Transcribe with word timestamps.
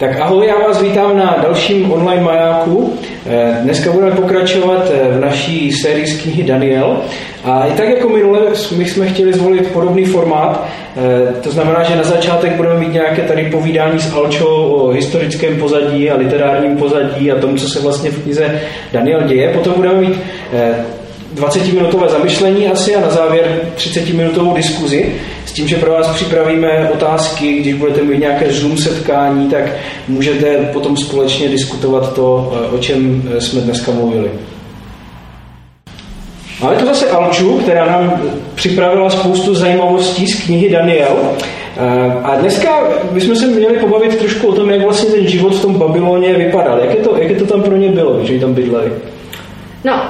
Tak 0.00 0.20
ahoj, 0.20 0.46
já 0.46 0.58
vás 0.58 0.82
vítám 0.82 1.16
na 1.16 1.36
dalším 1.42 1.92
online 1.92 2.22
majáku. 2.22 2.94
Eh, 3.26 3.58
dneska 3.62 3.92
budeme 3.92 4.16
pokračovat 4.16 4.90
eh, 4.90 5.16
v 5.16 5.20
naší 5.20 5.72
sérii 5.72 6.06
z 6.06 6.22
knihy 6.22 6.42
Daniel. 6.42 7.00
A 7.44 7.66
i 7.66 7.72
tak 7.72 7.88
jako 7.88 8.08
minule, 8.08 8.40
my 8.76 8.84
jsme 8.84 9.06
chtěli 9.06 9.32
zvolit 9.32 9.72
podobný 9.72 10.04
formát. 10.04 10.68
Eh, 10.96 11.32
to 11.42 11.50
znamená, 11.50 11.82
že 11.82 11.96
na 11.96 12.02
začátek 12.02 12.52
budeme 12.52 12.78
mít 12.78 12.92
nějaké 12.92 13.22
tady 13.22 13.50
povídání 13.50 13.98
s 13.98 14.12
Alčo 14.12 14.48
o 14.48 14.88
historickém 14.88 15.56
pozadí 15.56 16.10
a 16.10 16.16
literárním 16.16 16.76
pozadí 16.76 17.32
a 17.32 17.40
tomu, 17.40 17.56
co 17.56 17.68
se 17.68 17.80
vlastně 17.80 18.10
v 18.10 18.22
knize 18.22 18.60
Daniel 18.92 19.22
děje. 19.22 19.52
Potom 19.52 19.72
budeme 19.76 20.00
mít 20.00 20.20
20-minutové 21.34 22.08
zamyšlení 22.08 22.66
asi 22.66 22.94
a 22.94 23.00
na 23.00 23.10
závěr 23.10 23.60
30-minutovou 23.76 24.54
diskuzi 24.54 25.14
s 25.46 25.52
tím, 25.52 25.68
že 25.68 25.76
pro 25.76 25.90
vás 25.92 26.08
připravíme 26.08 26.90
otázky, 26.94 27.52
když 27.52 27.74
budete 27.74 28.02
mít 28.02 28.18
nějaké 28.18 28.52
Zoom 28.52 28.78
setkání, 28.78 29.50
tak 29.50 29.64
můžete 30.08 30.56
potom 30.72 30.96
společně 30.96 31.48
diskutovat 31.48 32.14
to, 32.14 32.52
o 32.72 32.78
čem 32.78 33.22
jsme 33.38 33.60
dneska 33.60 33.92
mluvili. 33.92 34.30
Máme 36.62 36.76
tu 36.76 36.86
zase 36.86 37.10
Alču, 37.10 37.58
která 37.58 37.86
nám 37.86 38.22
připravila 38.54 39.10
spoustu 39.10 39.54
zajímavostí 39.54 40.26
z 40.26 40.44
knihy 40.44 40.70
Daniel. 40.70 41.16
A 42.22 42.36
dneska 42.36 42.68
bychom 43.12 43.36
se 43.36 43.46
měli 43.46 43.78
pobavit 43.78 44.18
trošku 44.18 44.48
o 44.48 44.52
tom, 44.52 44.70
jak 44.70 44.82
vlastně 44.82 45.10
ten 45.10 45.26
život 45.26 45.54
v 45.54 45.62
tom 45.62 45.74
Babyloně 45.74 46.34
vypadal. 46.34 46.78
Jak 46.78 46.90
je 46.90 47.04
to, 47.04 47.16
jak 47.16 47.30
je 47.30 47.36
to 47.36 47.46
tam 47.46 47.62
pro 47.62 47.76
ně 47.76 47.88
bylo, 47.88 48.24
že 48.24 48.40
tam 48.40 48.54
bydleli? 48.54 48.92
No, 49.84 50.02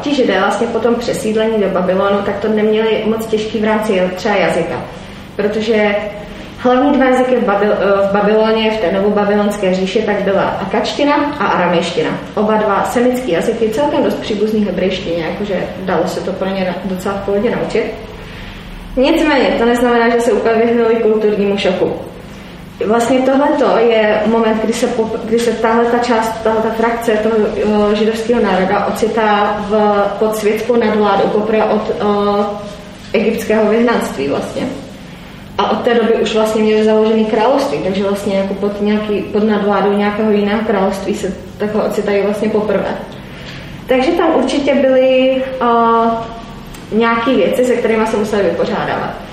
ti 0.00 0.14
židé 0.14 0.40
vlastně 0.40 0.66
po 0.66 0.78
tom 0.78 0.94
přesídlení 0.94 1.62
do 1.62 1.68
Babylonu, 1.68 2.18
tak 2.26 2.38
to 2.38 2.48
neměli 2.48 3.04
moc 3.06 3.26
těžký 3.26 3.58
v 3.58 3.64
rámci 3.64 4.02
třeba 4.16 4.34
jazyka. 4.34 4.84
Protože 5.36 5.96
hlavní 6.58 6.92
dva 6.92 7.04
jazyky 7.04 7.36
v, 7.36 7.44
Babyl, 7.44 7.70
v 8.08 8.12
Babyloně, 8.12 8.70
v 8.70 8.76
té 8.76 8.92
novobabylonské 8.92 9.74
říši, 9.74 10.02
tak 10.02 10.22
byla 10.22 10.42
akačtina 10.42 11.14
a 11.14 11.46
aramejština. 11.46 12.10
Oba 12.34 12.54
dva 12.54 12.84
semické 12.84 13.32
jazyky, 13.32 13.68
celkem 13.68 14.04
dost 14.04 14.14
příbuzný 14.14 14.64
hebrejštině, 14.64 15.24
jakože 15.24 15.54
dalo 15.78 16.02
se 16.06 16.20
to 16.20 16.32
pro 16.32 16.48
ně 16.48 16.74
docela 16.84 17.14
v 17.14 17.24
pohodě 17.24 17.50
naučit. 17.50 17.84
Nicméně, 18.96 19.48
to 19.58 19.64
neznamená, 19.64 20.08
že 20.08 20.20
se 20.20 20.32
úplně 20.32 20.54
vyhnuli 20.54 20.96
kulturnímu 20.96 21.58
šoku. 21.58 21.92
Vlastně 22.86 23.18
tohle 23.18 23.82
je 23.82 24.22
moment, 24.26 24.60
kdy 24.64 24.72
se, 24.72 24.88
kdy 25.24 25.38
se 25.38 25.50
tahle 25.50 25.84
ta 25.84 25.98
část, 25.98 26.42
tahle 26.42 26.62
ta 26.62 26.70
frakce 26.70 27.12
toho 27.12 27.36
uh, 27.36 27.92
židovského 27.92 28.42
národa 28.42 28.86
ocitá 28.86 29.56
v, 29.68 30.02
pod 30.18 30.36
světskou 30.36 30.76
nadvládou 30.76 31.28
poprvé 31.28 31.64
od 31.64 31.92
uh, 32.02 32.44
egyptského 33.12 33.70
vyhnanství 33.70 34.28
vlastně. 34.28 34.66
A 35.58 35.70
od 35.70 35.78
té 35.78 35.94
doby 35.94 36.14
už 36.14 36.34
vlastně 36.34 36.62
měli 36.62 36.84
založený 36.84 37.24
království, 37.24 37.78
takže 37.78 38.02
vlastně 38.02 38.38
jako 38.38 38.54
pod, 38.54 38.80
nějaký, 38.80 39.22
pod 39.22 39.44
nadvládou 39.44 39.92
nějakého 39.92 40.30
jiného 40.30 40.60
království 40.66 41.14
se 41.14 41.34
takhle 41.58 41.82
ocitají 41.82 42.22
vlastně 42.22 42.48
poprvé. 42.48 42.96
Takže 43.86 44.10
tam 44.10 44.34
určitě 44.34 44.74
byly 44.74 45.42
uh, 45.60 46.10
nějaké 46.92 47.34
věci, 47.34 47.64
se 47.64 47.76
kterými 47.76 48.06
se 48.06 48.16
museli 48.16 48.42
vypořádávat. 48.42 49.27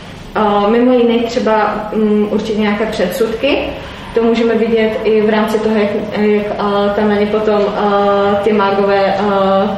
Mimo 0.67 0.93
jiné 0.93 1.23
třeba 1.23 1.89
um, 1.93 2.27
určitě 2.31 2.59
nějaké 2.61 2.85
předsudky, 2.85 3.57
to 4.15 4.23
můžeme 4.23 4.55
vidět 4.55 4.99
i 5.03 5.21
v 5.21 5.29
rámci 5.29 5.59
toho, 5.59 5.75
jak, 5.75 5.89
jak 6.17 6.45
uh, 6.59 6.89
tam 6.95 7.09
není 7.09 7.25
potom 7.25 7.61
uh, 7.61 8.35
ty 8.43 8.53
mágové 8.53 9.15
uh, 9.19 9.69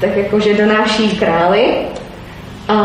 tak 0.00 0.16
jakože 0.16 0.54
donáší 0.54 1.16
králi. 1.16 1.76
Uh, 2.70 2.76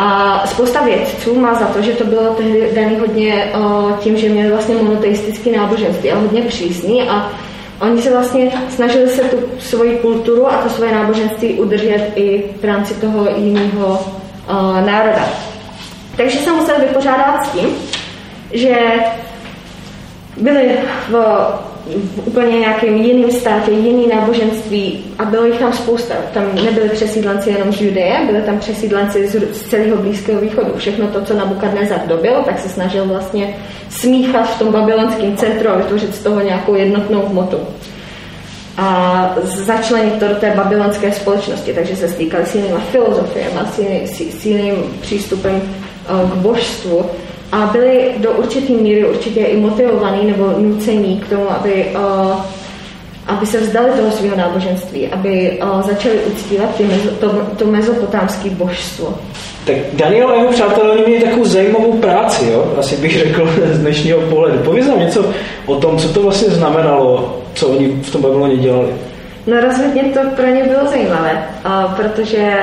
a 0.00 0.42
spousta 0.46 0.84
vědců 0.84 1.40
má 1.40 1.54
za 1.54 1.66
to, 1.66 1.82
že 1.82 1.92
to 1.92 2.04
bylo 2.04 2.34
tehdy 2.34 2.70
daný 2.74 2.96
hodně 2.96 3.52
uh, 3.58 3.92
tím, 3.92 4.16
že 4.16 4.28
měli 4.28 4.50
vlastně 4.50 4.74
monoteistický 4.74 5.50
náboženství 5.50 6.12
a 6.12 6.18
hodně 6.18 6.42
přísný 6.42 7.02
a 7.02 7.32
oni 7.80 8.02
se 8.02 8.10
vlastně 8.10 8.52
snažili 8.68 9.08
se 9.08 9.22
tu 9.22 9.36
svoji 9.58 9.98
kulturu 9.98 10.52
a 10.52 10.56
to 10.56 10.68
svoje 10.68 10.94
náboženství 10.94 11.54
udržet 11.54 12.12
i 12.14 12.44
v 12.60 12.64
rámci 12.64 12.94
toho 12.94 13.28
jiného 13.36 14.00
uh, 14.50 14.86
národa. 14.86 15.49
Takže 16.20 16.38
jsem 16.38 16.56
musel 16.56 16.80
vypořádat 16.80 17.46
s 17.46 17.48
tím, 17.48 17.68
že 18.52 18.76
byli 20.36 20.70
v, 21.08 21.14
úplně 22.24 22.58
nějakém 22.58 22.96
jiném 22.96 23.30
státě, 23.30 23.70
jiný 23.70 24.08
náboženství 24.08 25.04
a 25.18 25.24
bylo 25.24 25.44
jich 25.44 25.58
tam 25.58 25.72
spousta. 25.72 26.14
Tam 26.34 26.54
nebyli 26.64 26.88
přesídlenci 26.88 27.50
jenom 27.50 27.72
z 27.72 27.80
Judeje, 27.80 28.20
byli 28.26 28.42
tam 28.42 28.58
přesídlenci 28.58 29.28
z, 29.28 29.56
z 29.56 29.62
celého 29.62 29.96
Blízkého 29.96 30.40
východu. 30.40 30.72
Všechno 30.76 31.06
to, 31.06 31.22
co 31.22 31.34
Nabukadnezar 31.34 32.00
dobil, 32.06 32.42
tak 32.44 32.58
se 32.58 32.68
snažil 32.68 33.04
vlastně 33.04 33.54
smíchat 33.88 34.54
v 34.54 34.58
tom 34.58 34.72
babylonském 34.72 35.36
centru 35.36 35.68
a 35.70 35.76
vytvořit 35.76 36.14
z 36.14 36.22
toho 36.22 36.40
nějakou 36.40 36.74
jednotnou 36.74 37.26
hmotu 37.26 37.56
a 38.76 39.36
začlenit 39.44 40.18
to 40.18 40.28
do 40.28 40.34
té 40.34 40.50
babylonské 40.56 41.12
společnosti, 41.12 41.72
takže 41.72 41.96
se 41.96 42.08
stýkali 42.08 42.46
s 42.46 42.54
jinými 42.54 42.80
filozofiemi, 42.90 43.60
s, 43.74 43.78
jiný, 43.78 44.06
s 44.06 44.46
jiným 44.46 44.74
přístupem 45.00 45.62
k 46.06 46.34
božstvu 46.34 47.04
a 47.52 47.66
byli 47.72 48.10
do 48.16 48.30
určitý 48.30 48.72
míry 48.72 49.08
určitě 49.08 49.40
i 49.40 49.56
motivovaní 49.56 50.26
nebo 50.26 50.54
nucení 50.58 51.20
k 51.20 51.28
tomu, 51.28 51.52
aby, 51.52 51.86
aby 53.26 53.46
se 53.46 53.60
vzdali 53.60 53.90
toho 53.90 54.10
svého 54.10 54.36
náboženství, 54.36 55.08
aby 55.08 55.58
začali 55.86 56.14
uctívat 56.18 56.74
ty, 56.76 56.84
to, 57.20 57.28
to 57.56 57.66
mezopotámské 57.66 58.50
božstvo. 58.50 59.14
Tak 59.64 59.76
Daniel 59.92 60.28
a 60.28 60.34
jeho 60.34 60.52
přátelé 60.52 60.90
oni 60.90 61.02
měli 61.06 61.24
takovou 61.24 61.44
zajímavou 61.44 61.92
práci, 61.92 62.46
jo? 62.52 62.74
asi 62.78 62.96
bych 62.96 63.18
řekl 63.18 63.50
z 63.72 63.78
dnešního 63.78 64.20
pohledu. 64.20 64.58
Pověz 64.58 64.86
nám 64.86 65.00
něco 65.00 65.24
o 65.66 65.76
tom, 65.76 65.98
co 65.98 66.08
to 66.08 66.22
vlastně 66.22 66.48
znamenalo, 66.48 67.36
co 67.54 67.68
oni 67.68 67.88
v 67.88 68.12
tom 68.12 68.22
Babyloně 68.22 68.56
dělali. 68.56 68.88
No 69.46 69.60
rozhodně 69.60 70.02
to 70.02 70.20
pro 70.36 70.46
ně 70.46 70.64
bylo 70.64 70.86
zajímavé, 70.90 71.44
protože 71.96 72.54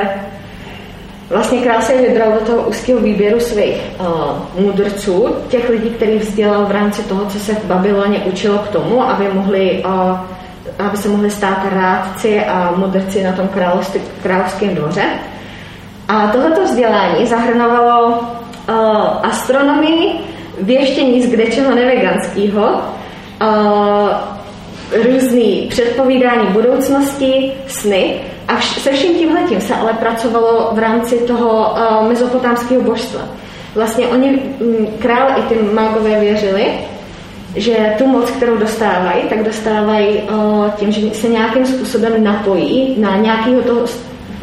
Vlastně 1.29 1.61
král 1.61 1.81
se 1.81 1.97
vybral 1.97 2.31
do 2.31 2.45
toho 2.45 2.67
úzkého 2.69 2.99
výběru 2.99 3.39
svých 3.39 3.81
uh, 3.99 4.65
mudrců, 4.65 5.35
těch 5.47 5.69
lidí, 5.69 5.89
který 5.89 6.17
vzdělal 6.17 6.65
v 6.65 6.71
rámci 6.71 7.03
toho, 7.03 7.25
co 7.25 7.39
se 7.39 7.53
v 7.53 7.65
Babyloně 7.65 8.19
učilo 8.19 8.57
k 8.57 8.67
tomu, 8.67 9.03
aby, 9.03 9.29
mohli, 9.33 9.83
uh, 9.85 10.19
aby 10.87 10.97
se 10.97 11.09
mohli 11.09 11.31
stát 11.31 11.57
rádci 11.73 12.45
a 12.45 12.73
mudrci 12.75 13.23
na 13.23 13.31
tom 13.31 13.49
královském 14.23 14.75
dvoře. 14.75 15.03
A 16.07 16.27
tohleto 16.27 16.63
vzdělání 16.63 17.27
zahrnovalo 17.27 18.07
uh, 18.09 18.75
astronomii, 19.23 20.13
věštění 20.61 21.23
z 21.23 21.31
kdečeho 21.31 21.75
neveganského, 21.75 22.81
uh, 23.41 24.36
různý 24.91 25.67
předpovídání 25.69 26.47
budoucnosti, 26.47 27.51
sny, 27.67 28.15
a 28.47 28.55
vš- 28.57 28.79
se 28.79 28.91
vším 28.91 29.15
tímhletím 29.15 29.61
se 29.61 29.75
ale 29.75 29.93
pracovalo 29.93 30.69
v 30.73 30.79
rámci 30.79 31.17
toho 31.17 31.71
uh, 31.71 32.07
mezopotámského 32.07 32.81
božstva. 32.81 33.21
Vlastně 33.75 34.07
oni, 34.07 34.39
m, 34.61 34.87
král 34.99 35.29
i 35.39 35.41
ty 35.41 35.55
mágové 35.73 36.19
věřili, 36.19 36.65
že 37.55 37.93
tu 37.97 38.07
moc, 38.07 38.31
kterou 38.31 38.57
dostávají, 38.57 39.23
tak 39.29 39.43
dostávají 39.43 40.07
uh, 40.07 40.69
tím, 40.69 40.91
že 40.91 41.09
se 41.09 41.27
nějakým 41.27 41.65
způsobem 41.65 42.23
napojí 42.23 42.95
na 42.97 43.17
nějakého 43.17 43.61
toho 43.61 43.81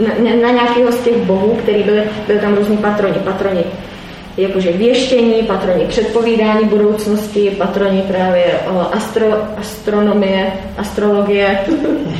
na, 0.01 0.31
na 0.43 0.51
nějakého 0.51 0.93
z 0.93 0.99
těch 0.99 1.17
bohů, 1.17 1.59
který 1.63 1.83
byly, 1.83 2.03
byly 2.27 2.39
tam 2.39 2.55
různí 2.55 2.77
patroni, 2.77 3.15
patroni 3.15 3.65
jakože 4.37 4.73
věštění, 4.73 5.43
patroni 5.43 5.85
předpovídání 5.85 6.65
budoucnosti, 6.65 7.55
patroni 7.59 8.03
právě 8.03 8.45
o 8.71 8.95
astro, 8.95 9.27
astronomie, 9.57 10.53
astrologie. 10.79 11.59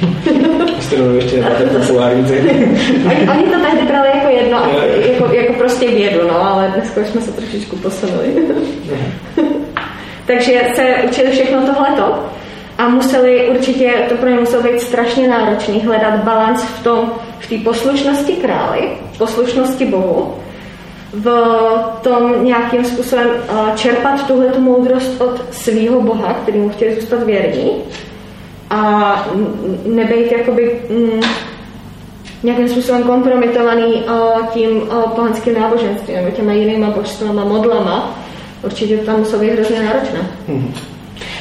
astronomie 0.79 1.25
ještě 1.25 1.37
nemáte 1.37 1.65
populární 1.65 2.23
oni, 2.23 2.41
oni 3.31 3.43
to 3.43 3.61
tehdy 3.61 3.87
brali 3.87 4.09
jako 4.15 4.29
jedno, 4.29 4.63
jako, 5.09 5.35
jako 5.35 5.53
prostě 5.53 5.89
vědu, 5.89 6.29
no, 6.29 6.43
ale 6.43 6.73
dneska 6.75 7.01
už 7.01 7.07
jsme 7.07 7.21
se 7.21 7.33
trošičku 7.33 7.77
posunuli. 7.77 8.27
Takže 10.27 10.61
se 10.77 10.95
učili 11.11 11.31
všechno 11.31 11.67
tohleto 11.67 12.27
a 12.79 12.89
museli 12.89 13.49
určitě, 13.49 13.93
to 14.09 14.15
pro 14.15 14.29
ně 14.29 14.37
muselo 14.37 14.63
být 14.63 14.81
strašně 14.81 15.29
náročný, 15.29 15.81
hledat 15.81 16.25
balans 16.25 16.65
v 16.65 16.85
tom, 16.85 17.13
v 17.39 17.49
té 17.49 17.59
poslušnosti 17.59 18.33
králi, 18.33 18.89
poslušnosti 19.19 19.85
Bohu 19.85 20.35
v 21.15 21.29
tom 22.03 22.45
nějakým 22.45 22.85
způsobem 22.85 23.29
eh, 23.31 23.77
čerpat 23.77 24.27
tuhle 24.27 24.47
tu 24.47 24.61
moudrost 24.61 25.21
od 25.21 25.55
svého 25.55 26.01
Boha, 26.01 26.35
který 26.35 26.59
mu 26.59 26.69
chtěli 26.69 26.95
zůstat 26.95 27.23
věrní 27.23 27.71
a 28.71 29.27
nebejt 29.87 30.33
jakoby 30.33 30.81
mm, 30.91 31.21
nějakým 32.43 32.69
způsobem 32.69 33.03
kompromitovaný 33.03 33.95
uh, 33.95 34.47
tím 34.47 34.83
uh, 34.83 35.03
pohanským 35.03 35.55
náboženstvím 35.55 36.17
nebo 36.17 36.31
těma 36.31 36.53
jinýma 36.53 36.91
božstvama, 36.91 37.45
modlama, 37.45 38.19
určitě 38.63 38.97
tam 38.97 39.25
být 39.41 39.51
hrozně 39.51 39.83
náročné. 39.83 40.19
Mm-hmm. 40.49 40.94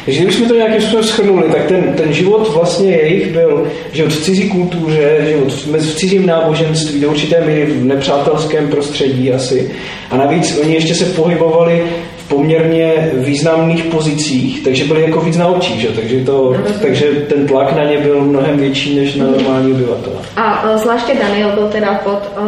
Takže 0.05 0.19
kdybychom 0.19 0.47
to 0.47 0.55
nějakým 0.55 0.81
způsobem 0.81 1.03
schrnuli, 1.03 1.43
tak 1.51 1.65
ten, 1.65 1.93
ten 1.97 2.13
život 2.13 2.53
vlastně 2.53 2.91
jejich 2.91 3.33
byl 3.33 3.67
život 3.91 4.13
v 4.13 4.23
cizí 4.23 4.49
kultuře, 4.49 5.25
život 5.29 5.53
v 5.53 5.95
cizím 5.95 6.25
náboženství, 6.25 7.01
do 7.01 7.09
určité 7.09 7.45
míry 7.45 7.65
v 7.65 7.85
nepřátelském 7.85 8.67
prostředí 8.67 9.33
asi. 9.33 9.71
A 10.11 10.17
navíc 10.17 10.57
oni 10.61 10.73
ještě 10.73 10.95
se 10.95 11.05
pohybovali 11.05 11.83
v 12.17 12.29
poměrně 12.29 13.11
významných 13.13 13.83
pozicích, 13.83 14.63
takže 14.63 14.85
byli 14.85 15.01
jako 15.01 15.21
víc 15.21 15.37
na 15.37 15.47
očích, 15.47 15.81
že? 15.81 15.87
Takže, 15.87 16.25
to, 16.25 16.55
takže 16.81 17.05
ten 17.05 17.47
tlak 17.47 17.75
na 17.75 17.83
ně 17.83 17.97
byl 17.97 18.21
mnohem 18.21 18.57
větší 18.57 18.95
než 18.95 19.15
na 19.15 19.25
normální 19.25 19.71
obyvatele. 19.71 20.15
A 20.35 20.77
zvláště 20.77 21.13
Daniel 21.19 21.51
byl 21.51 21.67
teda 21.67 22.01
pod 22.03 22.31
uh, 22.39 22.47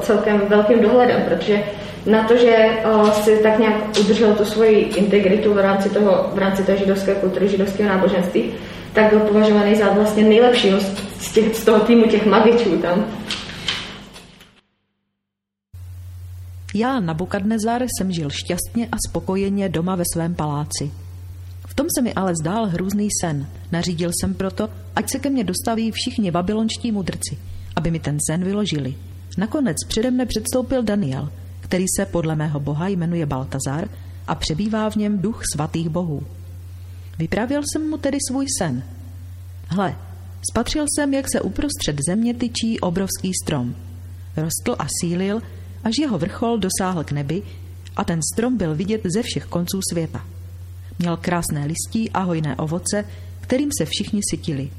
celkem 0.00 0.42
velkým 0.48 0.80
dohledem, 0.80 1.22
protože 1.28 1.58
na 2.08 2.28
to, 2.28 2.36
že 2.36 2.56
si 3.12 3.38
tak 3.42 3.58
nějak 3.58 3.98
udržel 4.00 4.34
tu 4.34 4.44
svoji 4.44 4.78
integritu 4.78 5.54
v 5.54 5.58
rámci 5.58 5.90
toho, 5.90 6.30
v 6.34 6.38
rámci 6.38 6.64
té 6.64 6.76
židovské 6.76 7.14
kultury, 7.14 7.48
židovského 7.48 7.88
náboženství, 7.88 8.52
tak 8.92 9.10
byl 9.10 9.20
považovaný 9.20 9.74
za 9.74 9.92
vlastně 9.92 10.24
nejlepšího 10.24 10.80
z, 11.18 11.32
těch, 11.32 11.56
z 11.56 11.64
toho 11.64 11.80
týmu 11.80 12.04
těch 12.04 12.26
magičů 12.26 12.78
tam. 12.78 13.04
Já, 16.74 17.00
Nabukadnezar, 17.00 17.82
jsem 17.82 18.12
žil 18.12 18.30
šťastně 18.30 18.88
a 18.92 18.96
spokojeně 19.08 19.68
doma 19.68 19.96
ve 19.96 20.04
svém 20.14 20.34
paláci. 20.34 20.90
V 21.66 21.74
tom 21.74 21.86
se 21.98 22.02
mi 22.02 22.14
ale 22.14 22.32
zdál 22.42 22.66
hrůzný 22.66 23.08
sen. 23.22 23.46
Nařídil 23.72 24.10
jsem 24.20 24.34
proto, 24.34 24.68
ať 24.96 25.10
se 25.10 25.18
ke 25.18 25.30
mně 25.30 25.44
dostaví 25.44 25.90
všichni 25.90 26.30
babylonští 26.30 26.92
mudrci, 26.92 27.38
aby 27.76 27.90
mi 27.90 27.98
ten 27.98 28.18
sen 28.26 28.44
vyložili. 28.44 28.94
Nakonec 29.38 29.76
přede 29.88 30.10
mne 30.10 30.26
předstoupil 30.26 30.82
Daniel, 30.82 31.28
který 31.68 31.84
se 31.96 32.06
podle 32.06 32.36
mého 32.36 32.60
boha 32.60 32.88
jmenuje 32.88 33.26
Baltazar 33.26 33.88
a 34.26 34.34
přebývá 34.34 34.90
v 34.90 34.96
něm 34.96 35.18
duch 35.18 35.42
svatých 35.54 35.88
bohů. 35.88 36.22
Vyprávěl 37.18 37.62
jsem 37.62 37.90
mu 37.90 37.96
tedy 37.96 38.18
svůj 38.28 38.46
sen. 38.58 38.82
Hle, 39.68 39.96
spatřil 40.50 40.84
jsem, 40.88 41.14
jak 41.14 41.26
se 41.32 41.40
uprostřed 41.40 41.96
země 42.08 42.34
tyčí 42.34 42.80
obrovský 42.80 43.32
strom. 43.44 43.74
Rostl 44.36 44.76
a 44.78 44.86
sílil, 45.00 45.42
až 45.84 45.94
jeho 46.00 46.18
vrchol 46.18 46.58
dosáhl 46.58 47.04
k 47.04 47.12
nebi 47.12 47.42
a 47.96 48.04
ten 48.04 48.20
strom 48.34 48.56
byl 48.56 48.74
vidět 48.74 49.00
ze 49.14 49.22
všech 49.22 49.46
konců 49.46 49.80
světa. 49.92 50.24
Měl 50.98 51.16
krásné 51.16 51.66
listí 51.66 52.10
a 52.10 52.20
hojné 52.20 52.56
ovoce, 52.56 53.04
kterým 53.40 53.70
se 53.78 53.84
všichni 53.84 54.20
sytili. 54.30 54.70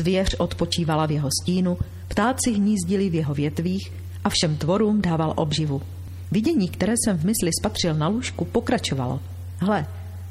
Zvěř 0.00 0.34
odpočívala 0.38 1.06
v 1.06 1.10
jeho 1.10 1.28
stínu, 1.42 1.78
ptáci 2.08 2.52
hnízdili 2.52 3.10
v 3.10 3.14
jeho 3.14 3.34
větvích 3.34 3.92
a 4.24 4.28
všem 4.28 4.56
tvorům 4.56 5.02
dával 5.02 5.32
obživu. 5.36 5.82
Vidění, 6.30 6.68
které 6.68 6.94
jsem 6.96 7.18
v 7.18 7.24
mysli 7.24 7.50
spatřil 7.60 7.94
na 7.94 8.08
lůžku, 8.08 8.44
pokračovalo. 8.44 9.20
Hle, 9.58 9.86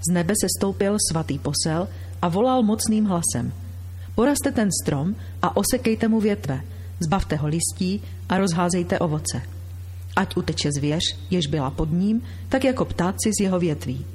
z 0.09 0.13
nebe 0.13 0.33
se 0.41 0.47
stoupil 0.59 0.97
svatý 1.11 1.39
posel 1.39 1.87
a 2.21 2.27
volal 2.29 2.63
mocným 2.63 3.05
hlasem. 3.05 3.53
Poraste 4.15 4.51
ten 4.51 4.69
strom 4.83 5.15
a 5.41 5.57
osekejte 5.57 6.07
mu 6.07 6.19
větve, 6.19 6.61
zbavte 6.99 7.35
ho 7.35 7.47
listí 7.47 8.01
a 8.29 8.37
rozházejte 8.37 8.99
ovoce. 8.99 9.41
Ať 10.15 10.37
uteče 10.37 10.71
zvěř, 10.71 11.03
jež 11.29 11.47
byla 11.47 11.69
pod 11.69 11.91
ním, 11.91 12.21
tak 12.49 12.63
jako 12.63 12.85
ptáci 12.85 13.31
z 13.39 13.43
jeho 13.43 13.59
větví. 13.59 14.05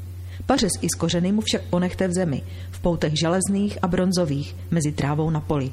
Pařez 0.47 0.73
i 0.81 0.87
z 0.94 0.99
kořeny 0.99 1.32
mu 1.32 1.41
však 1.41 1.62
ponechte 1.62 2.09
v 2.09 2.12
zemi, 2.12 2.43
v 2.71 2.81
poutech 2.81 3.12
železných 3.19 3.79
a 3.82 3.88
bronzových, 3.88 4.56
mezi 4.71 4.93
trávou 4.93 5.31
na 5.31 5.41
poli. 5.41 5.73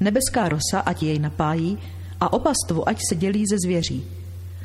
Nebeská 0.00 0.48
rosa, 0.48 0.80
ať 0.80 1.02
jej 1.02 1.18
napájí, 1.18 1.78
a 2.20 2.32
opastvu, 2.32 2.88
ať 2.88 2.98
se 3.08 3.14
dělí 3.16 3.44
ze 3.50 3.56
zvěří. 3.64 4.04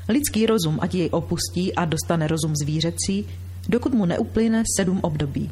Lidský 0.09 0.45
rozum, 0.45 0.79
ať 0.81 0.91
jej 0.95 1.09
opustí 1.09 1.71
a 1.75 1.85
dostane 1.85 2.27
rozum 2.27 2.51
zvířecí, 2.55 3.25
dokud 3.69 3.93
mu 3.93 4.05
neuplyne 4.05 4.63
sedm 4.67 4.99
období. 4.99 5.47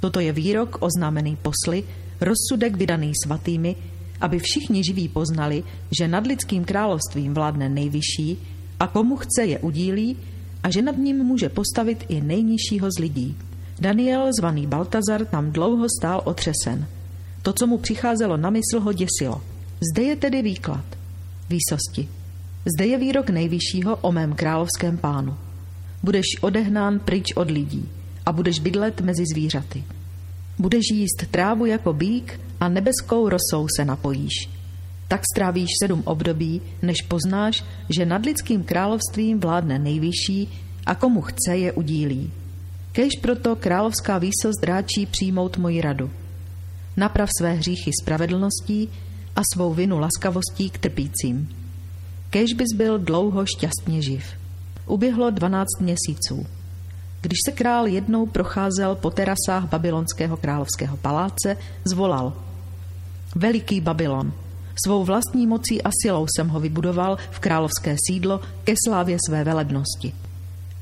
Toto 0.00 0.22
je 0.22 0.32
výrok 0.32 0.78
oznámený 0.80 1.36
posly, 1.36 1.84
rozsudek 2.20 2.76
vydaný 2.76 3.12
svatými, 3.12 3.76
aby 4.20 4.38
všichni 4.38 4.84
živí 4.84 5.08
poznali, 5.08 5.64
že 5.90 6.08
nad 6.08 6.26
lidským 6.26 6.64
královstvím 6.64 7.34
vládne 7.34 7.68
nejvyšší 7.68 8.38
a 8.80 8.86
komu 8.86 9.16
chce 9.16 9.44
je 9.44 9.58
udílí 9.58 10.16
a 10.62 10.70
že 10.70 10.82
nad 10.82 10.96
ním 10.96 11.24
může 11.24 11.48
postavit 11.48 12.04
i 12.08 12.20
nejnižšího 12.20 12.88
z 12.96 12.98
lidí. 13.00 13.36
Daniel, 13.80 14.28
zvaný 14.38 14.66
Baltazar, 14.66 15.24
tam 15.24 15.52
dlouho 15.52 15.86
stál 15.98 16.22
otřesen. 16.24 16.86
To, 17.42 17.52
co 17.52 17.66
mu 17.66 17.78
přicházelo 17.78 18.36
na 18.36 18.50
mysl, 18.50 18.80
ho 18.80 18.92
děsilo. 18.92 19.40
Zde 19.92 20.02
je 20.02 20.16
tedy 20.16 20.42
výklad. 20.42 20.84
Výsosti. 21.48 22.19
Zde 22.66 22.86
je 22.86 22.98
výrok 22.98 23.30
nejvyššího 23.30 23.96
o 23.96 24.12
mém 24.12 24.32
královském 24.32 24.98
pánu. 24.98 25.36
Budeš 26.02 26.26
odehnán 26.40 26.98
pryč 26.98 27.32
od 27.36 27.50
lidí 27.50 27.88
a 28.26 28.32
budeš 28.32 28.58
bydlet 28.58 29.00
mezi 29.00 29.24
zvířaty. 29.32 29.84
Budeš 30.58 30.84
jíst 30.92 31.26
trávu 31.30 31.66
jako 31.66 31.92
bík 31.92 32.40
a 32.60 32.68
nebeskou 32.68 33.28
rosou 33.28 33.66
se 33.76 33.84
napojíš. 33.84 34.48
Tak 35.08 35.20
strávíš 35.34 35.68
sedm 35.82 36.02
období, 36.04 36.60
než 36.82 37.02
poznáš, 37.02 37.64
že 37.88 38.06
nad 38.06 38.24
lidským 38.24 38.62
královstvím 38.62 39.40
vládne 39.40 39.78
nejvyšší 39.78 40.48
a 40.86 40.94
komu 40.94 41.20
chce 41.20 41.56
je 41.56 41.72
udílí. 41.72 42.30
Kež 42.92 43.12
proto 43.22 43.56
královská 43.56 44.18
výsost 44.18 44.64
ráčí 44.64 45.06
přijmout 45.06 45.56
moji 45.56 45.80
radu. 45.80 46.10
Naprav 46.96 47.28
své 47.38 47.52
hříchy 47.52 47.90
spravedlností 48.02 48.88
a 49.36 49.40
svou 49.54 49.74
vinu 49.74 49.98
laskavostí 49.98 50.70
k 50.70 50.78
trpícím. 50.78 51.59
Kež 52.30 52.52
bys 52.52 52.72
byl 52.76 52.98
dlouho 52.98 53.46
šťastně 53.46 54.02
živ. 54.02 54.24
Uběhlo 54.86 55.30
dvanáct 55.30 55.80
měsíců. 55.80 56.46
Když 57.20 57.38
se 57.46 57.52
král 57.52 57.86
jednou 57.86 58.26
procházel 58.26 58.94
po 58.94 59.10
terasách 59.10 59.68
babylonského 59.70 60.36
královského 60.36 60.96
paláce, 60.96 61.56
zvolal 61.84 62.32
Veliký 63.34 63.80
Babylon, 63.80 64.32
svou 64.84 65.04
vlastní 65.04 65.46
mocí 65.46 65.82
a 65.82 65.90
silou 66.02 66.26
jsem 66.26 66.48
ho 66.48 66.60
vybudoval 66.60 67.18
v 67.30 67.38
královské 67.38 67.96
sídlo 68.08 68.40
ke 68.64 68.74
slávě 68.86 69.18
své 69.28 69.44
velebnosti. 69.44 70.12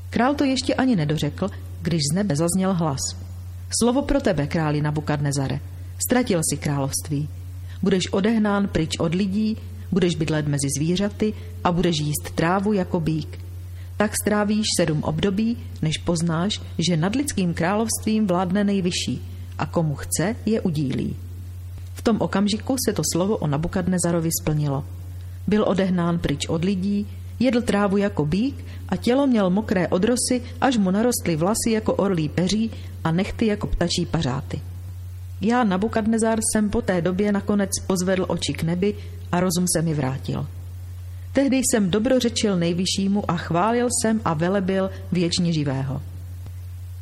Král 0.09 0.35
to 0.35 0.43
ještě 0.43 0.75
ani 0.75 0.95
nedořekl, 0.95 1.49
když 1.81 2.01
z 2.11 2.15
nebe 2.15 2.35
zazněl 2.35 2.73
hlas. 2.73 2.99
Slovo 3.81 4.01
pro 4.01 4.21
tebe, 4.21 4.47
králi 4.47 4.81
Nabukadnezare. 4.81 5.59
Ztratil 6.07 6.41
si 6.49 6.57
království. 6.57 7.29
Budeš 7.81 8.03
odehnán 8.11 8.67
pryč 8.67 8.99
od 8.99 9.15
lidí, 9.15 9.57
budeš 9.91 10.15
bydlet 10.15 10.47
mezi 10.47 10.67
zvířaty 10.77 11.33
a 11.63 11.71
budeš 11.71 11.95
jíst 11.99 12.31
trávu 12.35 12.73
jako 12.73 12.99
bík. 12.99 13.39
Tak 13.97 14.11
strávíš 14.21 14.65
sedm 14.79 15.03
období, 15.03 15.57
než 15.81 15.97
poznáš, 15.97 16.61
že 16.77 16.97
nad 16.97 17.15
lidským 17.15 17.53
královstvím 17.53 18.27
vládne 18.27 18.63
nejvyšší 18.63 19.21
a 19.57 19.65
komu 19.65 19.95
chce, 19.95 20.35
je 20.45 20.61
udílí. 20.61 21.15
V 21.93 22.01
tom 22.01 22.21
okamžiku 22.21 22.75
se 22.85 22.93
to 22.93 23.03
slovo 23.13 23.37
o 23.37 23.47
Nabukadnezarovi 23.47 24.29
splnilo. 24.41 24.85
Byl 25.47 25.63
odehnán 25.67 26.19
pryč 26.19 26.47
od 26.47 26.63
lidí, 26.63 27.07
jedl 27.39 27.61
trávu 27.61 27.97
jako 27.97 28.25
bík 28.25 28.65
a 28.89 28.95
tělo 28.95 29.27
měl 29.27 29.49
mokré 29.49 29.87
odrosy, 29.87 30.41
až 30.61 30.77
mu 30.77 30.91
narostly 30.91 31.35
vlasy 31.35 31.71
jako 31.71 31.93
orlí 31.93 32.29
peří 32.29 32.71
a 33.03 33.11
nechty 33.11 33.45
jako 33.45 33.67
ptačí 33.67 34.05
pařáty. 34.05 34.61
Já, 35.41 35.63
Nabukadnezar, 35.63 36.39
jsem 36.39 36.69
po 36.69 36.81
té 36.81 37.01
době 37.01 37.31
nakonec 37.31 37.69
pozvedl 37.87 38.25
oči 38.27 38.53
k 38.53 38.63
nebi 38.63 38.95
a 39.31 39.39
rozum 39.39 39.65
se 39.75 39.81
mi 39.81 39.93
vrátil. 39.93 40.47
Tehdy 41.33 41.57
jsem 41.57 41.91
dobrořečil 41.91 42.57
nejvyššímu 42.57 43.31
a 43.31 43.37
chválil 43.37 43.87
jsem 43.87 44.21
a 44.25 44.33
velebil 44.33 44.89
věčně 45.11 45.53
živého. 45.53 46.01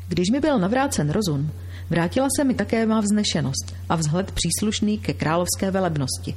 Když 0.08 0.30
mi 0.30 0.40
byl 0.40 0.60
navrácen 0.60 1.10
rozum, 1.10 1.52
vrátila 1.90 2.28
se 2.38 2.44
mi 2.44 2.54
také 2.54 2.86
má 2.86 3.00
vznešenost 3.00 3.76
a 3.90 3.96
vzhled 3.96 4.32
příslušný 4.32 4.98
ke 4.98 5.14
královské 5.14 5.72
velebnosti. 5.72 6.36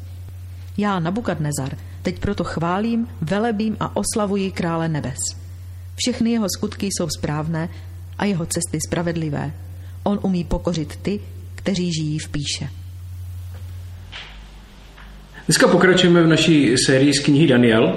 Já, 0.77 0.99
Nabukadnezar, 0.99 1.77
teď 2.03 2.19
proto 2.19 2.45
chválím, 2.45 3.09
velebím 3.21 3.77
a 3.81 3.97
oslavuji 3.97 4.51
krále 4.51 4.89
nebes. 4.89 5.19
Všechny 5.97 6.31
jeho 6.31 6.47
skutky 6.57 6.87
jsou 6.87 7.09
správné 7.19 7.69
a 8.19 8.25
jeho 8.25 8.47
cesty 8.47 8.79
spravedlivé. 8.87 9.53
On 10.03 10.19
umí 10.23 10.45
pokořit 10.45 10.97
ty, 10.97 11.21
kteří 11.55 11.93
žijí 11.93 12.19
v 12.19 12.29
píše. 12.29 12.80
Dneska 15.51 15.69
pokračujeme 15.69 16.23
v 16.23 16.27
naší 16.27 16.75
sérii 16.87 17.15
z 17.15 17.25
knihy 17.25 17.47
Daniel, 17.47 17.97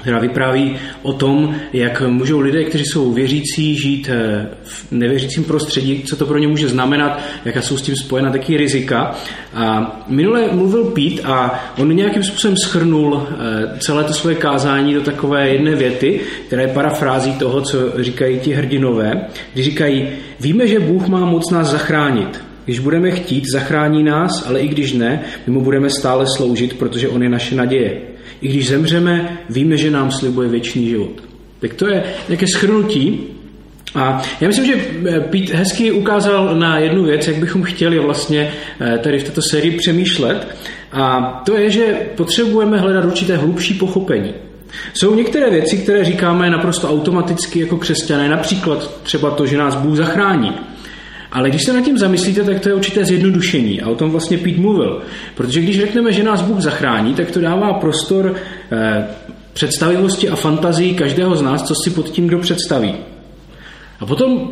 která 0.00 0.18
vypráví 0.18 0.76
o 1.02 1.12
tom, 1.12 1.54
jak 1.72 2.00
můžou 2.00 2.40
lidé, 2.40 2.64
kteří 2.64 2.84
jsou 2.84 3.12
věřící, 3.12 3.76
žít 3.76 4.08
eh, 4.08 4.46
v 4.64 4.92
nevěřícím 4.92 5.44
prostředí, 5.44 6.02
co 6.02 6.16
to 6.16 6.26
pro 6.26 6.38
ně 6.38 6.48
může 6.48 6.68
znamenat, 6.68 7.20
jaká 7.44 7.62
jsou 7.62 7.76
s 7.76 7.82
tím 7.82 7.96
spojena 7.96 8.30
taky 8.30 8.56
rizika. 8.56 9.14
A 9.54 9.96
minule 10.08 10.48
mluvil 10.52 10.84
Pít 10.84 11.20
a 11.24 11.64
on 11.78 11.96
nějakým 11.96 12.22
způsobem 12.22 12.56
schrnul 12.56 13.26
eh, 13.28 13.78
celé 13.78 14.04
to 14.04 14.12
svoje 14.12 14.36
kázání 14.36 14.94
do 14.94 15.00
takové 15.00 15.48
jedné 15.48 15.74
věty, 15.74 16.20
která 16.46 16.62
je 16.62 16.68
parafrází 16.68 17.32
toho, 17.32 17.60
co 17.60 18.02
říkají 18.02 18.40
ti 18.40 18.52
hrdinové, 18.52 19.26
kdy 19.52 19.62
říkají, 19.62 20.08
víme, 20.40 20.66
že 20.66 20.80
Bůh 20.80 21.08
má 21.08 21.24
moc 21.24 21.50
nás 21.50 21.68
zachránit, 21.68 22.47
když 22.68 22.78
budeme 22.78 23.10
chtít, 23.10 23.44
zachrání 23.52 24.02
nás, 24.02 24.46
ale 24.46 24.60
i 24.60 24.68
když 24.68 24.92
ne, 24.92 25.22
my 25.46 25.52
mu 25.52 25.60
budeme 25.60 25.90
stále 25.90 26.24
sloužit, 26.36 26.78
protože 26.78 27.08
on 27.08 27.22
je 27.22 27.28
naše 27.28 27.54
naděje. 27.54 28.00
I 28.40 28.48
když 28.48 28.68
zemřeme, 28.68 29.38
víme, 29.50 29.76
že 29.76 29.90
nám 29.90 30.10
slibuje 30.10 30.48
věčný 30.48 30.88
život. 30.88 31.22
Tak 31.60 31.74
to 31.74 31.88
je 31.88 32.04
nějaké 32.28 32.46
schrnutí. 32.46 33.20
A 33.94 34.22
já 34.40 34.48
myslím, 34.48 34.66
že 34.66 34.74
eh, 35.08 35.20
Pít 35.20 35.50
hezky 35.50 35.92
ukázal 35.92 36.58
na 36.58 36.78
jednu 36.78 37.04
věc, 37.04 37.28
jak 37.28 37.36
bychom 37.36 37.62
chtěli 37.62 37.98
vlastně 37.98 38.52
eh, 38.80 38.98
tady 38.98 39.18
v 39.18 39.24
této 39.24 39.40
sérii 39.50 39.76
přemýšlet. 39.76 40.46
A 40.92 41.20
to 41.46 41.56
je, 41.56 41.70
že 41.70 41.96
potřebujeme 42.16 42.78
hledat 42.78 43.04
určité 43.04 43.36
hlubší 43.36 43.74
pochopení. 43.74 44.34
Jsou 44.94 45.14
některé 45.14 45.50
věci, 45.50 45.78
které 45.78 46.04
říkáme 46.04 46.50
naprosto 46.50 46.90
automaticky 46.90 47.60
jako 47.60 47.76
křesťané, 47.76 48.28
například 48.28 49.00
třeba 49.02 49.30
to, 49.30 49.46
že 49.46 49.58
nás 49.58 49.76
Bůh 49.76 49.96
zachrání. 49.96 50.67
Ale 51.32 51.50
když 51.50 51.64
se 51.64 51.72
nad 51.72 51.84
tím 51.84 51.98
zamyslíte, 51.98 52.44
tak 52.44 52.60
to 52.60 52.68
je 52.68 52.74
určité 52.74 53.04
zjednodušení 53.04 53.82
a 53.82 53.88
o 53.88 53.94
tom 53.94 54.10
vlastně 54.10 54.38
Pít 54.38 54.58
mluvil. 54.58 55.02
Protože 55.34 55.60
když 55.60 55.80
řekneme, 55.80 56.12
že 56.12 56.22
nás 56.22 56.42
Bůh 56.42 56.60
zachrání, 56.60 57.14
tak 57.14 57.30
to 57.30 57.40
dává 57.40 57.72
prostor 57.72 58.34
eh, 58.72 59.06
představivosti 59.52 60.28
a 60.28 60.36
fantazii 60.36 60.94
každého 60.94 61.36
z 61.36 61.42
nás, 61.42 61.62
co 61.62 61.74
si 61.84 61.90
pod 61.90 62.10
tím 62.10 62.26
kdo 62.26 62.38
představí. 62.38 62.94
A 64.00 64.06
potom 64.06 64.50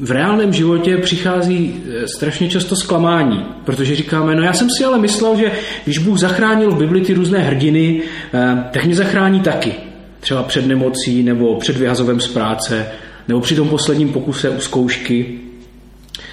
v 0.00 0.10
reálném 0.10 0.52
životě 0.52 0.96
přichází 0.96 1.74
eh, 1.74 2.08
strašně 2.08 2.48
často 2.48 2.76
zklamání, 2.76 3.44
protože 3.64 3.96
říkáme, 3.96 4.34
no 4.34 4.42
já 4.42 4.52
jsem 4.52 4.70
si 4.70 4.84
ale 4.84 4.98
myslel, 4.98 5.36
že 5.36 5.52
když 5.84 5.98
Bůh 5.98 6.18
zachránil 6.18 6.70
v 6.70 6.78
Bibli 6.78 7.00
ty 7.00 7.14
různé 7.14 7.38
hrdiny, 7.38 8.02
eh, 8.34 8.64
tak 8.72 8.84
mě 8.84 8.94
zachrání 8.94 9.40
taky. 9.40 9.74
Třeba 10.20 10.42
před 10.42 10.66
nemocí, 10.66 11.22
nebo 11.22 11.56
před 11.56 11.76
vyhazovem 11.76 12.20
z 12.20 12.28
práce, 12.28 12.86
nebo 13.28 13.40
při 13.40 13.56
tom 13.56 13.68
posledním 13.68 14.12
pokuse 14.12 14.50
u 14.50 14.60
zkoušky. 14.60 15.47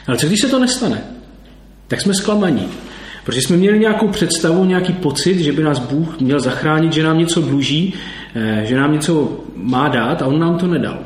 Ale 0.07 0.17
co 0.17 0.27
když 0.27 0.41
se 0.41 0.47
to 0.47 0.59
nestane? 0.59 1.03
Tak 1.87 2.01
jsme 2.01 2.13
zklamaní. 2.13 2.67
Protože 3.23 3.41
jsme 3.41 3.57
měli 3.57 3.79
nějakou 3.79 4.07
představu, 4.07 4.65
nějaký 4.65 4.93
pocit, 4.93 5.39
že 5.39 5.51
by 5.51 5.63
nás 5.63 5.79
Bůh 5.79 6.19
měl 6.19 6.39
zachránit, 6.39 6.93
že 6.93 7.03
nám 7.03 7.17
něco 7.17 7.41
dluží, 7.41 7.93
eh, 8.35 8.63
že 8.65 8.75
nám 8.75 8.93
něco 8.93 9.39
má 9.55 9.87
dát 9.87 10.21
a 10.21 10.25
on 10.25 10.39
nám 10.39 10.57
to 10.57 10.67
nedal. 10.67 10.99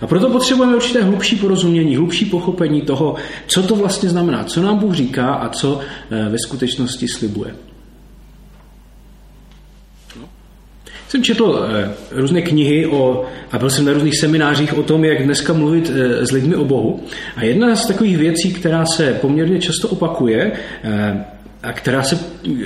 A 0.00 0.06
proto 0.06 0.30
potřebujeme 0.30 0.76
určité 0.76 1.02
hlubší 1.02 1.36
porozumění, 1.36 1.96
hlubší 1.96 2.24
pochopení 2.24 2.82
toho, 2.82 3.14
co 3.46 3.62
to 3.62 3.76
vlastně 3.76 4.08
znamená, 4.08 4.44
co 4.44 4.62
nám 4.62 4.78
Bůh 4.78 4.94
říká 4.94 5.34
a 5.34 5.48
co 5.48 5.80
eh, 6.10 6.28
ve 6.28 6.38
skutečnosti 6.38 7.08
slibuje. 7.08 7.54
Jsem 11.10 11.22
četl 11.22 11.68
eh, 11.68 11.90
různé 12.10 12.42
knihy 12.42 12.86
o, 12.86 13.24
a 13.52 13.58
byl 13.58 13.70
jsem 13.70 13.84
na 13.84 13.92
různých 13.92 14.20
seminářích 14.20 14.78
o 14.78 14.82
tom, 14.82 15.04
jak 15.04 15.24
dneska 15.24 15.52
mluvit 15.52 15.92
eh, 15.94 16.26
s 16.26 16.32
lidmi 16.32 16.56
o 16.56 16.64
Bohu. 16.64 17.00
A 17.36 17.44
jedna 17.44 17.76
z 17.76 17.86
takových 17.86 18.18
věcí, 18.18 18.52
která 18.52 18.86
se 18.86 19.18
poměrně 19.20 19.58
často 19.58 19.88
opakuje, 19.88 20.52
a 21.62 21.72
která 21.72 22.02
se, 22.02 22.18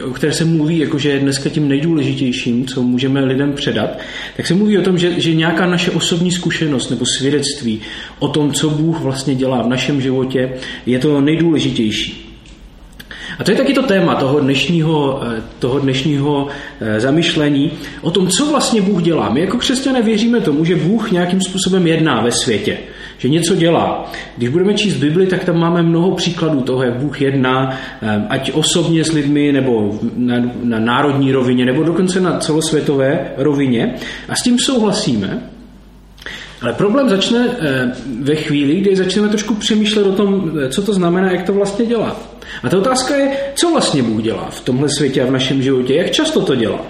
o 0.04 0.10
které 0.10 0.32
se 0.32 0.44
mluví, 0.44 0.78
jako 0.78 0.98
že 0.98 1.10
je 1.10 1.18
dneska 1.18 1.50
tím 1.50 1.68
nejdůležitějším, 1.68 2.66
co 2.66 2.82
můžeme 2.82 3.24
lidem 3.24 3.52
předat, 3.52 3.98
tak 4.36 4.46
se 4.46 4.54
mluví 4.54 4.78
o 4.78 4.82
tom, 4.82 4.98
že, 4.98 5.20
že 5.20 5.34
nějaká 5.34 5.66
naše 5.66 5.90
osobní 5.90 6.32
zkušenost 6.32 6.90
nebo 6.90 7.06
svědectví 7.06 7.80
o 8.18 8.28
tom, 8.28 8.52
co 8.52 8.70
Bůh 8.70 9.00
vlastně 9.00 9.34
dělá 9.34 9.62
v 9.62 9.68
našem 9.68 10.00
životě, 10.00 10.52
je 10.86 10.98
to 10.98 11.20
nejdůležitější. 11.20 12.23
A 13.38 13.44
to 13.44 13.50
je 13.50 13.56
taky 13.56 13.74
to 13.74 13.82
téma 13.82 14.14
toho 14.14 14.40
dnešního, 14.40 15.22
eh, 15.26 15.42
toho 15.58 15.78
dnešního 15.78 16.46
eh, 16.80 17.00
zamyšlení 17.00 17.72
o 18.02 18.10
tom, 18.10 18.28
co 18.28 18.46
vlastně 18.46 18.82
Bůh 18.82 19.02
dělá. 19.02 19.30
My 19.30 19.40
jako 19.40 19.58
křesťané 19.58 20.02
věříme 20.02 20.40
tomu, 20.40 20.64
že 20.64 20.76
Bůh 20.76 21.10
nějakým 21.10 21.40
způsobem 21.40 21.86
jedná 21.86 22.20
ve 22.20 22.32
světě 22.32 22.78
že 23.18 23.28
něco 23.28 23.56
dělá. 23.56 24.12
Když 24.36 24.48
budeme 24.48 24.74
číst 24.74 24.96
Bibli, 24.96 25.26
tak 25.26 25.44
tam 25.44 25.58
máme 25.58 25.82
mnoho 25.82 26.10
příkladů 26.10 26.60
toho, 26.60 26.82
jak 26.82 26.94
Bůh 26.94 27.20
jedná, 27.20 27.78
eh, 28.02 28.22
ať 28.28 28.52
osobně 28.52 29.04
s 29.04 29.12
lidmi, 29.12 29.52
nebo 29.52 29.98
na, 30.16 30.36
na 30.62 30.78
národní 30.78 31.32
rovině, 31.32 31.64
nebo 31.64 31.82
dokonce 31.82 32.20
na 32.20 32.38
celosvětové 32.38 33.32
rovině. 33.36 33.94
A 34.28 34.34
s 34.34 34.42
tím 34.42 34.58
souhlasíme. 34.58 35.42
Ale 36.62 36.72
problém 36.72 37.08
začne 37.08 37.48
ve 38.20 38.34
chvíli, 38.34 38.80
kdy 38.80 38.96
začneme 38.96 39.28
trošku 39.28 39.54
přemýšlet 39.54 40.06
o 40.06 40.12
tom, 40.12 40.52
co 40.68 40.82
to 40.82 40.92
znamená, 40.92 41.30
jak 41.30 41.42
to 41.42 41.52
vlastně 41.52 41.86
dělá. 41.86 42.33
A 42.62 42.68
ta 42.68 42.78
otázka 42.78 43.16
je, 43.16 43.30
co 43.54 43.70
vlastně 43.70 44.02
Bůh 44.02 44.22
dělá 44.22 44.48
v 44.50 44.60
tomhle 44.60 44.88
světě 44.98 45.22
a 45.22 45.26
v 45.26 45.30
našem 45.30 45.62
životě, 45.62 45.94
jak 45.94 46.10
často 46.10 46.40
to 46.40 46.54
dělá. 46.54 46.80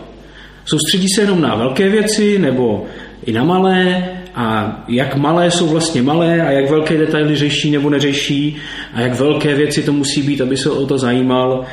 Soustředí 0.64 1.08
se 1.08 1.20
jenom 1.20 1.40
na 1.40 1.54
velké 1.54 1.88
věci 1.88 2.38
nebo 2.38 2.84
i 3.26 3.32
na 3.32 3.44
malé, 3.44 4.04
a 4.34 4.76
jak 4.88 5.16
malé 5.16 5.50
jsou 5.50 5.66
vlastně 5.66 6.02
malé 6.02 6.42
a 6.42 6.50
jak 6.50 6.70
velké 6.70 6.98
detaily 6.98 7.36
řeší 7.36 7.70
nebo 7.70 7.90
neřeší 7.90 8.56
a 8.94 9.00
jak 9.00 9.14
velké 9.14 9.54
věci 9.54 9.82
to 9.82 9.92
musí 9.92 10.22
být, 10.22 10.40
aby 10.40 10.56
se 10.56 10.70
o 10.70 10.86
to 10.86 10.98
zajímal. 10.98 11.64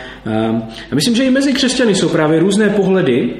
A 0.91 0.95
myslím, 0.95 1.15
že 1.15 1.23
i 1.23 1.29
mezi 1.29 1.53
křesťany 1.53 1.95
jsou 1.95 2.09
právě 2.09 2.39
různé 2.39 2.69
pohledy 2.69 3.33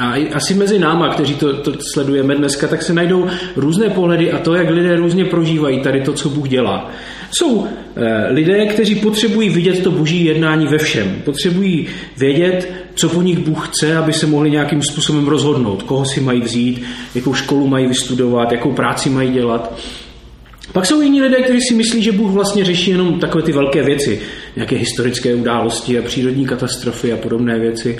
a 0.00 0.14
asi 0.34 0.54
mezi 0.54 0.78
náma, 0.78 1.08
kteří 1.08 1.34
to, 1.34 1.56
to 1.56 1.72
sledujeme 1.92 2.34
dneska, 2.34 2.68
tak 2.68 2.82
se 2.82 2.94
najdou 2.94 3.26
různé 3.56 3.90
pohledy 3.90 4.32
a 4.32 4.38
to, 4.38 4.54
jak 4.54 4.70
lidé 4.70 4.96
různě 4.96 5.24
prožívají 5.24 5.80
tady 5.80 6.00
to, 6.00 6.12
co 6.12 6.28
Bůh 6.28 6.48
dělá. 6.48 6.90
Jsou 7.38 7.66
eh, 7.96 8.32
lidé, 8.32 8.66
kteří 8.66 8.94
potřebují 8.94 9.48
vidět 9.48 9.82
to 9.82 9.90
boží 9.90 10.24
jednání 10.24 10.66
ve 10.66 10.78
všem. 10.78 11.22
Potřebují 11.24 11.86
vědět, 12.16 12.72
co 12.94 13.08
po 13.08 13.22
nich 13.22 13.38
Bůh 13.38 13.68
chce, 13.68 13.96
aby 13.96 14.12
se 14.12 14.26
mohli 14.26 14.50
nějakým 14.50 14.82
způsobem 14.82 15.26
rozhodnout, 15.26 15.82
koho 15.82 16.04
si 16.04 16.20
mají 16.20 16.40
vzít, 16.40 16.82
jakou 17.14 17.34
školu 17.34 17.66
mají 17.66 17.86
vystudovat, 17.86 18.52
jakou 18.52 18.72
práci 18.72 19.10
mají 19.10 19.30
dělat. 19.30 19.78
Pak 20.72 20.86
jsou 20.86 21.00
jiní 21.00 21.22
lidé, 21.22 21.42
kteří 21.42 21.60
si 21.60 21.74
myslí, 21.74 22.02
že 22.02 22.12
Bůh 22.12 22.30
vlastně 22.30 22.64
řeší 22.64 22.90
jenom 22.90 23.20
takové 23.20 23.44
ty 23.44 23.52
velké 23.52 23.82
věci, 23.82 24.20
nějaké 24.56 24.76
historické 24.76 25.34
události 25.34 25.98
a 25.98 26.02
přírodní 26.02 26.46
katastrofy 26.46 27.12
a 27.12 27.16
podobné 27.16 27.58
věci. 27.58 27.98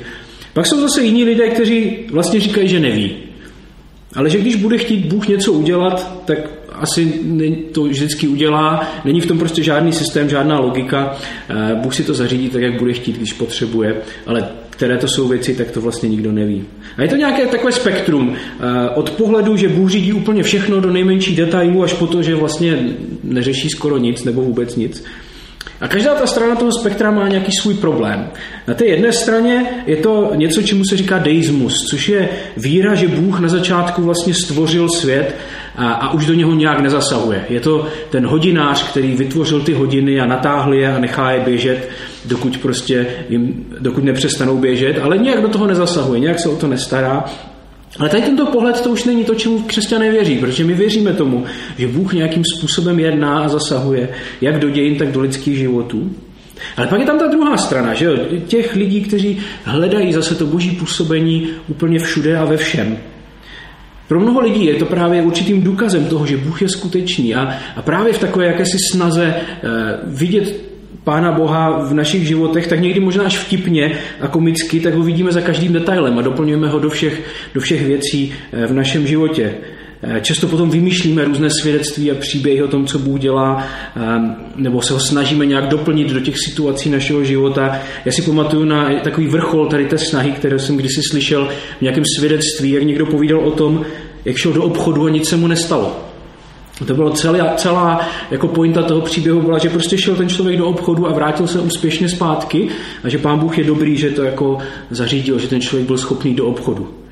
Pak 0.52 0.66
jsou 0.66 0.80
zase 0.80 1.02
jiní 1.02 1.24
lidé, 1.24 1.48
kteří 1.48 1.96
vlastně 2.10 2.40
říkají, 2.40 2.68
že 2.68 2.80
neví. 2.80 3.16
Ale 4.14 4.30
že 4.30 4.38
když 4.38 4.56
bude 4.56 4.78
chtít 4.78 5.06
Bůh 5.06 5.28
něco 5.28 5.52
udělat, 5.52 6.22
tak 6.24 6.38
asi 6.74 7.20
to 7.72 7.82
vždycky 7.82 8.28
udělá. 8.28 8.88
Není 9.04 9.20
v 9.20 9.26
tom 9.26 9.38
prostě 9.38 9.62
žádný 9.62 9.92
systém, 9.92 10.28
žádná 10.28 10.58
logika. 10.58 11.16
Eh, 11.48 11.74
Bůh 11.74 11.94
si 11.94 12.04
to 12.04 12.14
zařídí 12.14 12.48
tak, 12.48 12.62
jak 12.62 12.78
bude 12.78 12.92
chtít, 12.92 13.16
když 13.16 13.32
potřebuje. 13.32 13.96
Ale 14.26 14.48
které 14.70 14.98
to 14.98 15.08
jsou 15.08 15.28
věci, 15.28 15.54
tak 15.54 15.70
to 15.70 15.80
vlastně 15.80 16.08
nikdo 16.08 16.32
neví. 16.32 16.64
A 16.96 17.02
je 17.02 17.08
to 17.08 17.16
nějaké 17.16 17.46
takové 17.46 17.72
spektrum 17.72 18.34
eh, 18.36 18.90
od 18.94 19.10
pohledu, 19.10 19.56
že 19.56 19.68
Bůh 19.68 19.90
řídí 19.90 20.12
úplně 20.12 20.42
všechno 20.42 20.80
do 20.80 20.90
nejmenších 20.90 21.36
detailů, 21.36 21.82
až 21.82 21.92
po 21.92 22.06
to, 22.06 22.22
že 22.22 22.34
vlastně 22.34 22.78
neřeší 23.24 23.68
skoro 23.68 23.98
nic 23.98 24.24
nebo 24.24 24.42
vůbec 24.42 24.76
nic. 24.76 25.04
A 25.80 25.88
každá 25.88 26.14
ta 26.14 26.26
strana 26.26 26.54
toho 26.54 26.72
spektra 26.72 27.10
má 27.10 27.28
nějaký 27.28 27.52
svůj 27.60 27.74
problém. 27.74 28.30
Na 28.68 28.74
té 28.74 28.84
jedné 28.84 29.12
straně 29.12 29.66
je 29.86 29.96
to 29.96 30.32
něco, 30.34 30.62
čemu 30.62 30.82
se 30.90 30.96
říká 30.96 31.18
deismus, 31.18 31.72
což 31.90 32.08
je 32.08 32.28
víra, 32.56 32.94
že 32.94 33.08
Bůh 33.08 33.40
na 33.40 33.48
začátku 33.48 34.02
vlastně 34.02 34.34
stvořil 34.34 34.88
svět 34.88 35.34
a, 35.76 35.92
a 35.92 36.12
už 36.12 36.26
do 36.26 36.34
něho 36.34 36.54
nějak 36.54 36.80
nezasahuje. 36.80 37.44
Je 37.48 37.60
to 37.60 37.86
ten 38.10 38.26
hodinář, 38.26 38.90
který 38.90 39.16
vytvořil 39.16 39.60
ty 39.60 39.72
hodiny 39.72 40.20
a 40.20 40.26
natáhl 40.26 40.74
je 40.74 40.94
a 40.94 40.98
nechá 40.98 41.30
je 41.30 41.40
běžet, 41.40 41.88
dokud 42.24 42.58
prostě 42.58 43.06
jim, 43.28 43.66
dokud 43.80 44.04
nepřestanou 44.04 44.58
běžet, 44.58 44.98
ale 45.02 45.18
nějak 45.18 45.42
do 45.42 45.48
toho 45.48 45.66
nezasahuje, 45.66 46.20
nějak 46.20 46.40
se 46.40 46.48
o 46.48 46.56
to 46.56 46.66
nestará. 46.66 47.24
Ale 47.98 48.08
tady 48.08 48.22
tento 48.22 48.46
pohled 48.46 48.80
to 48.80 48.90
už 48.90 49.04
není 49.04 49.24
to, 49.24 49.34
čemu 49.34 49.58
křesťané 49.58 50.10
věří, 50.10 50.38
protože 50.38 50.64
my 50.64 50.74
věříme 50.74 51.12
tomu, 51.12 51.44
že 51.78 51.86
Bůh 51.86 52.12
nějakým 52.12 52.42
způsobem 52.44 53.00
jedná 53.00 53.38
a 53.38 53.48
zasahuje, 53.48 54.08
jak 54.40 54.58
do 54.58 54.70
dějin, 54.70 54.96
tak 54.96 55.12
do 55.12 55.20
lidských 55.20 55.56
životů. 55.56 56.10
Ale 56.76 56.86
pak 56.86 57.00
je 57.00 57.06
tam 57.06 57.18
ta 57.18 57.26
druhá 57.26 57.56
strana, 57.56 57.94
že 57.94 58.04
jo? 58.04 58.16
těch 58.46 58.74
lidí, 58.74 59.00
kteří 59.00 59.38
hledají 59.64 60.12
zase 60.12 60.34
to 60.34 60.46
boží 60.46 60.70
působení 60.70 61.48
úplně 61.68 61.98
všude 61.98 62.38
a 62.38 62.44
ve 62.44 62.56
všem. 62.56 62.98
Pro 64.08 64.20
mnoho 64.20 64.40
lidí 64.40 64.64
je 64.64 64.74
to 64.74 64.86
právě 64.86 65.22
určitým 65.22 65.62
důkazem 65.62 66.04
toho, 66.04 66.26
že 66.26 66.36
Bůh 66.36 66.62
je 66.62 66.68
skutečný 66.68 67.34
a, 67.34 67.58
a 67.76 67.82
právě 67.82 68.12
v 68.12 68.18
takové 68.18 68.46
jakési 68.46 68.76
snaze 68.90 69.24
e, 69.24 69.40
vidět 70.04 70.74
Pána 71.04 71.32
Boha 71.32 71.84
v 71.84 71.94
našich 71.94 72.26
životech, 72.26 72.66
tak 72.66 72.80
někdy 72.80 73.00
možná 73.00 73.24
až 73.24 73.38
vtipně 73.38 73.98
a 74.20 74.28
komicky, 74.28 74.80
tak 74.80 74.94
ho 74.94 75.02
vidíme 75.02 75.32
za 75.32 75.40
každým 75.40 75.72
detailem 75.72 76.18
a 76.18 76.22
doplňujeme 76.22 76.68
ho 76.68 76.78
do 76.78 76.90
všech, 76.90 77.22
do 77.54 77.60
všech 77.60 77.86
věcí 77.86 78.32
eh, 78.52 78.66
v 78.66 78.72
našem 78.72 79.06
životě. 79.06 79.54
Eh, 80.06 80.20
často 80.20 80.46
potom 80.46 80.70
vymýšlíme 80.70 81.24
různé 81.24 81.48
svědectví 81.60 82.10
a 82.10 82.14
příběhy 82.14 82.62
o 82.62 82.68
tom, 82.68 82.86
co 82.86 82.98
Bůh 82.98 83.20
dělá, 83.20 83.66
nebo 84.56 84.82
se 84.82 84.92
ho 84.92 85.00
snažíme 85.00 85.46
nějak 85.46 85.68
doplnit 85.68 86.08
do 86.08 86.20
těch 86.20 86.34
situací 86.38 86.90
našeho 86.90 87.24
života. 87.24 87.78
Já 88.04 88.12
si 88.12 88.22
pamatuju 88.22 88.64
na 88.64 88.90
takový 89.04 89.26
vrchol 89.26 89.66
tady 89.66 89.86
té 89.86 89.98
snahy, 89.98 90.32
kterou 90.32 90.58
jsem 90.58 90.76
kdysi 90.76 91.00
slyšel 91.10 91.48
v 91.78 91.82
nějakém 91.82 92.04
svědectví, 92.18 92.70
jak 92.70 92.82
někdo 92.82 93.06
povídal 93.06 93.40
o 93.40 93.50
tom, 93.50 93.84
jak 94.24 94.36
šel 94.36 94.52
do 94.52 94.62
obchodu 94.62 95.06
a 95.06 95.10
nic 95.10 95.28
se 95.28 95.36
mu 95.36 95.46
nestalo. 95.46 95.96
To 96.86 96.94
bylo 96.94 97.10
celá, 97.10 97.54
celá 97.54 98.08
jako 98.30 98.48
pointa 98.48 98.82
toho 98.82 99.00
příběhu 99.00 99.40
byla, 99.40 99.58
že 99.58 99.70
prostě 99.70 99.98
šel 99.98 100.16
ten 100.16 100.28
člověk 100.28 100.58
do 100.58 100.66
obchodu 100.66 101.08
a 101.08 101.12
vrátil 101.12 101.46
se 101.46 101.60
úspěšně 101.60 102.08
zpátky 102.08 102.68
a 103.04 103.08
že 103.08 103.18
pán 103.18 103.38
Bůh 103.38 103.58
je 103.58 103.64
dobrý, 103.64 103.96
že 103.96 104.10
to 104.10 104.22
jako 104.22 104.58
zařídil, 104.90 105.38
že 105.38 105.48
ten 105.48 105.60
člověk 105.60 105.86
byl 105.86 105.98
schopný 105.98 106.34
do 106.34 106.46
obchodu. 106.46 107.03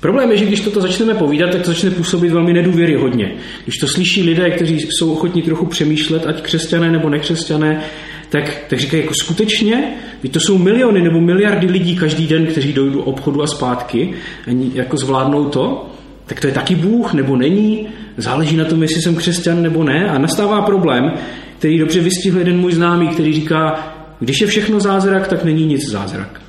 Problém 0.00 0.30
je, 0.30 0.36
že 0.36 0.44
když 0.44 0.60
toto 0.60 0.80
začneme 0.80 1.14
povídat, 1.14 1.50
tak 1.50 1.62
to 1.62 1.70
začne 1.70 1.90
působit 1.90 2.32
velmi 2.32 2.52
nedůvěryhodně. 2.52 3.34
Když 3.64 3.76
to 3.76 3.88
slyší 3.88 4.22
lidé, 4.22 4.50
kteří 4.50 4.80
jsou 4.80 5.12
ochotní 5.12 5.42
trochu 5.42 5.66
přemýšlet, 5.66 6.26
ať 6.26 6.42
křesťané 6.42 6.90
nebo 6.90 7.08
nekřesťané, 7.08 7.84
tak, 8.28 8.62
tak 8.68 8.78
říkají 8.78 9.02
jako 9.02 9.14
skutečně, 9.14 9.94
to 10.30 10.40
jsou 10.40 10.58
miliony 10.58 11.02
nebo 11.02 11.20
miliardy 11.20 11.66
lidí 11.66 11.96
každý 11.96 12.26
den, 12.26 12.46
kteří 12.46 12.72
dojdou 12.72 12.92
do 12.92 13.02
obchodu 13.02 13.42
a 13.42 13.46
zpátky, 13.46 14.14
a 14.46 14.70
jako 14.74 14.96
zvládnou 14.96 15.44
to, 15.44 15.90
tak 16.26 16.40
to 16.40 16.46
je 16.46 16.52
taky 16.52 16.74
Bůh 16.74 17.14
nebo 17.14 17.36
není, 17.36 17.88
záleží 18.16 18.56
na 18.56 18.64
tom, 18.64 18.82
jestli 18.82 19.02
jsem 19.02 19.16
křesťan 19.16 19.62
nebo 19.62 19.84
ne 19.84 20.10
a 20.10 20.18
nastává 20.18 20.62
problém, 20.62 21.12
který 21.58 21.78
dobře 21.78 22.00
vystihl 22.00 22.38
jeden 22.38 22.58
můj 22.58 22.72
známý, 22.72 23.08
který 23.08 23.32
říká, 23.32 23.92
když 24.20 24.40
je 24.40 24.46
všechno 24.46 24.80
zázrak, 24.80 25.28
tak 25.28 25.44
není 25.44 25.66
nic 25.66 25.90
zázrak. 25.90 26.47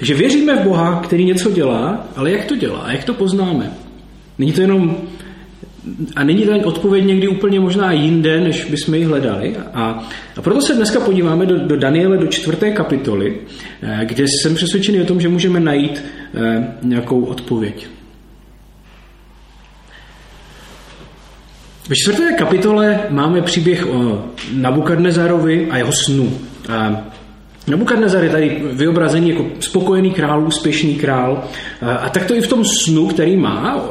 Že 0.00 0.14
věříme 0.14 0.56
v 0.56 0.64
Boha, 0.64 1.00
který 1.04 1.24
něco 1.24 1.50
dělá, 1.50 2.06
ale 2.16 2.30
jak 2.30 2.44
to 2.44 2.56
dělá? 2.56 2.92
Jak 2.92 3.04
to 3.04 3.14
poznáme? 3.14 3.72
Není 4.38 4.52
to 4.52 4.60
jenom 4.60 4.96
a 6.16 6.24
není 6.24 6.42
ta 6.42 6.56
odpověď 6.64 7.04
někdy 7.04 7.28
úplně 7.28 7.60
možná 7.60 7.92
jinde, 7.92 8.40
než 8.40 8.64
bychom 8.64 8.94
ji 8.94 9.04
hledali. 9.04 9.56
A, 9.74 10.08
a 10.36 10.42
proto 10.42 10.60
se 10.60 10.74
dneska 10.74 11.00
podíváme 11.00 11.46
do, 11.46 11.58
do 11.58 11.76
Daniele, 11.76 12.18
do 12.18 12.26
čtvrté 12.26 12.70
kapitoly, 12.70 13.40
eh, 13.82 14.00
kde 14.04 14.24
jsem 14.24 14.54
přesvědčený 14.54 15.00
o 15.00 15.04
tom, 15.04 15.20
že 15.20 15.28
můžeme 15.28 15.60
najít 15.60 16.04
eh, 16.34 16.74
nějakou 16.82 17.24
odpověď. 17.24 17.86
Ve 21.88 21.94
čtvrté 21.96 22.32
kapitole 22.32 23.00
máme 23.10 23.42
příběh 23.42 23.86
o 23.86 24.24
Nabukadnezarovi 24.52 25.70
a 25.70 25.78
jeho 25.78 25.92
snu. 25.92 26.38
Nabukadnezar 27.66 28.24
je 28.24 28.30
tady 28.30 28.62
vyobrazený 28.72 29.30
jako 29.30 29.46
spokojený 29.60 30.10
král, 30.10 30.46
úspěšný 30.46 30.94
král 30.94 31.44
a 32.00 32.08
tak 32.08 32.24
to 32.24 32.34
i 32.34 32.40
v 32.40 32.48
tom 32.48 32.64
snu, 32.64 33.06
který 33.06 33.36
má, 33.36 33.84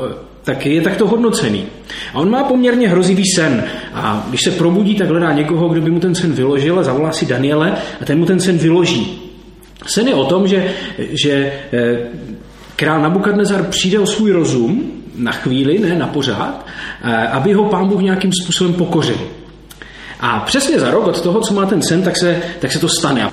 tak 0.44 0.66
je 0.66 0.82
takto 0.82 1.08
hodnocený. 1.08 1.66
A 2.14 2.20
on 2.20 2.30
má 2.30 2.44
poměrně 2.44 2.90
hrozivý 2.90 3.24
sen. 3.36 3.64
A 3.94 4.26
když 4.30 4.42
se 4.42 4.52
probudí, 4.52 4.96
tak 4.96 5.10
hledá 5.10 5.34
někoho, 5.34 5.70
kdo 5.70 5.82
by 5.82 5.92
mu 5.92 6.00
ten 6.00 6.16
sen 6.16 6.32
vyložil 6.32 6.80
a 6.80 6.84
zavolá 6.84 7.12
si 7.12 7.26
Daniele 7.26 7.74
a 8.02 8.06
ten 8.06 8.20
mu 8.20 8.26
ten 8.26 8.40
sen 8.40 8.58
vyloží. 8.58 9.22
Sen 9.86 10.08
je 10.08 10.16
o 10.16 10.26
tom, 10.26 10.48
že, 10.48 10.74
že 11.24 11.54
eh, 11.74 11.98
král 12.76 13.02
Nabukadnezar 13.02 13.64
přijde 13.64 14.00
o 14.00 14.06
svůj 14.06 14.32
rozum 14.32 14.92
na 15.16 15.32
chvíli, 15.32 15.80
ne 15.80 15.96
na 15.96 16.08
pořád, 16.08 16.66
eh, 17.04 17.28
aby 17.28 17.54
ho 17.54 17.64
pán 17.64 17.88
Bůh 17.88 18.02
nějakým 18.02 18.32
způsobem 18.44 18.74
pokořil. 18.74 19.18
A 20.20 20.40
přesně 20.40 20.80
za 20.80 20.92
rok 20.92 21.08
od 21.08 21.22
toho, 21.22 21.42
co 21.42 21.54
má 21.54 21.66
ten 21.66 21.82
sen, 21.82 22.04
tak 22.04 22.18
se, 22.18 22.42
tak 22.60 22.72
se 22.72 22.80
to 22.80 22.88
stane. 22.90 23.30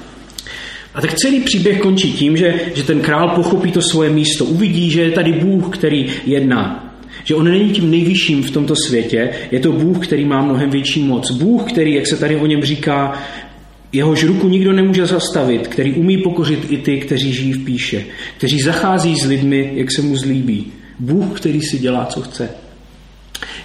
A 0.94 1.00
tak 1.00 1.14
celý 1.14 1.40
příběh 1.40 1.80
končí 1.80 2.12
tím, 2.12 2.36
že, 2.36 2.54
že 2.74 2.82
ten 2.82 3.00
král 3.00 3.28
pochopí 3.28 3.72
to 3.72 3.82
svoje 3.82 4.10
místo, 4.10 4.44
uvidí, 4.44 4.90
že 4.90 5.02
je 5.02 5.10
tady 5.10 5.32
Bůh, 5.32 5.76
který 5.78 6.06
jedná. 6.26 6.94
Že 7.24 7.34
on 7.34 7.44
není 7.44 7.70
tím 7.70 7.90
nejvyšším 7.90 8.42
v 8.42 8.50
tomto 8.50 8.74
světě, 8.86 9.30
je 9.50 9.60
to 9.60 9.72
Bůh, 9.72 10.06
který 10.06 10.24
má 10.24 10.42
mnohem 10.42 10.70
větší 10.70 11.02
moc. 11.02 11.30
Bůh, 11.30 11.72
který, 11.72 11.94
jak 11.94 12.06
se 12.06 12.16
tady 12.16 12.36
o 12.36 12.46
něm 12.46 12.62
říká, 12.62 13.22
jehož 13.92 14.24
ruku 14.24 14.48
nikdo 14.48 14.72
nemůže 14.72 15.06
zastavit, 15.06 15.68
který 15.68 15.92
umí 15.92 16.18
pokořit 16.18 16.66
i 16.68 16.76
ty, 16.76 17.00
kteří 17.00 17.32
žijí 17.32 17.52
v 17.52 17.64
píše, 17.64 18.04
kteří 18.36 18.60
zachází 18.60 19.16
s 19.16 19.26
lidmi, 19.26 19.72
jak 19.74 19.92
se 19.92 20.02
mu 20.02 20.16
zlíbí. 20.16 20.72
Bůh, 20.98 21.40
který 21.40 21.62
si 21.62 21.78
dělá, 21.78 22.04
co 22.04 22.20
chce. 22.20 22.50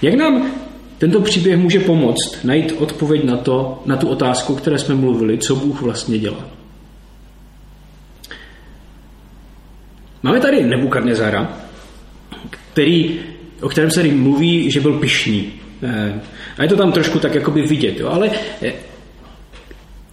Jak 0.02 0.14
nám 0.14 0.52
tento 0.98 1.22
příběh 1.22 1.58
může 1.58 1.80
pomoct 1.80 2.44
najít 2.44 2.76
odpověď 2.78 3.24
na, 3.24 3.38
to, 3.38 3.82
na 3.86 3.98
tu 3.98 4.08
otázku, 4.08 4.56
které 4.56 4.80
jsme 4.80 4.96
mluvili, 4.96 5.38
co 5.38 5.56
Bůh 5.56 5.82
vlastně 5.82 6.20
dělá? 6.20 6.50
Máme 10.26 10.40
tady 10.40 10.64
Nebukadnezara, 10.64 11.54
který 12.50 13.20
o 13.62 13.70
kterém 13.70 13.92
se 13.92 14.04
mluví, 14.04 14.72
že 14.72 14.82
byl 14.82 14.94
pišný. 14.94 15.54
Eh, 15.84 16.22
a 16.58 16.64
je 16.64 16.70
to 16.70 16.76
tam 16.76 16.92
trošku 16.92 17.20
tak 17.20 17.36
jakoby 17.36 17.62
vidět. 17.62 18.00
Jo? 18.00 18.10
Ale 18.10 18.30
eh, 18.62 18.74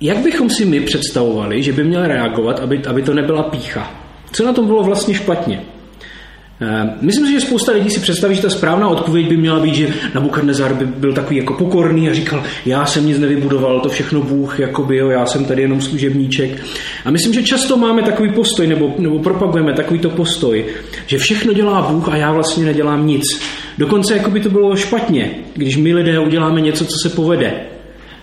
jak 0.01 0.19
bychom 0.19 0.51
si 0.51 0.65
my 0.65 0.81
představovali, 0.81 1.63
že 1.63 1.73
by 1.73 1.85
měl 1.85 2.07
reagovat, 2.07 2.61
aby, 2.61 2.85
aby 2.85 3.03
to 3.03 3.15
nebyla 3.15 3.43
pícha? 3.43 3.95
Co 4.33 4.45
na 4.45 4.53
tom 4.53 4.67
bylo 4.67 4.83
vlastně 4.83 5.15
špatně? 5.15 5.65
Eh, 6.65 6.91
myslím 7.01 7.27
si, 7.27 7.33
že 7.33 7.41
spousta 7.41 7.73
lidí 7.73 7.91
si 7.91 8.01
představí, 8.01 8.35
že 8.35 8.43
ta 8.43 8.51
správná 8.51 8.89
odpověď 8.89 9.29
by 9.29 9.37
měla 9.37 9.61
být, 9.61 9.75
že 9.75 9.95
Nabukadnezar 10.15 10.75
by 10.75 10.87
byl 10.87 11.13
takový 11.13 11.37
jako 11.37 11.55
pokorný 11.55 12.11
a 12.11 12.15
říkal, 12.15 12.43
já 12.67 12.87
jsem 12.87 13.07
nic 13.07 13.19
nevybudoval, 13.19 13.81
to 13.81 13.89
všechno 13.89 14.23
Bůh, 14.23 14.61
jakoby, 14.61 14.97
jo, 14.97 15.09
já 15.11 15.27
jsem 15.27 15.45
tady 15.45 15.63
jenom 15.63 15.81
služebníček. 15.81 16.63
A 17.05 17.11
myslím, 17.11 17.35
že 17.35 17.43
často 17.43 17.77
máme 17.77 18.03
takový 18.03 18.33
postoj, 18.33 18.67
nebo, 18.67 18.95
nebo 18.99 19.19
propagujeme 19.19 19.73
takovýto 19.73 20.11
postoj, 20.11 20.65
že 21.07 21.19
všechno 21.19 21.53
dělá 21.53 21.83
Bůh 21.83 22.09
a 22.09 22.17
já 22.17 22.33
vlastně 22.33 22.65
nedělám 22.65 23.07
nic. 23.07 23.23
Dokonce 23.79 24.17
jako 24.17 24.31
by 24.31 24.41
to 24.41 24.51
bylo 24.51 24.77
špatně, 24.77 25.31
když 25.55 25.77
my 25.77 25.95
lidé 25.95 26.19
uděláme 26.19 26.61
něco, 26.61 26.85
co 26.85 26.97
se 27.03 27.09
povede. 27.09 27.72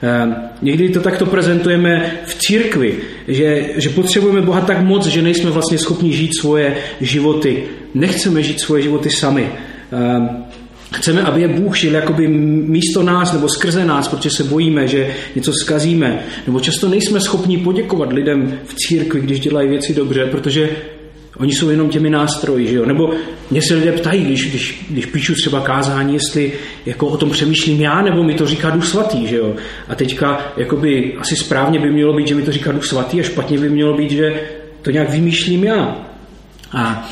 Ehm, 0.01 0.35
někdy 0.61 0.89
to 0.89 0.99
takto 0.99 1.25
prezentujeme 1.25 2.11
v 2.25 2.35
církvi, 2.35 2.97
že, 3.27 3.65
že 3.75 3.89
potřebujeme 3.89 4.41
Boha 4.41 4.61
tak 4.61 4.81
moc, 4.81 5.05
že 5.05 5.21
nejsme 5.21 5.51
vlastně 5.51 5.77
schopni 5.77 6.13
žít 6.13 6.31
svoje 6.39 6.77
životy. 7.01 7.63
Nechceme 7.93 8.43
žít 8.43 8.59
svoje 8.59 8.83
životy 8.83 9.09
sami. 9.09 9.49
Ehm, 9.91 10.29
chceme, 10.93 11.21
aby 11.21 11.41
je 11.41 11.47
Bůh 11.47 11.77
žil 11.77 11.93
jakoby 11.93 12.27
místo 12.27 13.03
nás 13.03 13.33
nebo 13.33 13.49
skrze 13.49 13.85
nás, 13.85 14.07
protože 14.07 14.29
se 14.29 14.43
bojíme, 14.43 14.87
že 14.87 15.15
něco 15.35 15.53
zkazíme. 15.53 16.19
Nebo 16.47 16.59
často 16.59 16.89
nejsme 16.89 17.21
schopni 17.21 17.57
poděkovat 17.57 18.13
lidem 18.13 18.59
v 18.65 18.73
církvi, 18.73 19.21
když 19.21 19.39
dělají 19.39 19.69
věci 19.69 19.93
dobře, 19.93 20.25
protože 20.25 20.69
Oni 21.37 21.53
jsou 21.53 21.69
jenom 21.69 21.89
těmi 21.89 22.09
nástroji, 22.09 22.67
že 22.67 22.75
jo? 22.75 22.85
Nebo 22.85 23.13
mě 23.51 23.61
se 23.61 23.75
lidé 23.75 23.91
ptají, 23.91 24.23
když, 24.23 24.49
když, 24.49 24.85
když 24.89 25.05
píšu 25.05 25.33
třeba 25.33 25.61
kázání, 25.61 26.13
jestli 26.13 26.53
jako 26.85 27.07
o 27.07 27.17
tom 27.17 27.29
přemýšlím 27.29 27.81
já, 27.81 28.01
nebo 28.01 28.23
mi 28.23 28.33
to 28.33 28.47
říká 28.47 28.69
Duch 28.69 28.85
Svatý, 28.85 29.27
že 29.27 29.35
jo? 29.35 29.55
A 29.87 29.95
teďka 29.95 30.53
jakoby 30.57 31.15
asi 31.19 31.35
správně 31.35 31.79
by 31.79 31.91
mělo 31.91 32.13
být, 32.13 32.27
že 32.27 32.35
mi 32.35 32.41
to 32.41 32.51
říká 32.51 32.71
Duch 32.71 32.85
Svatý 32.85 33.19
a 33.19 33.23
špatně 33.23 33.57
by 33.57 33.69
mělo 33.69 33.97
být, 33.97 34.11
že 34.11 34.41
to 34.81 34.91
nějak 34.91 35.09
vymýšlím 35.09 35.63
já. 35.63 36.05
A 36.71 37.09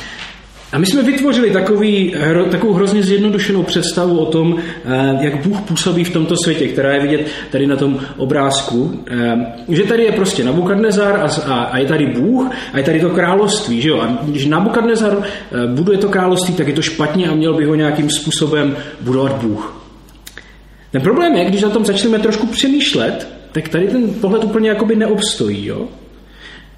a 0.72 0.78
my 0.78 0.86
jsme 0.86 1.04
vytvořili 1.04 1.52
takový, 1.52 2.16
takovou 2.52 2.74
hrozně 2.74 3.04
zjednodušenou 3.04 3.64
představu 3.64 4.20
o 4.20 4.26
tom, 4.26 4.56
eh, 4.86 5.18
jak 5.22 5.48
Bůh 5.48 5.62
působí 5.62 6.04
v 6.04 6.14
tomto 6.14 6.36
světě, 6.44 6.68
která 6.68 6.94
je 6.94 7.00
vidět 7.00 7.28
tady 7.52 7.68
na 7.68 7.76
tom 7.76 8.00
obrázku. 8.18 9.04
Eh, 9.08 9.54
že 9.70 9.84
tady 9.84 10.04
je 10.04 10.12
prostě 10.12 10.44
Nabukadnezar 10.44 11.30
a, 11.46 11.54
a 11.64 11.78
je 11.78 11.86
tady 11.86 12.06
Bůh 12.06 12.52
a 12.74 12.78
je 12.78 12.84
tady 12.84 13.00
to 13.00 13.10
království. 13.10 13.82
Že 13.82 13.90
jo? 13.90 14.00
A 14.00 14.18
když 14.24 14.46
Nabukadnezar 14.46 15.18
eh, 15.22 15.68
buduje 15.68 15.98
to 15.98 16.10
království, 16.10 16.54
tak 16.54 16.68
je 16.68 16.74
to 16.74 16.82
špatně 16.82 17.28
a 17.28 17.36
měl 17.36 17.54
by 17.54 17.66
ho 17.66 17.76
nějakým 17.76 18.10
způsobem 18.10 18.76
budovat 19.02 19.44
Bůh. 19.44 19.84
Ten 20.92 21.02
problém 21.02 21.36
je, 21.36 21.46
když 21.46 21.62
na 21.62 21.70
tom 21.70 21.86
začneme 21.86 22.20
trošku 22.20 22.48
přemýšlet, 22.48 23.28
tak 23.52 23.70
tady 23.70 23.88
ten 23.88 24.14
pohled 24.14 24.44
úplně 24.44 24.70
jakoby 24.70 24.96
neobstojí. 24.96 25.66
Jo? 25.66 25.88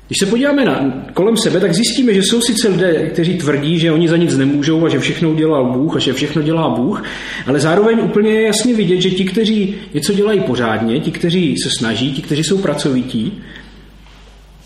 Když 0.10 0.18
se 0.20 0.26
podíváme 0.26 0.66
na, 0.66 1.04
kolem 1.14 1.38
sebe, 1.38 1.60
tak 1.60 1.74
zjistíme, 1.74 2.14
že 2.14 2.24
jsou 2.24 2.42
sice 2.42 2.68
lidé, 2.68 3.10
kteří 3.14 3.38
tvrdí, 3.38 3.80
že 3.80 3.92
oni 3.92 4.08
za 4.08 4.18
nic 4.18 4.38
nemůžou 4.38 4.86
a 4.86 4.90
že 4.90 5.00
všechno 5.00 5.32
udělal 5.32 5.74
Bůh 5.74 5.96
a 5.96 6.00
že 6.00 6.14
všechno 6.14 6.42
dělá 6.42 6.70
Bůh, 6.70 7.04
ale 7.46 7.60
zároveň 7.60 8.00
úplně 8.04 8.30
je 8.30 8.42
jasně 8.42 8.76
vidět, 8.76 9.02
že 9.02 9.10
ti, 9.10 9.26
kteří 9.26 9.76
něco 9.94 10.14
dělají 10.14 10.40
pořádně, 10.40 11.00
ti, 11.00 11.12
kteří 11.12 11.56
se 11.64 11.70
snaží, 11.78 12.12
ti, 12.14 12.22
kteří 12.22 12.44
jsou 12.44 12.58
pracovití, 12.58 13.42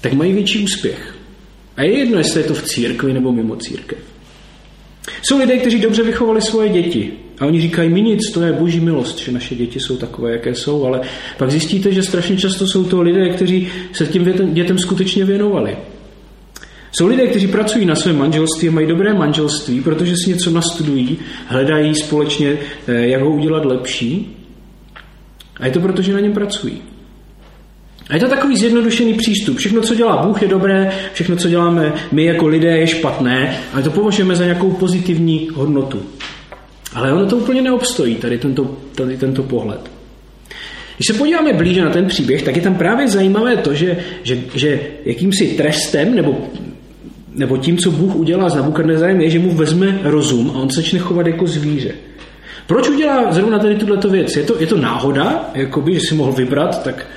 tak 0.02 0.14
mají 0.14 0.34
větší 0.34 0.64
úspěch. 0.64 1.16
A 1.78 1.84
je 1.84 1.98
jedno, 1.98 2.18
jestli 2.18 2.42
je 2.42 2.48
to 2.48 2.54
v 2.54 2.64
církvi 2.64 3.14
nebo 3.14 3.32
mimo 3.32 3.56
církev. 3.56 4.13
Jsou 5.26 5.38
lidé, 5.38 5.58
kteří 5.58 5.80
dobře 5.80 6.04
vychovali 6.04 6.42
svoje 6.42 6.70
děti. 6.70 7.12
A 7.40 7.46
oni 7.46 7.62
říkají, 7.62 7.90
mi 7.90 8.02
nic, 8.02 8.32
to 8.34 8.42
je 8.42 8.54
boží 8.54 8.80
milost, 8.80 9.20
že 9.20 9.32
naše 9.32 9.56
děti 9.56 9.80
jsou 9.80 9.98
takové, 9.98 10.32
jaké 10.32 10.56
jsou, 10.56 10.86
ale 10.86 11.02
pak 11.38 11.52
zjistíte, 11.52 11.92
že 11.92 12.04
strašně 12.04 12.38
často 12.38 12.68
jsou 12.68 12.84
to 12.84 13.02
lidé, 13.02 13.30
kteří 13.30 13.68
se 13.94 14.08
tím 14.08 14.54
dětem, 14.54 14.78
skutečně 14.78 15.26
věnovali. 15.26 15.78
Jsou 16.92 17.08
lidé, 17.08 17.28
kteří 17.28 17.48
pracují 17.48 17.86
na 17.86 17.96
svém 17.96 18.18
manželství, 18.18 18.70
mají 18.70 18.88
dobré 18.88 19.14
manželství, 19.14 19.82
protože 19.82 20.16
si 20.18 20.30
něco 20.30 20.52
nastudují, 20.52 21.18
hledají 21.48 21.96
společně, 21.96 22.58
eh, 22.88 23.08
jak 23.08 23.22
ho 23.22 23.30
udělat 23.30 23.66
lepší. 23.66 24.38
A 25.60 25.66
je 25.66 25.72
to 25.72 25.80
proto, 25.80 26.02
že 26.02 26.14
na 26.14 26.20
něm 26.20 26.34
pracují. 26.34 26.82
A 28.10 28.16
je 28.16 28.20
to 28.20 28.28
takový 28.28 28.58
zjednodušený 28.58 29.14
přístup. 29.14 29.58
Všechno, 29.58 29.82
co 29.82 29.96
dělá 29.96 30.26
Bůh, 30.26 30.42
je 30.42 30.48
dobré, 30.48 30.92
všechno, 31.14 31.36
co 31.36 31.50
děláme 31.50 31.94
my 32.12 32.26
jako 32.26 32.48
lidé, 32.48 32.78
je 32.78 32.88
špatné, 32.88 33.58
ale 33.74 33.84
to 33.84 33.92
považujeme 33.92 34.36
za 34.36 34.44
nějakou 34.44 34.72
pozitivní 34.72 35.50
hodnotu. 35.54 36.02
Ale 36.94 37.14
ono 37.14 37.26
to 37.26 37.38
úplně 37.38 37.62
neobstojí, 37.62 38.16
tady 38.16 38.38
tento, 38.38 38.78
tady 38.96 39.18
tento 39.18 39.44
pohled. 39.44 39.92
Když 40.98 41.08
se 41.08 41.14
podíváme 41.14 41.54
blíže 41.54 41.82
na 41.82 41.90
ten 41.90 42.06
příběh, 42.06 42.42
tak 42.42 42.56
je 42.56 42.62
tam 42.62 42.76
právě 42.76 43.08
zajímavé 43.08 43.58
to, 43.58 43.74
že, 43.74 43.98
že, 44.24 44.40
že 44.56 44.80
jakýmsi 45.06 45.48
trestem 45.48 46.16
nebo, 46.16 46.38
nebo 47.36 47.58
tím, 47.58 47.78
co 47.78 47.92
Bůh 47.92 48.16
udělá 48.16 48.50
s 48.50 48.56
Nabukadnezarem, 48.56 49.22
je, 49.22 49.30
že 49.30 49.40
mu 49.40 49.54
vezme 49.54 50.00
rozum 50.04 50.52
a 50.56 50.60
on 50.60 50.70
se 50.70 50.82
začne 50.82 51.00
chovat 51.00 51.28
jako 51.28 51.48
zvíře. 51.48 51.92
Proč 52.68 52.90
udělá 52.90 53.32
zrovna 53.32 53.60
tady 53.60 53.76
tuto 53.76 54.10
věc? 54.10 54.36
Je 54.36 54.44
to, 54.44 54.56
je 54.60 54.68
to 54.68 54.78
náhoda, 54.78 55.50
jakoby, 55.54 55.94
že 55.94 56.00
si 56.10 56.16
mohl 56.16 56.32
vybrat, 56.32 56.84
tak 56.84 57.08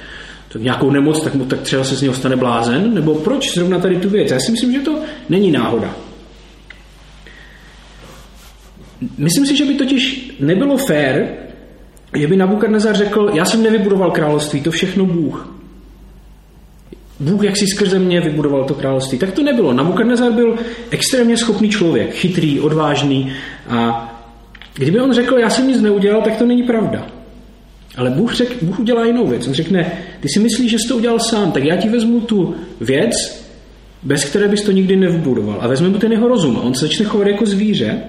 tak 0.53 0.63
nějakou 0.63 0.91
nemoc, 0.91 1.25
tak, 1.25 1.35
mu, 1.35 1.45
tak 1.45 1.61
třeba 1.61 1.85
se 1.85 1.97
z 1.97 2.03
něho 2.03 2.15
stane 2.15 2.37
blázen? 2.37 2.95
Nebo 2.95 3.15
proč 3.15 3.55
zrovna 3.55 3.79
tady 3.79 3.97
tu 3.97 4.09
věc? 4.09 4.31
Já 4.31 4.41
si 4.41 4.53
myslím, 4.53 4.73
že 4.73 4.81
to 4.81 4.99
není 5.29 5.51
náhoda. 5.51 5.97
Myslím 9.19 9.47
si, 9.47 9.57
že 9.57 9.65
by 9.65 9.75
totiž 9.75 10.35
nebylo 10.41 10.77
fér, 10.77 11.29
že 12.17 12.27
by 12.27 12.37
Nabukadnezar 12.37 12.97
řekl, 12.97 13.31
já 13.35 13.45
jsem 13.45 13.63
nevybudoval 13.63 14.11
království, 14.11 14.61
to 14.61 14.71
všechno 14.71 15.05
Bůh. 15.05 15.57
Bůh 17.21 17.45
jak 17.45 17.57
si 17.57 17.67
skrze 17.67 17.99
mě 17.99 18.21
vybudoval 18.21 18.65
to 18.65 18.75
království. 18.75 19.19
Tak 19.19 19.33
to 19.33 19.43
nebylo. 19.43 19.73
Nabukadnezar 19.73 20.33
byl 20.33 20.57
extrémně 20.91 21.37
schopný 21.37 21.71
člověk, 21.71 22.15
chytrý, 22.15 22.61
odvážný 22.61 23.33
a 23.69 24.13
kdyby 24.75 25.01
on 25.01 25.13
řekl, 25.13 25.39
já 25.39 25.51
jsem 25.51 25.69
nic 25.69 25.81
neudělal, 25.81 26.23
tak 26.23 26.37
to 26.37 26.47
není 26.47 26.63
pravda. 26.63 27.16
Ale 27.97 28.11
Bůh, 28.11 28.35
řek, 28.35 28.63
Bůh 28.63 28.81
udělá 28.81 29.05
jinou 29.05 29.27
věc. 29.27 29.47
On 29.47 29.55
řekne, 29.55 29.93
ty 30.21 30.29
si 30.29 30.41
myslíš, 30.41 30.71
že 30.71 30.79
jsi 30.79 30.89
to 30.89 30.97
udělal 30.97 31.19
sám, 31.21 31.53
tak 31.53 31.65
já 31.65 31.77
ti 31.77 31.89
vezmu 31.89 32.21
tu 32.21 32.55
věc 32.81 33.47
bez 34.07 34.25
které 34.25 34.49
bys 34.49 34.63
to 34.63 34.73
nikdy 34.73 34.97
nevybudoval. 34.97 35.59
A 35.61 35.69
vezme 35.69 35.89
mu 35.89 35.99
ten 35.99 36.13
jeho 36.13 36.29
rozum 36.29 36.57
a 36.57 36.61
on 36.61 36.75
se 36.75 36.87
začne 36.87 37.05
chovat 37.05 37.27
jako 37.27 37.47
zvíře. 37.47 38.01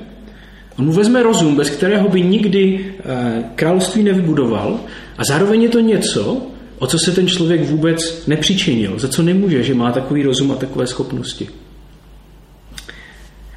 On 0.79 0.85
mu 0.85 0.91
vezme 0.91 1.23
rozum, 1.23 1.55
bez 1.55 1.69
kterého 1.69 2.09
by 2.09 2.21
nikdy 2.21 2.85
eh, 2.99 3.43
království 3.55 4.03
nevybudoval 4.03 4.79
a 5.17 5.23
zároveň 5.23 5.61
je 5.61 5.69
to 5.69 5.79
něco, 5.79 6.41
o 6.79 6.87
co 6.87 6.97
se 6.99 7.11
ten 7.11 7.27
člověk 7.27 7.63
vůbec 7.63 8.27
nepřičinil, 8.27 8.99
za 8.99 9.07
co 9.07 9.23
nemůže, 9.23 9.63
že 9.63 9.73
má 9.73 9.91
takový 9.91 10.23
rozum 10.23 10.51
a 10.51 10.55
takové 10.55 10.87
schopnosti. 10.87 11.49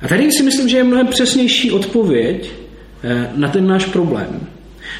A 0.02 0.08
tady 0.08 0.32
si 0.32 0.42
myslím, 0.42 0.68
že 0.68 0.76
je 0.76 0.84
mnohem 0.84 1.06
přesnější 1.06 1.70
odpověď 1.70 2.50
eh, 3.02 3.30
na 3.34 3.48
ten 3.48 3.66
náš 3.66 3.84
problém. 3.84 4.40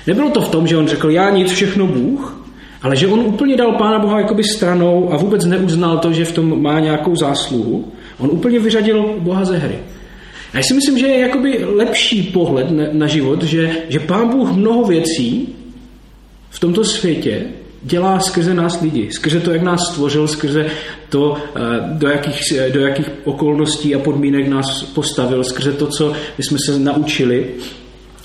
Nebylo 0.07 0.31
to 0.31 0.41
v 0.41 0.49
tom, 0.49 0.67
že 0.67 0.77
on 0.77 0.89
řekl, 0.89 1.11
já 1.11 1.31
nic, 1.31 1.53
všechno 1.53 1.87
Bůh, 1.87 2.47
ale 2.83 2.97
že 2.97 3.07
on 3.07 3.21
úplně 3.21 3.57
dal 3.57 3.73
Pána 3.73 3.99
Boha 3.99 4.21
jakoby 4.21 4.45
stranou 4.45 5.13
a 5.13 5.17
vůbec 5.17 5.45
neuznal 5.45 5.99
to, 5.99 6.13
že 6.13 6.25
v 6.25 6.33
tom 6.33 6.63
má 6.63 6.81
nějakou 6.81 7.17
zásluhu. 7.17 7.93
On 8.19 8.31
úplně 8.31 8.59
vyřadil 8.59 9.15
Boha 9.19 9.45
ze 9.45 9.59
hry. 9.59 9.79
A 10.53 10.57
já 10.57 10.63
si 10.63 10.75
myslím, 10.75 10.99
že 10.99 11.07
je 11.07 11.21
jakoby 11.21 11.65
lepší 11.65 12.23
pohled 12.23 12.67
na, 12.93 13.07
život, 13.07 13.43
že, 13.43 13.71
že 13.89 14.01
Pán 14.01 14.29
Bůh 14.29 14.53
mnoho 14.53 14.85
věcí 14.85 15.55
v 16.51 16.61
tomto 16.61 16.85
světě 16.85 17.47
dělá 17.83 18.21
skrze 18.21 18.55
nás 18.55 18.81
lidi, 18.81 19.09
skrze 19.13 19.41
to, 19.41 19.53
jak 19.53 19.63
nás 19.63 19.81
stvořil, 19.93 20.29
skrze 20.29 20.67
to, 21.09 21.37
eh, 21.57 21.61
do 21.93 22.09
jakých, 22.09 22.41
do 22.73 22.81
jakých 22.81 23.11
okolností 23.25 23.95
a 23.95 23.99
podmínek 23.99 24.49
nás 24.49 24.83
postavil, 24.83 25.45
skrze 25.45 25.73
to, 25.73 25.87
co 25.87 26.13
my 26.39 26.45
jsme 26.45 26.59
se 26.67 26.79
naučili. 26.79 27.47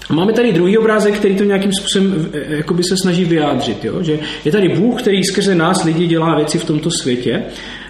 A 0.09 0.13
máme 0.13 0.33
tady 0.33 0.53
druhý 0.53 0.77
obrázek, 0.77 1.15
který 1.15 1.35
to 1.35 1.43
nějakým 1.43 1.71
způsobem 1.73 2.29
eh, 2.33 2.55
jakoby 2.55 2.83
se 2.83 2.95
snaží 3.01 3.25
vyjádřit. 3.25 3.85
Jo? 3.85 4.03
Že 4.03 4.19
je 4.45 4.51
tady 4.51 4.69
Bůh, 4.69 5.01
který 5.01 5.23
skrze 5.23 5.55
nás 5.55 5.83
lidi 5.83 6.07
dělá 6.07 6.35
věci 6.35 6.59
v 6.59 6.65
tomto 6.65 6.89
světě. 7.01 7.43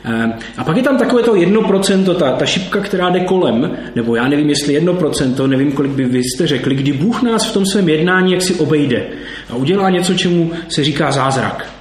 Eh, 0.06 0.34
a 0.58 0.64
pak 0.64 0.78
je 0.78 0.84
tam 0.84 0.98
takové 0.98 1.24
to 1.24 1.36
jedno 1.36 1.62
procento, 1.62 2.14
ta, 2.14 2.32
ta 2.32 2.46
šipka, 2.46 2.80
která 2.80 3.10
jde 3.10 3.20
kolem, 3.20 3.78
nebo 3.96 4.16
já 4.16 4.28
nevím, 4.28 4.50
jestli 4.50 4.74
jedno 4.74 4.94
procento, 4.94 5.48
nevím, 5.48 5.72
kolik 5.72 5.92
by 5.92 6.06
vy 6.06 6.22
jste 6.24 6.48
řekli, 6.48 6.76
kdy 6.76 6.94
Bůh 6.94 7.22
nás 7.22 7.50
v 7.50 7.54
tom 7.54 7.66
svém 7.66 7.90
jednání 7.90 8.32
jak 8.32 8.42
si 8.42 8.54
obejde 8.56 9.06
a 9.50 9.56
udělá 9.56 9.90
něco, 9.90 10.14
čemu 10.14 10.52
se 10.68 10.84
říká 10.84 11.12
zázrak. 11.12 11.74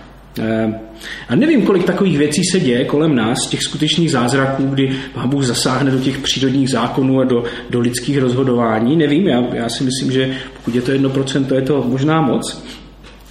A 1.29 1.37
nevím, 1.37 1.63
kolik 1.63 1.85
takových 1.85 2.19
věcí 2.19 2.43
se 2.53 2.61
děje 2.61 2.85
kolem 2.85 3.15
nás, 3.15 3.47
těch 3.49 3.63
skutečných 3.63 4.11
zázraků, 4.11 4.67
kdy 4.67 4.97
Pán 5.15 5.29
Bůh 5.29 5.45
zasáhne 5.45 5.91
do 5.91 5.99
těch 5.99 6.19
přírodních 6.19 6.71
zákonů 6.71 7.21
a 7.21 7.25
do, 7.25 7.45
do 7.71 7.81
lidských 7.81 8.19
rozhodování. 8.19 8.97
Nevím, 8.97 9.29
já, 9.29 9.43
já 9.53 9.69
si 9.69 9.85
myslím, 9.85 10.13
že 10.13 10.37
pokud 10.57 10.75
je 10.75 10.83
to 10.83 10.93
jedno 10.93 11.11
procento, 11.11 11.55
je 11.55 11.63
to 11.63 11.85
možná 11.89 12.21
moc. 12.21 12.65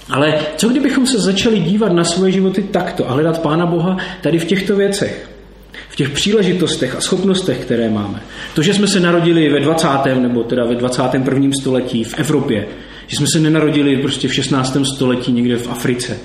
Ale 0.10 0.40
co 0.58 0.70
kdybychom 0.70 1.08
se 1.08 1.20
začali 1.20 1.60
dívat 1.60 1.92
na 1.92 2.04
svoje 2.04 2.32
životy 2.32 2.64
takto 2.64 3.10
a 3.10 3.14
hledat 3.14 3.42
Pána 3.42 3.66
Boha 3.66 3.98
tady 4.22 4.40
v 4.40 4.46
těchto 4.46 4.76
věcech? 4.76 5.30
V 5.90 5.96
těch 5.96 6.10
příležitostech 6.10 6.96
a 6.96 7.02
schopnostech, 7.02 7.58
které 7.58 7.90
máme. 7.90 8.22
To, 8.56 8.62
že 8.62 8.74
jsme 8.74 8.88
se 8.88 9.00
narodili 9.00 9.50
ve 9.50 9.60
20. 9.60 9.88
nebo 10.20 10.44
teda 10.44 10.66
ve 10.66 10.76
21. 10.76 11.50
století 11.62 12.04
v 12.04 12.14
Evropě, 12.18 12.68
že 13.08 13.18
jsme 13.18 13.28
se 13.34 13.40
nenarodili 13.40 13.98
prostě 13.98 14.28
v 14.28 14.34
16. 14.34 14.78
století 14.96 15.32
někde 15.32 15.58
v 15.58 15.70
Africe, 15.70 16.18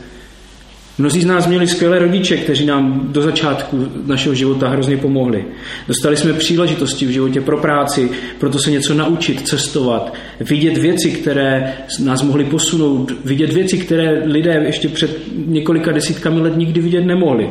Mnozí 0.99 1.21
z 1.23 1.27
nás 1.27 1.47
měli 1.47 1.67
skvělé 1.67 1.99
rodiče, 1.99 2.37
kteří 2.37 2.67
nám 2.67 3.09
do 3.13 3.23
začátku 3.23 3.89
našeho 4.07 4.35
života 4.35 4.69
hrozně 4.69 4.97
pomohli. 4.97 5.45
Dostali 5.89 6.17
jsme 6.17 6.33
příležitosti 6.33 7.07
v 7.07 7.11
životě 7.11 7.41
pro 7.41 7.59
práci, 7.59 8.11
proto 8.39 8.59
se 8.59 8.71
něco 8.71 8.95
naučit, 8.95 9.49
cestovat, 9.49 10.15
vidět 10.41 10.79
věci, 10.79 11.11
které 11.11 11.75
nás 12.05 12.23
mohly 12.23 12.45
posunout, 12.45 13.13
vidět 13.25 13.53
věci, 13.53 13.79
které 13.79 14.23
lidé 14.25 14.63
ještě 14.67 14.89
před 14.89 15.19
několika 15.47 15.93
desítkami 15.93 16.41
let 16.41 16.57
nikdy 16.57 16.81
vidět 16.81 17.05
nemohli. 17.05 17.51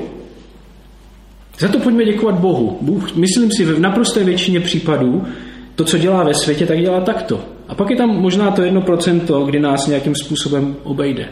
Za 1.60 1.68
to 1.68 1.80
pojďme 1.80 2.06
děkovat 2.06 2.36
Bohu. 2.36 2.78
Bůh, 2.82 3.16
myslím 3.16 3.52
si, 3.52 3.66
v 3.66 3.80
naprosté 3.80 4.24
většině 4.24 4.60
případů 4.60 5.24
to, 5.76 5.84
co 5.84 5.98
dělá 5.98 6.24
ve 6.24 6.34
světě, 6.34 6.66
tak 6.66 6.80
dělá 6.80 7.02
takto. 7.02 7.46
A 7.68 7.76
pak 7.76 7.90
je 7.90 7.96
tam 7.98 8.10
možná 8.10 8.52
to 8.52 8.62
jedno 8.62 8.82
procento, 8.82 9.46
kdy 9.46 9.60
nás 9.60 9.88
nějakým 9.88 10.16
způsobem 10.16 10.76
obejde. 10.84 11.30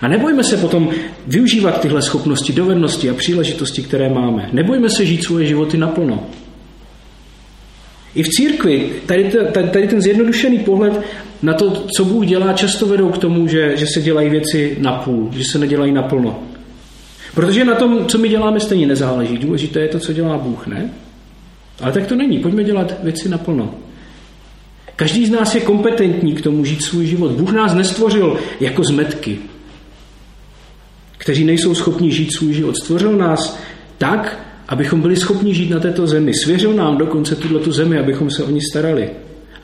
A 0.00 0.08
nebojme 0.08 0.44
se 0.44 0.56
potom 0.56 0.90
využívat 1.26 1.80
tyhle 1.80 2.02
schopnosti, 2.02 2.52
dovednosti 2.52 3.10
a 3.10 3.14
příležitosti, 3.14 3.82
které 3.82 4.08
máme. 4.08 4.48
Nebojme 4.52 4.90
se 4.90 5.06
žít 5.06 5.24
svoje 5.24 5.46
životy 5.46 5.76
naplno. 5.76 6.26
I 8.14 8.22
v 8.22 8.28
církvi 8.28 8.90
tady, 9.06 9.24
tady, 9.52 9.68
tady 9.68 9.88
ten 9.88 10.02
zjednodušený 10.02 10.58
pohled 10.58 11.00
na 11.42 11.54
to, 11.54 11.86
co 11.96 12.04
Bůh 12.04 12.26
dělá, 12.26 12.52
často 12.52 12.86
vedou 12.86 13.08
k 13.08 13.18
tomu, 13.18 13.48
že, 13.48 13.76
že 13.76 13.86
se 13.86 14.00
dělají 14.00 14.30
věci 14.30 14.76
napůl, 14.80 15.28
že 15.32 15.44
se 15.44 15.58
nedělají 15.58 15.92
naplno. 15.92 16.42
Protože 17.34 17.64
na 17.64 17.74
tom, 17.74 18.06
co 18.06 18.18
my 18.18 18.28
děláme, 18.28 18.60
stejně 18.60 18.86
nezáleží. 18.86 19.38
Důležité 19.38 19.80
je 19.80 19.88
to, 19.88 19.98
co 19.98 20.12
dělá 20.12 20.38
Bůh, 20.38 20.66
ne? 20.66 20.90
Ale 21.80 21.92
tak 21.92 22.06
to 22.06 22.14
není. 22.14 22.38
Pojďme 22.38 22.64
dělat 22.64 22.94
věci 23.02 23.28
naplno. 23.28 23.74
Každý 24.96 25.26
z 25.26 25.30
nás 25.30 25.54
je 25.54 25.60
kompetentní 25.60 26.34
k 26.34 26.40
tomu 26.40 26.64
žít 26.64 26.82
svůj 26.82 27.06
život. 27.06 27.32
Bůh 27.32 27.52
nás 27.52 27.74
nestvořil 27.74 28.38
jako 28.60 28.84
zmetky 28.84 29.38
kteří 31.26 31.44
nejsou 31.44 31.74
schopni 31.74 32.12
žít 32.12 32.32
svůj 32.32 32.52
život. 32.52 32.76
Stvořil 32.76 33.12
nás 33.12 33.58
tak, 33.98 34.46
abychom 34.68 35.00
byli 35.00 35.16
schopni 35.16 35.54
žít 35.54 35.70
na 35.70 35.80
této 35.80 36.06
zemi. 36.06 36.34
Svěřil 36.34 36.72
nám 36.72 36.98
dokonce 36.98 37.36
tuto 37.36 37.58
tu 37.58 37.72
zemi, 37.72 37.98
abychom 37.98 38.30
se 38.30 38.44
o 38.44 38.50
ní 38.50 38.60
starali, 38.60 39.10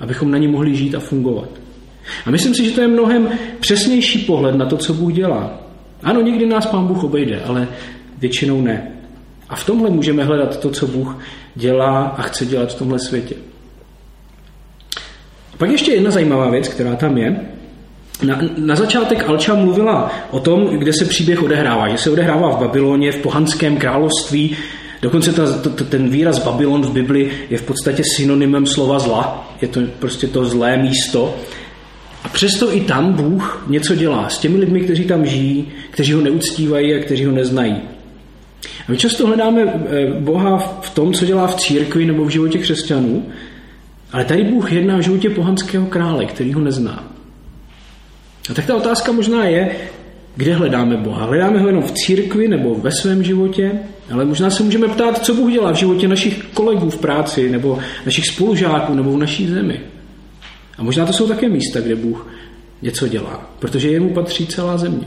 abychom 0.00 0.30
na 0.30 0.38
ní 0.38 0.48
mohli 0.48 0.76
žít 0.76 0.94
a 0.94 1.00
fungovat. 1.00 1.48
A 2.26 2.30
myslím 2.30 2.54
si, 2.54 2.64
že 2.64 2.70
to 2.70 2.80
je 2.80 2.88
mnohem 2.88 3.28
přesnější 3.60 4.18
pohled 4.18 4.54
na 4.54 4.66
to, 4.66 4.76
co 4.76 4.94
Bůh 4.94 5.12
dělá. 5.12 5.60
Ano, 6.02 6.20
někdy 6.20 6.46
nás 6.46 6.66
Pán 6.66 6.86
Bůh 6.86 7.04
obejde, 7.04 7.40
ale 7.40 7.68
většinou 8.18 8.60
ne. 8.60 8.90
A 9.48 9.56
v 9.56 9.66
tomhle 9.66 9.90
můžeme 9.90 10.24
hledat 10.24 10.60
to, 10.60 10.70
co 10.70 10.86
Bůh 10.86 11.18
dělá 11.54 12.02
a 12.02 12.22
chce 12.22 12.46
dělat 12.46 12.72
v 12.72 12.78
tomhle 12.78 12.98
světě. 12.98 13.34
A 15.54 15.56
pak 15.56 15.70
ještě 15.70 15.92
jedna 15.92 16.10
zajímavá 16.10 16.50
věc, 16.50 16.68
která 16.68 16.96
tam 16.96 17.18
je, 17.18 17.40
na, 18.22 18.40
na 18.56 18.76
začátek 18.76 19.28
Alča 19.28 19.54
mluvila 19.54 20.12
o 20.30 20.40
tom, 20.40 20.66
kde 20.66 20.92
se 20.92 21.04
příběh 21.04 21.42
odehrává. 21.42 21.88
Že 21.88 21.98
se 21.98 22.10
odehrává 22.10 22.50
v 22.50 22.60
Babyloně, 22.60 23.12
v 23.12 23.16
pohanském 23.16 23.76
království. 23.76 24.56
Dokonce 25.02 25.32
ta, 25.32 25.58
to, 25.58 25.84
ten 25.84 26.08
výraz 26.08 26.38
Babylon 26.38 26.82
v 26.82 26.92
Bibli 26.92 27.30
je 27.50 27.58
v 27.58 27.62
podstatě 27.62 28.02
synonymem 28.16 28.66
slova 28.66 28.98
zla. 28.98 29.54
Je 29.60 29.68
to 29.68 29.80
prostě 29.98 30.26
to 30.26 30.44
zlé 30.44 30.76
místo. 30.76 31.34
A 32.24 32.28
přesto 32.28 32.76
i 32.76 32.80
tam 32.80 33.12
Bůh 33.12 33.64
něco 33.68 33.94
dělá 33.94 34.28
s 34.28 34.38
těmi 34.38 34.58
lidmi, 34.58 34.80
kteří 34.80 35.04
tam 35.04 35.26
žijí, 35.26 35.68
kteří 35.90 36.12
ho 36.12 36.20
neuctívají 36.20 36.94
a 36.94 37.04
kteří 37.04 37.24
ho 37.24 37.32
neznají. 37.32 37.76
A 38.88 38.92
my 38.92 38.96
často 38.96 39.26
hledáme 39.26 39.62
eh, 39.62 40.06
Boha 40.20 40.58
v 40.82 40.90
tom, 40.90 41.12
co 41.12 41.24
dělá 41.24 41.46
v 41.46 41.54
církvi 41.54 42.06
nebo 42.06 42.24
v 42.24 42.28
životě 42.28 42.58
křesťanů, 42.58 43.26
ale 44.12 44.24
tady 44.24 44.44
Bůh 44.44 44.72
jedná 44.72 44.96
v 44.96 45.00
životě 45.00 45.30
pohanského 45.30 45.86
krále, 45.86 46.24
který 46.24 46.52
ho 46.52 46.60
nezná. 46.60 47.11
A 48.50 48.54
tak 48.54 48.66
ta 48.66 48.76
otázka 48.76 49.12
možná 49.12 49.44
je, 49.44 49.76
kde 50.36 50.54
hledáme 50.54 50.96
Boha. 50.96 51.24
Hledáme 51.24 51.58
ho 51.58 51.66
jenom 51.66 51.82
v 51.82 51.92
církvi 51.92 52.48
nebo 52.48 52.74
ve 52.74 52.92
svém 52.92 53.22
životě, 53.24 53.72
ale 54.12 54.24
možná 54.24 54.50
se 54.50 54.62
můžeme 54.62 54.88
ptát, 54.88 55.24
co 55.24 55.34
Bůh 55.34 55.52
dělá 55.52 55.72
v 55.72 55.76
životě 55.76 56.08
našich 56.08 56.44
kolegů 56.54 56.90
v 56.90 56.98
práci 56.98 57.50
nebo 57.50 57.78
našich 58.06 58.24
spolužáků 58.26 58.94
nebo 58.94 59.12
v 59.12 59.18
naší 59.18 59.48
zemi. 59.48 59.80
A 60.78 60.82
možná 60.82 61.06
to 61.06 61.12
jsou 61.12 61.28
také 61.28 61.48
místa, 61.48 61.80
kde 61.80 61.96
Bůh 61.96 62.28
něco 62.82 63.08
dělá, 63.08 63.50
protože 63.58 63.88
jemu 63.88 64.10
patří 64.10 64.46
celá 64.46 64.76
země. 64.76 65.06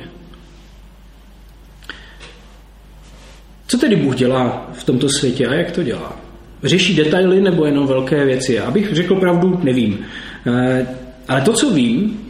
Co 3.68 3.78
tedy 3.78 3.96
Bůh 3.96 4.16
dělá 4.16 4.70
v 4.74 4.84
tomto 4.84 5.10
světě 5.10 5.48
a 5.48 5.54
jak 5.54 5.72
to 5.72 5.84
dělá? 5.84 6.20
Řeší 6.64 6.96
detaily 6.96 7.42
nebo 7.42 7.66
jenom 7.66 7.88
velké 7.88 8.26
věci? 8.26 8.60
Abych 8.60 8.94
řekl 8.94 9.16
pravdu, 9.16 9.60
nevím. 9.64 10.00
Eh, 10.48 10.88
ale 11.28 11.42
to, 11.42 11.54
co 11.54 11.70
vím, 11.70 12.25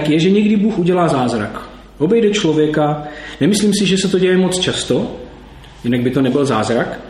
tak 0.00 0.08
je, 0.08 0.20
že 0.20 0.30
někdy 0.30 0.56
Bůh 0.56 0.78
udělá 0.78 1.08
zázrak. 1.08 1.68
Obejde 1.98 2.30
člověka, 2.30 3.02
nemyslím 3.40 3.72
si, 3.74 3.86
že 3.86 3.96
se 3.98 4.08
to 4.08 4.18
děje 4.18 4.36
moc 4.36 4.60
často, 4.60 5.16
jinak 5.84 6.00
by 6.00 6.10
to 6.10 6.22
nebyl 6.22 6.44
zázrak, 6.44 7.00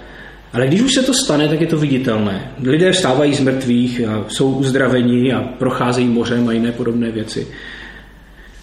ale 0.53 0.67
když 0.67 0.81
už 0.81 0.95
se 0.95 1.03
to 1.03 1.15
stane, 1.15 1.49
tak 1.49 1.61
je 1.61 1.67
to 1.67 1.79
viditelné. 1.79 2.51
Lidé 2.63 2.93
vstávají 2.93 3.35
z 3.35 3.41
mrtvých 3.41 4.09
a 4.09 4.25
jsou 4.29 4.51
uzdraveni 4.51 5.33
a 5.33 5.41
procházejí 5.41 6.09
mořem 6.09 6.49
a 6.49 6.53
jiné 6.53 6.73
podobné 6.73 7.11
věci. 7.11 7.47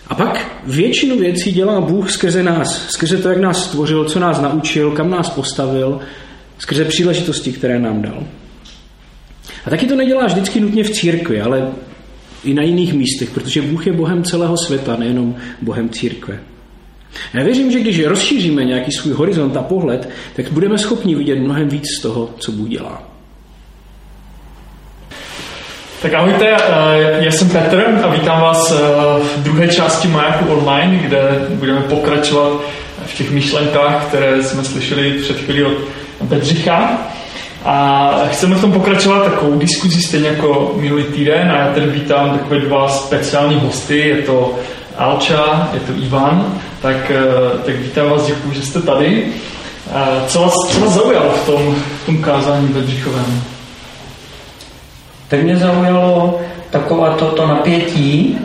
A 0.08 0.16
pak 0.16 0.62
většinu 0.68 1.20
věcí 1.20 1.52
dělá 1.52 1.82
Bůh 1.82 2.12
skrze 2.12 2.44
nás, 2.44 2.88
skrze 2.90 3.18
to, 3.18 3.30
jak 3.30 3.38
nás 3.38 3.66
stvořil, 3.66 4.06
co 4.06 4.20
nás 4.20 4.42
naučil, 4.42 4.92
kam 4.92 5.10
nás 5.10 5.30
postavil, 5.30 6.00
skrze 6.58 6.86
příležitosti, 6.86 7.52
které 7.52 7.80
nám 7.80 8.02
dal. 8.02 8.24
A 9.66 9.70
taky 9.70 9.86
to 9.86 9.96
nedělá 9.96 10.26
vždycky 10.26 10.60
nutně 10.60 10.84
v 10.84 10.90
církvi, 10.90 11.42
ale 11.42 11.68
i 12.44 12.54
na 12.54 12.64
jiných 12.64 12.94
místech, 12.94 13.30
protože 13.30 13.62
Bůh 13.62 13.88
je 13.88 13.94
Bohem 13.94 14.24
celého 14.24 14.58
světa, 14.58 14.96
nejenom 14.96 15.36
Bohem 15.62 15.90
církve. 15.90 16.40
Já 17.34 17.44
věřím, 17.44 17.72
že 17.72 17.80
když 17.80 18.06
rozšíříme 18.06 18.66
nějaký 18.66 18.92
svůj 18.92 19.14
horizont 19.14 19.58
a 19.58 19.62
pohled, 19.62 20.10
tak 20.36 20.52
budeme 20.52 20.78
schopni 20.78 21.16
vidět 21.16 21.40
mnohem 21.40 21.70
víc 21.70 21.84
z 22.00 22.02
toho, 22.02 22.30
co 22.38 22.52
Bůh 22.52 22.70
dělá. 22.70 23.04
Tak 26.02 26.14
ahojte, 26.14 26.56
já 27.20 27.32
jsem 27.32 27.50
Petr 27.50 28.00
a 28.04 28.08
vítám 28.08 28.42
vás 28.42 28.72
v 29.36 29.44
druhé 29.44 29.68
části 29.68 30.08
Majaku 30.08 30.46
online, 30.46 30.98
kde 30.98 31.48
budeme 31.50 31.82
pokračovat 31.82 32.62
v 33.06 33.14
v 33.14 33.18
těch 33.18 33.32
myšlenkách, 33.32 34.08
které 34.08 34.44
jsme 34.44 34.64
slyšeli 34.64 35.12
před 35.12 35.38
chvílí 35.38 35.64
od 35.64 35.78
Bedřicha. 36.22 37.08
A 37.66 38.12
chceme 38.32 38.56
v 38.56 38.62
tom 38.62 38.72
pokračovat 38.72 39.24
takovou 39.24 39.58
diskuzí 39.58 40.02
stejně 40.02 40.28
jako 40.28 40.74
minulý 40.76 41.04
týden 41.04 41.52
a 41.52 41.58
já 41.58 41.74
tady 41.74 41.86
vítám 41.88 42.30
takové 42.30 42.60
dva 42.60 42.88
speciální 42.90 43.56
hosty, 43.56 43.98
je 43.98 44.22
to 44.22 44.56
Alča, 44.98 45.70
je 45.74 45.80
to 45.80 45.94
Ivan, 46.06 46.54
tak, 46.82 47.12
eh, 47.12 47.58
tak 47.66 47.76
vítám 47.76 48.10
vás, 48.10 48.26
děkuji, 48.26 48.54
že 48.54 48.62
jste 48.62 48.82
tady. 48.82 49.26
Co 50.28 50.40
vás, 50.40 50.54
co 50.54 50.80
vás 50.80 50.94
zaujalo 50.94 51.30
v 51.30 51.46
tom, 51.46 51.76
v 52.04 52.06
tom 52.06 52.18
kázání 52.18 52.68
Bedřichovém? 52.68 53.44
Tak 55.28 55.44
mě 55.44 55.58
zaujalo 55.58 56.40
taková 56.70 57.10
to, 57.10 57.26
to 57.26 57.48
napětí, 57.48 58.38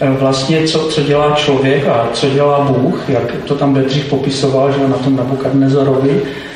eh, 0.00 0.10
vlastně 0.10 0.68
co, 0.68 0.88
co 0.88 1.02
dělá 1.02 1.30
člověk 1.30 1.88
a 1.88 2.08
co 2.12 2.30
dělá 2.30 2.60
Bůh, 2.60 3.04
jak 3.08 3.36
to 3.44 3.54
tam 3.54 3.74
Bedřich 3.74 4.04
popisoval, 4.04 4.72
že 4.72 4.88
na 4.88 4.96
tom 4.96 5.16
Nabukadnezarovi, 5.16 6.22
eh, 6.24 6.55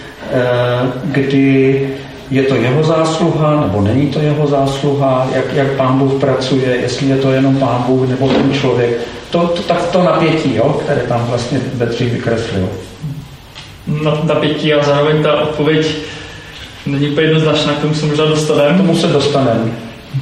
kdy 1.04 1.88
je 2.30 2.42
to 2.42 2.54
jeho 2.54 2.82
zásluha, 2.82 3.60
nebo 3.60 3.80
není 3.80 4.06
to 4.06 4.20
jeho 4.20 4.46
zásluha, 4.46 5.28
jak, 5.34 5.52
jak 5.54 5.70
pán 5.70 5.98
Bůh 5.98 6.20
pracuje, 6.20 6.76
jestli 6.76 7.06
je 7.06 7.16
to 7.16 7.32
jenom 7.32 7.56
pán 7.56 7.84
Bůh 7.86 8.08
nebo 8.08 8.28
ten 8.28 8.52
člověk. 8.52 8.98
To, 9.30 9.46
to, 9.46 9.62
tak 9.62 9.86
to 9.86 10.02
napětí, 10.02 10.56
jo, 10.56 10.80
které 10.84 11.00
tam 11.00 11.26
vlastně 11.26 11.60
Bedřich 11.74 12.12
vykreslil. 12.12 12.68
Napětí 14.24 14.74
a 14.74 14.84
zároveň 14.84 15.22
ta 15.22 15.40
odpověď 15.40 15.96
není 16.86 17.10
úplně 17.10 17.26
jednoznačná, 17.26 17.72
k 17.72 17.78
tomu 17.78 17.94
se 17.94 18.06
možná 18.06 18.26
dostaneme. 18.26 18.78
Tomu 18.78 18.96
se 18.96 19.06
dostaneme. 19.06 19.70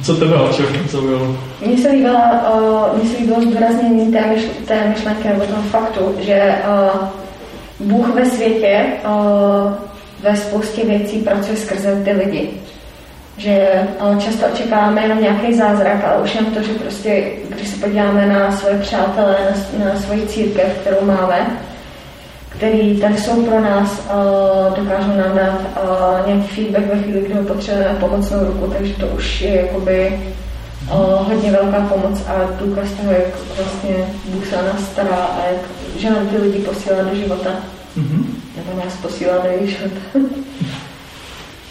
Co 0.03 0.15
tebe 0.15 0.35
co 0.89 0.97
zaujalo? 0.97 1.35
Mně 1.65 1.77
se 1.77 1.89
líbilo, 1.89 2.19
uh, 2.53 2.99
mně 2.99 3.09
se 3.09 3.17
líbilo 3.17 3.41
zdůraznění 3.41 4.11
té, 4.11 4.27
myšl, 4.27 4.47
té 4.65 4.87
myšlenky 4.87 5.27
nebo 5.27 5.45
toho 5.45 5.61
faktu, 5.61 6.15
že 6.19 6.55
uh, 6.67 7.87
Bůh 7.87 8.15
ve 8.15 8.25
světě 8.25 8.85
uh, 9.05 9.73
ve 10.23 10.37
spoustě 10.37 10.85
věcí 10.85 11.19
pracuje 11.19 11.57
skrze 11.57 12.01
ty 12.03 12.11
lidi. 12.11 12.49
Že 13.37 13.69
často 14.19 14.45
očekáváme 14.53 15.01
jenom 15.01 15.21
nějaký 15.21 15.53
zázrak, 15.53 16.03
ale 16.03 16.23
už 16.23 16.35
jenom 16.35 16.53
to, 16.53 16.63
že 16.63 16.73
prostě, 16.73 17.23
když 17.49 17.67
se 17.67 17.77
podíváme 17.77 18.25
na 18.25 18.51
své 18.51 18.77
přátelé, 18.77 19.35
na, 19.79 19.85
na 19.85 19.99
svoji 19.99 20.27
církev, 20.27 20.77
kterou 20.81 21.05
máme, 21.05 21.47
který 22.49 23.01
tady 23.01 23.17
jsou 23.17 23.43
pro 23.45 23.61
nás, 23.61 23.91
uh, 23.91 24.77
dokážou 24.77 25.17
nám 25.17 25.35
dát 25.35 25.59
uh, 25.61 26.27
nějaký 26.27 26.47
feedback 26.47 26.85
ve 26.93 27.01
chvíli, 27.01 27.21
kdy 27.21 27.33
potřebujeme 27.33 27.99
pomocnou 27.99 28.45
ruku, 28.45 28.73
takže 28.77 28.93
to 28.93 29.07
už 29.07 29.41
je 29.41 29.55
jakoby 29.55 30.19
uh, 30.91 31.27
hodně 31.27 31.51
velká 31.51 31.79
pomoc 31.79 32.21
a 32.27 32.63
důkaz 32.65 32.91
toho, 32.91 33.11
jak 33.11 33.57
vlastně 33.57 33.95
Bůh 34.25 34.47
se 34.47 34.55
nás 34.55 34.91
stará 34.91 35.15
a 35.15 35.41
jak, 35.51 35.61
že 35.97 36.09
nám 36.09 36.27
ty 36.27 36.37
lidi 36.37 36.59
posílá 36.59 37.03
do 37.03 37.15
života. 37.15 37.49
Mm-hmm. 37.97 38.38
Nebo 38.69 38.81
nás 38.85 38.95
posílá 38.97 39.33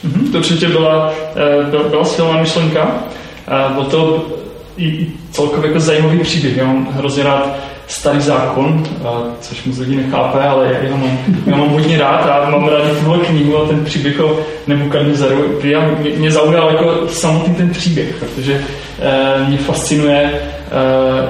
mm-hmm. 0.05 0.33
To 0.33 0.39
určitě 0.39 0.69
byla, 0.69 1.13
byla, 1.71 1.89
byla 1.89 2.05
silná 2.05 2.41
myšlenka. 2.41 3.03
Byl 3.75 3.85
to 3.85 4.27
i 4.77 5.07
celkově 5.31 5.69
jako 5.69 5.81
zajímavý 5.81 6.19
příběh. 6.19 6.57
Já 6.57 6.65
mám 6.65 6.89
hrozně 6.93 7.23
rád 7.23 7.57
starý 7.87 8.21
zákon, 8.21 8.85
což 9.41 9.65
moc 9.65 9.79
lidí 9.79 9.97
nechápe, 9.97 10.43
ale 10.43 10.79
já 10.83 10.97
mám, 10.97 11.19
já 11.47 11.57
mám 11.57 11.69
hodně 11.69 11.99
rád 11.99 12.21
a 12.21 12.51
mám 12.51 12.69
rád 12.69 12.99
tuhle 13.05 13.19
knihu 13.19 13.59
a 13.59 13.69
ten 13.69 13.85
příběh 13.85 14.21
o 14.21 14.39
Nebukadnezaru. 14.67 15.61
Mě, 15.63 15.77
mě 16.17 16.31
zaujal 16.31 16.71
jako 16.71 17.09
samotný 17.09 17.55
ten 17.55 17.71
příběh, 17.71 18.15
protože 18.19 18.65
mě 19.47 19.59
fascinuje 19.59 20.41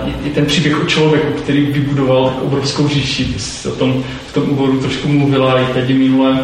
i, 0.07 0.29
i 0.29 0.31
ten 0.31 0.46
příběh 0.46 0.83
o 0.83 0.87
člověku, 0.87 1.33
který 1.33 1.66
vybudoval 1.66 2.24
tak 2.24 2.42
obrovskou 2.42 2.88
říši. 2.88 3.24
Ty 3.24 3.40
jsi 3.40 3.68
o 3.68 3.72
tom 3.72 4.05
v 4.27 4.35
tom 4.35 4.51
úvodu 4.51 4.81
trošku 4.81 5.09
mluvila 5.09 5.61
i 5.61 5.72
teď 5.72 5.88
minule 5.88 6.38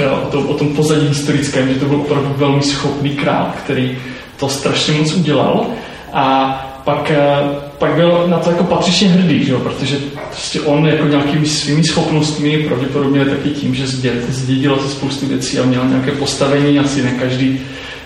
e, 0.00 0.10
o 0.10 0.26
tom, 0.30 0.48
o 0.48 0.54
tom 0.54 0.68
pozadí 0.68 1.08
historickém, 1.08 1.68
že 1.68 1.80
to 1.80 1.86
byl 1.86 1.96
opravdu 1.96 2.34
velmi 2.36 2.62
schopný 2.62 3.10
král, 3.10 3.52
který 3.64 3.98
to 4.36 4.48
strašně 4.48 4.94
moc 4.94 5.12
udělal. 5.12 5.66
A 6.12 6.60
pak, 6.84 7.10
eh, 7.10 7.38
pak 7.78 7.94
byl 7.94 8.24
na 8.28 8.38
to 8.38 8.50
jako 8.50 8.64
patřičně 8.64 9.08
hrdý, 9.08 9.44
že 9.44 9.54
protože 9.54 9.96
prostě 10.30 10.60
on 10.60 10.86
jako 10.86 11.06
nějakými 11.06 11.46
svými 11.46 11.84
schopnostmi, 11.84 12.58
pravděpodobně 12.58 13.24
taky 13.24 13.50
tím, 13.50 13.74
že 13.74 13.86
zdědil 14.28 14.78
se 14.78 14.88
spoustu 14.88 15.26
věcí 15.26 15.58
a 15.58 15.64
měl 15.64 15.88
nějaké 15.88 16.10
postavení, 16.10 16.78
asi 16.78 17.02
ne 17.02 17.10
každý 17.10 17.60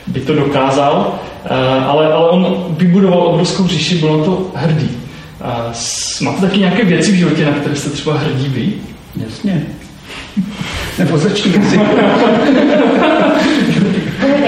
by 0.09 0.21
to 0.21 0.35
dokázal, 0.35 1.19
eh, 1.45 1.49
ale, 1.85 2.13
ale 2.13 2.31
on 2.31 2.67
vybudoval 2.69 3.23
obrovskou 3.23 3.67
říši, 3.67 3.99
byl 3.99 4.19
na 4.19 4.25
to 4.25 4.47
hrdý. 4.55 4.91
Máte 6.21 6.41
taky 6.41 6.61
nějaké 6.61 6.85
věci 6.85 7.13
v 7.13 7.15
životě, 7.15 7.45
na 7.45 7.53
které 7.53 7.77
jste 7.77 7.91
třeba 7.91 8.19
hrdí 8.19 8.49
vy? 8.49 8.73
Jasně. 9.25 9.67
Nebo 10.99 11.19
začni 11.19 11.53
si. 11.53 11.77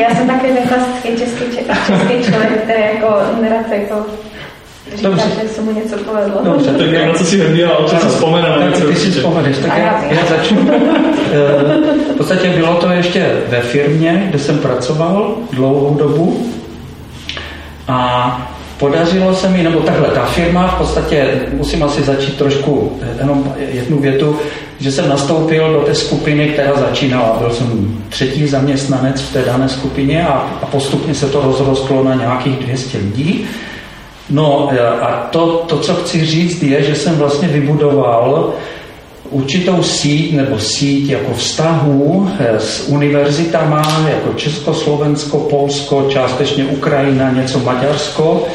Já 0.00 0.14
jsem 0.14 0.26
taky 0.26 0.52
neklasický 0.52 1.08
český, 1.08 1.44
český 1.86 2.30
člověk, 2.30 2.62
který 2.62 2.82
jako 2.94 3.06
nerad 3.42 3.66
jako 3.72 4.06
říká, 4.96 5.08
Dobře. 5.08 5.24
že 5.42 5.48
se 5.48 5.62
mu 5.62 5.72
něco 5.72 5.96
povedlo. 5.96 6.40
Dobře, 6.44 6.70
tak 6.70 7.06
na 7.06 7.14
co 7.14 7.24
si 7.24 7.64
a 7.64 7.84
co 7.84 7.96
si 7.96 8.06
vzpomene 8.06 8.48
na 8.48 8.66
něco. 8.66 8.86
Ty 8.86 8.96
si 8.96 9.10
vzpomeneš, 9.10 9.56
tak 9.58 9.78
já, 9.78 10.04
já 10.10 10.26
začnu. 10.26 10.70
Eh, 11.32 12.12
v 12.14 12.16
podstatě 12.16 12.48
bylo 12.48 12.74
to 12.74 12.90
ještě 12.90 13.32
ve 13.48 13.60
firmě, 13.60 14.26
kde 14.30 14.38
jsem 14.38 14.58
pracoval 14.58 15.36
dlouhou 15.52 15.94
dobu 15.94 16.46
a 17.88 18.50
podařilo 18.78 19.34
se 19.34 19.48
mi, 19.48 19.62
nebo 19.62 19.80
takhle, 19.80 20.08
ta 20.08 20.24
firma 20.24 20.68
v 20.68 20.78
podstatě, 20.78 21.40
musím 21.52 21.82
asi 21.82 22.02
začít 22.02 22.36
trošku, 22.38 22.98
jenom 23.18 23.54
jednu 23.58 23.98
větu, 23.98 24.36
že 24.80 24.92
jsem 24.92 25.08
nastoupil 25.08 25.72
do 25.72 25.80
té 25.80 25.94
skupiny, 25.94 26.48
která 26.48 26.72
začínala. 26.74 27.36
Byl 27.38 27.50
jsem 27.50 27.98
třetí 28.08 28.46
zaměstnanec 28.46 29.20
v 29.20 29.32
té 29.32 29.42
dané 29.42 29.68
skupině 29.68 30.26
a, 30.26 30.32
a 30.62 30.66
postupně 30.66 31.14
se 31.14 31.26
to 31.26 31.42
rozrostlo 31.42 32.04
na 32.04 32.14
nějakých 32.14 32.56
200 32.56 32.98
lidí. 32.98 33.44
No 34.30 34.70
a 35.00 35.28
to, 35.30 35.64
to, 35.66 35.78
co 35.78 35.94
chci 35.94 36.26
říct, 36.26 36.62
je, 36.62 36.82
že 36.82 36.94
jsem 36.94 37.16
vlastně 37.16 37.48
vybudoval 37.48 38.52
určitou 39.30 39.82
síť 39.82 40.32
nebo 40.32 40.58
síť 40.58 41.10
jako 41.10 41.34
vztahů 41.34 42.30
eh, 42.38 42.60
s 42.60 42.88
univerzitama 42.88 43.82
jako 44.10 44.34
Československo, 44.34 45.38
Polsko, 45.38 46.06
částečně 46.08 46.64
Ukrajina, 46.64 47.30
něco 47.30 47.58
Maďarsko 47.58 48.46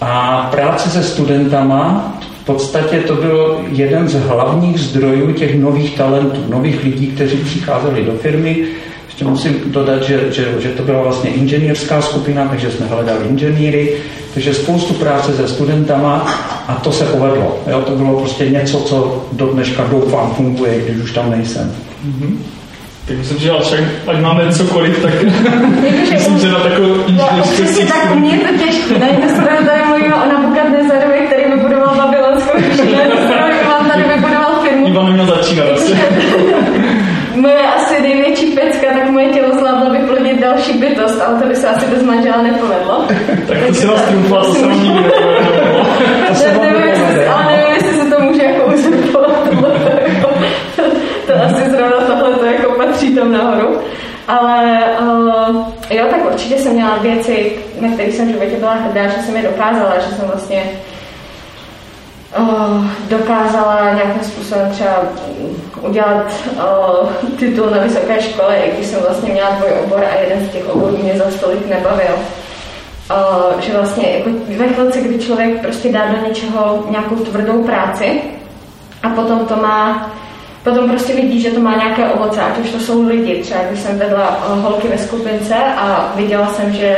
a 0.00 0.42
práce 0.50 0.90
se 0.90 1.02
studentama 1.02 2.12
v 2.42 2.44
podstatě 2.46 3.00
to 3.00 3.14
byl 3.14 3.60
jeden 3.68 4.08
z 4.08 4.14
hlavních 4.14 4.80
zdrojů 4.80 5.32
těch 5.32 5.54
nových 5.54 5.96
talentů, 5.96 6.40
nových 6.48 6.84
lidí, 6.84 7.06
kteří 7.06 7.36
přicházeli 7.36 8.04
do 8.04 8.12
firmy. 8.12 8.64
Ještě 9.06 9.24
musím 9.24 9.62
dodat, 9.66 10.02
že, 10.02 10.32
že, 10.32 10.54
že 10.58 10.68
to 10.68 10.82
byla 10.82 11.02
vlastně 11.02 11.30
inženýrská 11.30 12.02
skupina, 12.02 12.48
takže 12.48 12.70
jsme 12.70 12.86
hledali 12.86 13.26
inženýry, 13.28 13.92
takže 14.34 14.54
spoustu 14.54 14.94
práce 14.94 15.32
se 15.32 15.48
studentama 15.48 16.14
a 16.68 16.74
to 16.74 16.92
se 16.92 17.04
povedlo. 17.04 17.58
Jo, 17.70 17.80
to 17.80 17.92
bylo 17.92 18.20
prostě 18.20 18.50
něco, 18.50 18.80
co 18.80 19.26
do 19.32 19.46
dneška 19.46 19.84
doufám 19.90 20.34
funguje, 20.34 20.80
když 20.80 21.02
už 21.02 21.12
tam 21.12 21.30
nejsem. 21.30 21.74
Mm-hmm. 22.06 22.36
Tak 23.06 23.18
myslím, 23.18 23.38
že 23.38 23.50
však, 23.62 23.80
ať 24.06 24.20
máme 24.20 24.52
cokoliv, 24.52 25.02
tak 25.02 25.22
myslím, 26.12 26.38
že 26.38 26.48
na 26.52 26.58
takovou 26.58 26.94
inženýrskou 27.06 27.80
no, 27.80 27.86
tak 27.88 28.12
u 28.12 28.18
mě 28.18 28.30
je 28.30 28.38
to 28.38 28.64
těžké. 28.64 28.98
Na 28.98 29.06
jednu 29.06 29.28
stranu 29.28 29.66
tady 29.66 29.82
mluvíme 29.88 30.14
o 30.14 30.28
Nabukadnezarovi, 30.28 31.18
který 31.26 31.42
vybudoval 31.54 31.96
babylonskou 31.96 32.58
říši, 32.58 32.92
na 32.92 33.68
vám 33.68 33.90
tady 33.90 34.02
vybudoval 34.14 34.60
firmu. 34.62 34.86
Ivan 34.86 35.12
měl 35.12 35.26
začínat 35.26 35.66
asi. 35.74 35.92
moje 37.34 37.62
asi 37.62 37.95
pecka, 38.76 38.98
tak 38.98 39.10
moje 39.10 39.28
tělo 39.28 39.54
zvládlo 39.54 39.90
vyplodit 39.90 40.40
další 40.40 40.72
bytost, 40.72 41.20
ale 41.20 41.40
to 41.42 41.48
by 41.48 41.56
se 41.56 41.68
asi 41.68 41.86
bez 41.86 42.02
manžela 42.02 42.42
nepovedlo. 42.42 43.04
tak 43.48 43.58
to 43.66 43.74
se 43.74 43.86
vás 43.86 44.02
trumfla, 44.02 44.44
to 44.44 44.54
se 44.54 44.66
nepovedlo. 44.66 45.86
Ale 47.34 47.46
nevím, 47.46 47.74
jestli 47.74 47.98
se 47.98 48.10
to 48.10 48.22
může 48.22 48.42
jako 48.42 48.72
uzurpovat. 48.74 49.48
to 51.26 51.32
asi 51.44 51.70
zrovna 51.70 51.96
tohle 52.06 52.36
to 52.38 52.44
jako 52.44 52.72
patří 52.72 53.14
tam 53.14 53.32
nahoru. 53.32 53.78
Ale 54.28 54.80
uh, 55.00 55.56
jo, 55.90 56.06
tak 56.10 56.32
určitě 56.32 56.58
jsem 56.58 56.72
měla 56.72 56.98
věci, 56.98 57.52
na 57.80 57.88
kterých 57.88 58.14
jsem 58.14 58.28
v 58.28 58.30
životě 58.30 58.56
byla 58.58 58.74
hrdá, 58.74 59.06
že 59.06 59.22
jsem 59.22 59.36
je 59.36 59.42
dokázala, 59.42 59.94
že 59.98 60.16
jsem 60.16 60.26
vlastně 60.26 60.62
dokázala 63.08 63.92
nějakým 63.94 64.22
způsobem 64.22 64.70
třeba 64.70 64.96
udělat 65.80 66.32
uh, 66.52 67.08
titul 67.38 67.70
na 67.70 67.78
vysoké 67.78 68.22
škole, 68.22 68.56
i 68.56 68.74
když 68.74 68.86
jsem 68.86 69.00
vlastně 69.00 69.32
měla 69.32 69.50
dvoj 69.50 69.70
obor 69.84 70.04
a 70.04 70.20
jeden 70.20 70.46
z 70.46 70.52
těch 70.52 70.68
oborů 70.68 70.98
mě 71.02 71.18
za 71.18 71.30
stolik 71.30 71.68
nebavil. 71.68 72.14
Uh, 73.10 73.60
že 73.60 73.72
vlastně 73.72 74.10
jako 74.10 74.30
ve 74.58 74.68
chvilce, 74.68 75.00
kdy 75.00 75.18
člověk 75.18 75.60
prostě 75.60 75.92
dá 75.92 76.06
do 76.06 76.28
něčeho 76.28 76.84
nějakou 76.90 77.16
tvrdou 77.16 77.62
práci 77.62 78.20
a 79.02 79.08
potom 79.08 79.46
to 79.46 79.56
má 79.56 80.10
potom 80.66 80.90
prostě 80.90 81.14
vidí, 81.14 81.40
že 81.40 81.50
to 81.50 81.60
má 81.60 81.76
nějaké 81.76 82.08
ovoce, 82.08 82.40
ať 82.40 82.58
už 82.58 82.70
to 82.70 82.80
jsou 82.80 83.08
lidi. 83.08 83.42
Třeba 83.42 83.60
když 83.68 83.80
jsem 83.80 83.98
vedla 83.98 84.38
eh, 84.40 84.60
holky 84.60 84.88
ve 84.88 84.98
skupince 84.98 85.54
a 85.54 86.12
viděla 86.16 86.46
jsem, 86.48 86.72
že, 86.72 86.96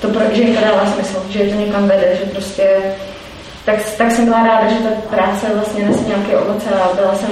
to, 0.00 0.08
že 0.32 0.42
jim 0.42 0.56
to 0.56 0.60
dává 0.60 0.86
smysl, 0.86 1.22
že 1.30 1.38
to 1.38 1.54
někam 1.54 1.88
vede, 1.88 2.18
že 2.20 2.30
prostě 2.30 2.64
tak, 3.68 3.78
tak 3.98 4.10
jsem 4.10 4.24
byla 4.24 4.42
ráda, 4.42 4.68
že 4.68 4.78
ta 4.78 5.16
práce 5.16 5.46
vlastně 5.54 5.84
nese 5.84 6.04
nějaké 6.06 6.36
ovoce 6.36 6.70
a 6.70 6.94
byla 6.96 7.14
jsem, 7.14 7.28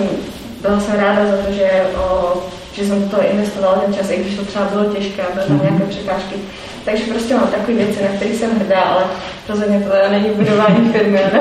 byla 0.63 0.81
jsem 0.81 0.95
ráda 0.95 1.27
za 1.27 1.37
to, 1.37 1.53
že, 1.53 1.71
o, 1.97 2.35
že 2.73 2.85
jsem 2.87 3.09
toho 3.09 3.23
investovala 3.31 3.75
ten 3.75 3.95
čas, 3.95 4.11
i 4.11 4.21
když 4.21 4.35
to 4.37 4.45
třeba 4.45 4.65
bylo 4.65 4.85
těžké 4.85 5.23
a 5.23 5.35
byly 5.35 5.47
tam 5.47 5.61
nějaké 5.63 5.85
překážky. 5.85 6.35
Takže 6.85 7.05
prostě 7.05 7.35
mám 7.35 7.49
takové 7.49 7.77
věci, 7.77 8.03
na 8.03 8.09
které 8.09 8.31
jsem 8.31 8.59
hrdá, 8.59 8.81
ale 8.81 9.05
rozhodně 9.49 9.81
to 9.81 10.11
není 10.11 10.29
budování 10.35 10.93
firmy. 10.93 11.21
Ne? 11.33 11.41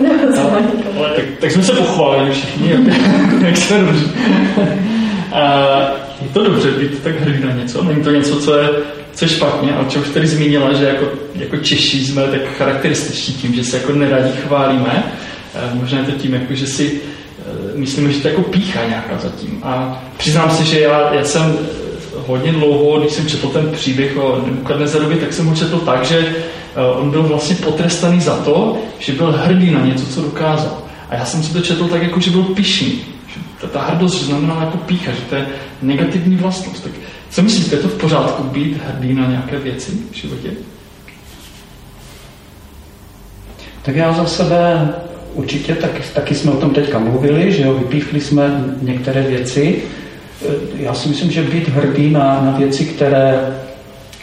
ne, 0.00 0.10
ale, 0.98 1.08
tak, 1.16 1.24
tak, 1.40 1.50
jsme 1.50 1.62
se 1.62 1.72
pochválili 1.72 2.30
všichni, 2.30 2.70
jak, 2.70 2.80
jak 3.46 3.56
se 3.56 3.78
dobře. 3.78 4.06
je 6.22 6.28
to 6.32 6.44
dobře 6.44 6.70
být 6.70 7.02
tak 7.02 7.20
hrdý 7.20 7.44
na 7.44 7.52
něco, 7.52 7.84
není 7.84 8.02
to 8.04 8.10
něco, 8.10 8.40
co 8.40 8.58
je, 8.58 8.68
co 9.14 9.24
je 9.24 9.28
špatně, 9.28 9.74
ale 9.74 9.86
co 9.88 9.98
už 9.98 10.08
tady 10.08 10.26
zmínila, 10.26 10.72
že 10.72 10.84
jako, 10.84 11.06
jako 11.34 11.56
Češi 11.56 12.06
jsme 12.06 12.22
tak 12.22 12.56
charakterističtí 12.58 13.32
tím, 13.32 13.54
že 13.54 13.64
se 13.64 13.76
jako 13.76 13.92
neradí 13.92 14.32
chválíme. 14.46 15.12
Možná 15.74 15.98
je 15.98 16.04
to 16.04 16.12
tím, 16.12 16.34
jako, 16.34 16.54
že 16.54 16.66
si 16.66 17.00
myslíme, 17.74 18.12
že 18.12 18.20
to 18.20 18.28
jako 18.28 18.42
pícha 18.42 18.84
nějaká 18.88 19.18
zatím. 19.18 19.60
A 19.62 20.02
přiznám 20.16 20.50
se, 20.50 20.64
že 20.64 20.80
já, 20.80 21.14
já 21.14 21.24
jsem 21.24 21.58
hodně 22.26 22.52
dlouho, 22.52 23.00
když 23.00 23.12
jsem 23.12 23.26
četl 23.26 23.48
ten 23.48 23.70
příběh 23.70 24.16
o 24.16 24.42
Nebukadnezarovi, 24.46 25.16
tak 25.16 25.32
jsem 25.32 25.46
ho 25.46 25.56
četl 25.56 25.78
tak, 25.78 26.04
že 26.04 26.18
eh, 26.18 26.80
on 27.00 27.10
byl 27.10 27.22
vlastně 27.22 27.56
potrestaný 27.56 28.20
za 28.20 28.36
to, 28.36 28.78
že 28.98 29.12
byl 29.12 29.32
hrdý 29.32 29.70
na 29.70 29.80
něco, 29.80 30.06
co 30.06 30.22
dokázal. 30.22 30.78
A 31.10 31.14
já 31.14 31.24
jsem 31.24 31.42
si 31.42 31.52
to 31.52 31.60
četl 31.60 31.88
tak, 31.88 32.02
jako 32.02 32.20
že 32.20 32.30
byl 32.30 32.42
pišný. 32.42 33.11
Ta, 33.62 33.68
ta 33.68 33.82
hrdost 33.82 34.24
znamená 34.24 34.60
jako 34.60 34.76
pícha, 34.76 35.12
že 35.12 35.20
to 35.20 35.34
je 35.34 35.46
negativní 35.82 36.36
vlastnost. 36.36 36.84
Tak 36.84 36.92
co 37.30 37.42
myslíte, 37.42 37.76
je 37.76 37.82
to 37.82 37.88
v 37.88 37.98
pořádku 37.98 38.42
být 38.42 38.80
hrdý 38.86 39.14
na 39.14 39.26
nějaké 39.26 39.58
věci 39.58 39.92
v 40.10 40.14
životě? 40.14 40.50
Tak 43.82 43.96
já 43.96 44.12
za 44.12 44.26
sebe 44.26 44.88
určitě, 45.34 45.74
tak, 45.74 45.90
taky 46.14 46.34
jsme 46.34 46.50
o 46.50 46.56
tom 46.56 46.70
teďka 46.70 46.98
mluvili, 46.98 47.52
že 47.52 47.62
jo, 47.62 47.74
vypíchli 47.74 48.20
jsme 48.20 48.64
některé 48.82 49.22
věci, 49.22 49.82
já 50.76 50.94
si 50.94 51.08
myslím, 51.08 51.30
že 51.30 51.42
být 51.42 51.68
hrdý 51.68 52.10
na, 52.10 52.40
na 52.40 52.54
věci, 52.58 52.84
které 52.84 53.58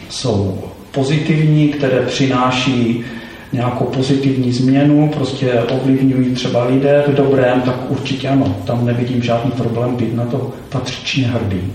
jsou 0.09 0.63
pozitivní, 0.91 1.69
které 1.69 2.01
přináší 2.01 3.05
nějakou 3.53 3.85
pozitivní 3.85 4.51
změnu, 4.53 5.09
prostě 5.13 5.53
ovlivňují 5.53 6.35
třeba 6.35 6.63
lidé 6.63 7.03
v 7.07 7.13
dobrém, 7.13 7.61
tak 7.61 7.75
určitě 7.91 8.29
ano, 8.29 8.55
tam 8.67 8.85
nevidím 8.85 9.23
žádný 9.23 9.51
problém 9.51 9.95
být 9.95 10.15
na 10.15 10.25
to 10.25 10.51
patřičně 10.69 11.27
hrdý. 11.27 11.73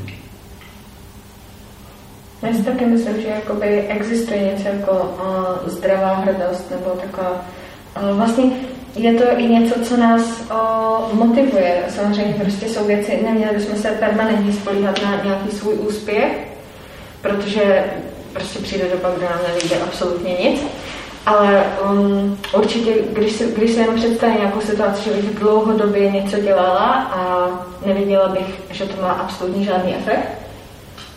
Já 2.43 2.55
si 2.55 2.63
taky 2.63 2.87
myslím, 2.87 3.21
že 3.21 3.29
jakoby 3.29 3.67
existuje 3.89 4.41
něco 4.41 4.69
jako 4.69 4.93
uh, 4.93 5.71
zdravá 5.71 6.15
hrdost 6.15 6.71
nebo 6.71 6.91
taková 6.91 7.45
uh, 8.03 8.17
vlastně 8.17 8.45
je 8.97 9.15
to 9.15 9.25
i 9.37 9.43
něco, 9.43 9.81
co 9.81 9.97
nás 9.97 10.43
o, 10.51 11.15
motivuje. 11.15 11.83
Samozřejmě 11.89 12.35
prostě 12.35 12.69
jsou 12.69 12.85
věci, 12.85 13.19
neměli 13.25 13.55
bychom 13.55 13.77
se 13.79 13.89
permanentně 13.89 14.53
spolíhat 14.53 15.03
na 15.03 15.25
nějaký 15.25 15.51
svůj 15.51 15.75
úspěch, 15.75 16.49
protože 17.23 17.85
prostě 18.33 18.59
přijde 18.59 18.85
doba, 18.93 19.11
kdy 19.17 19.25
nám 19.25 19.39
nevíde 19.49 19.77
absolutně 19.77 20.33
nic. 20.33 20.61
Ale 21.27 21.65
um, 21.91 22.39
určitě, 22.57 22.95
když 23.13 23.33
si, 23.33 23.53
když 23.57 23.71
si 23.71 23.81
jenom 23.81 23.97
představím 23.97 24.37
nějakou 24.37 24.61
situaci, 24.61 25.05
že 25.05 25.11
bych 25.11 25.39
dlouhodobě 25.39 26.11
něco 26.11 26.41
dělala 26.41 26.93
a 26.93 27.49
neviděla 27.87 28.29
bych, 28.29 28.63
že 28.71 28.85
to 28.85 29.03
má 29.03 29.11
absolutně 29.11 29.65
žádný 29.65 29.95
efekt, 29.95 30.29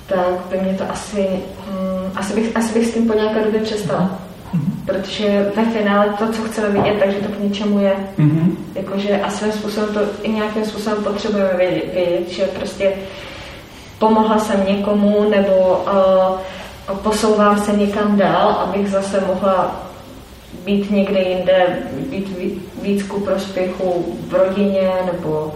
tak 0.07 0.33
by 0.49 0.57
mě 0.57 0.73
to 0.73 0.83
asi, 0.89 1.27
um, 1.69 2.11
asi, 2.15 2.33
bych, 2.33 2.57
asi 2.57 2.79
bych 2.79 2.87
s 2.87 2.93
tím 2.93 3.07
po 3.07 3.13
nějaké 3.13 3.43
době 3.43 3.61
přestala. 3.61 4.09
Protože 4.85 5.51
ve 5.55 5.65
finále 5.65 6.15
to, 6.19 6.31
co 6.31 6.41
chceme 6.41 6.69
vidět, 6.69 6.99
takže 6.99 7.17
to 7.17 7.27
k 7.27 7.39
něčemu 7.39 7.79
je. 7.79 7.93
Mm-hmm. 8.19 8.55
Jakože 8.75 9.21
a 9.21 9.29
svým 9.29 9.51
způsobem 9.51 9.93
to 9.93 9.99
i 10.23 10.31
nějakým 10.31 10.65
způsobem 10.65 11.03
potřebujeme 11.03 11.53
vědět, 11.57 11.93
vědět 11.93 12.29
že 12.29 12.43
prostě 12.43 12.93
pomohla 13.99 14.39
jsem 14.39 14.65
někomu 14.67 15.29
nebo 15.29 15.85
uh, 16.89 16.97
posouvám 16.97 17.59
se 17.59 17.71
někam 17.71 18.17
dál, 18.17 18.49
abych 18.49 18.89
zase 18.89 19.23
mohla 19.27 19.75
být 20.65 20.91
někde 20.91 21.19
jinde, 21.19 21.77
být 22.09 22.37
víc 22.81 23.03
ku 23.03 23.19
prospěchu 23.19 24.17
v 24.27 24.33
rodině 24.33 24.91
nebo 25.13 25.53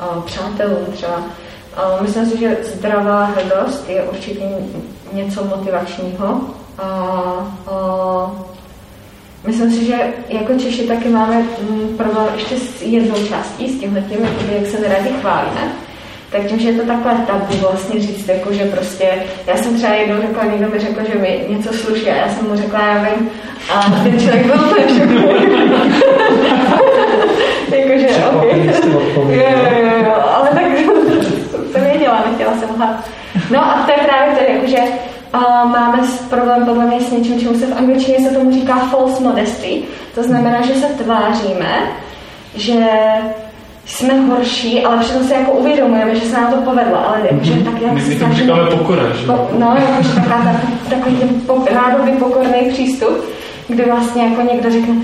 uh, 0.00 0.22
přátelům 0.22 0.86
třeba. 0.92 1.16
Uh, 1.18 2.02
myslím 2.02 2.26
si, 2.26 2.38
že 2.38 2.56
zdravá 2.62 3.24
hrdost 3.24 3.88
je 3.88 4.02
určitě 4.02 4.44
něco 5.12 5.44
motivačního 5.44 6.40
a 6.78 8.32
myslím 9.46 9.72
si, 9.72 9.84
že 9.84 9.96
jako 10.28 10.58
Češi 10.58 10.82
taky 10.82 11.08
máme 11.08 11.42
mm, 11.42 11.96
problém 11.96 12.26
ještě 12.34 12.56
s 12.56 12.82
jednou 12.82 13.26
částí, 13.28 13.68
s 13.68 13.80
tímhle 13.80 14.02
tím, 14.02 14.18
jak 14.58 14.66
se 14.66 14.80
neradi 14.80 15.08
chválíme. 15.20 15.72
Tak 16.30 16.46
tím, 16.46 16.58
že 16.58 16.68
je 16.68 16.80
to 16.80 16.86
takové 16.86 17.26
tabu 17.26 17.54
vlastně 17.60 18.00
říct, 18.00 18.28
jako, 18.28 18.52
že 18.52 18.64
prostě, 18.64 19.10
já 19.46 19.56
jsem 19.56 19.76
třeba 19.76 19.94
jednou 19.94 20.22
řekla, 20.22 20.44
někdo 20.44 20.68
mi 20.68 20.78
řekl, 20.78 21.00
že 21.12 21.18
mi 21.18 21.46
něco 21.48 21.72
sluší 21.72 22.10
a 22.10 22.14
já 22.14 22.28
jsem 22.28 22.48
mu 22.48 22.56
řekla, 22.56 22.86
já 22.86 23.04
vím, 23.04 23.30
a 23.70 23.90
ten 24.02 24.20
člověk 24.20 24.46
byl 24.46 24.58
to 24.58 24.76
Jakože, 27.74 28.08
ok. 28.26 28.44
Jo, 29.28 29.30
jo, 29.30 29.36
jo, 30.04 30.12
ale 30.34 30.48
tak 30.48 30.62
to 31.72 31.78
nedělá, 31.78 32.24
nechtěla 32.26 32.52
jsem 32.52 32.68
lhát. 32.76 33.04
No 33.50 33.64
a 33.64 33.82
to 33.86 33.90
je 33.90 33.96
právě 34.06 34.34
to, 34.34 34.42
jakože 34.52 34.78
a 35.34 35.64
máme 35.64 35.98
problém 36.30 36.64
podle 36.64 36.84
mě 36.84 37.00
s 37.00 37.10
něčím, 37.10 37.40
čemu 37.40 37.58
se 37.58 37.66
v 37.66 37.78
angličtině 37.78 38.28
se 38.28 38.34
tomu 38.34 38.52
říká 38.52 38.76
false 38.76 39.22
modesty. 39.22 39.82
To 40.14 40.22
znamená, 40.22 40.62
že 40.62 40.74
se 40.74 40.86
tváříme, 40.86 41.82
že 42.54 42.84
jsme 43.86 44.20
horší, 44.20 44.84
ale 44.84 44.98
přitom 44.98 45.24
se 45.24 45.34
jako 45.34 45.52
uvědomujeme, 45.52 46.14
že 46.14 46.26
se 46.26 46.36
nám 46.36 46.52
to 46.52 46.60
povedlo, 46.60 47.08
ale 47.08 47.20
jakože 47.30 47.52
mm-hmm. 47.52 47.64
tak 47.64 47.82
jak 47.82 47.92
My, 47.92 48.16
tomu 48.16 48.34
říkáme 48.34 48.70
pokora, 48.70 49.02
že? 49.12 49.26
Po, 49.26 49.48
no, 49.58 49.76
jakože 49.80 50.14
taková, 50.14 50.44
tak, 50.44 50.56
takový 50.90 51.16
ten 51.16 51.28
po, 51.28 51.64
rádoby 51.70 52.10
pokorný 52.10 52.70
přístup, 52.70 53.24
kdy 53.68 53.84
vlastně 53.84 54.24
jako 54.24 54.42
někdo 54.42 54.70
řekne, 54.70 54.94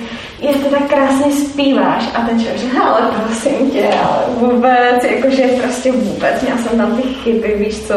je 0.40 0.55
to 0.55 0.68
tak 0.70 0.88
krásně 0.88 1.33
zpíváš? 1.33 2.11
A 2.14 2.20
ten 2.20 2.40
člověk 2.40 2.61
říká, 2.61 2.83
ale 2.83 3.11
prosím 3.27 3.70
tě, 3.70 3.88
ale 4.05 4.25
vůbec, 4.37 5.05
jakože 5.05 5.42
prostě 5.42 5.92
vůbec, 5.92 6.42
měl 6.42 6.57
jsem 6.59 6.79
tam 6.79 6.96
ty 6.96 7.03
chyby, 7.03 7.55
víš 7.59 7.83
co, 7.83 7.94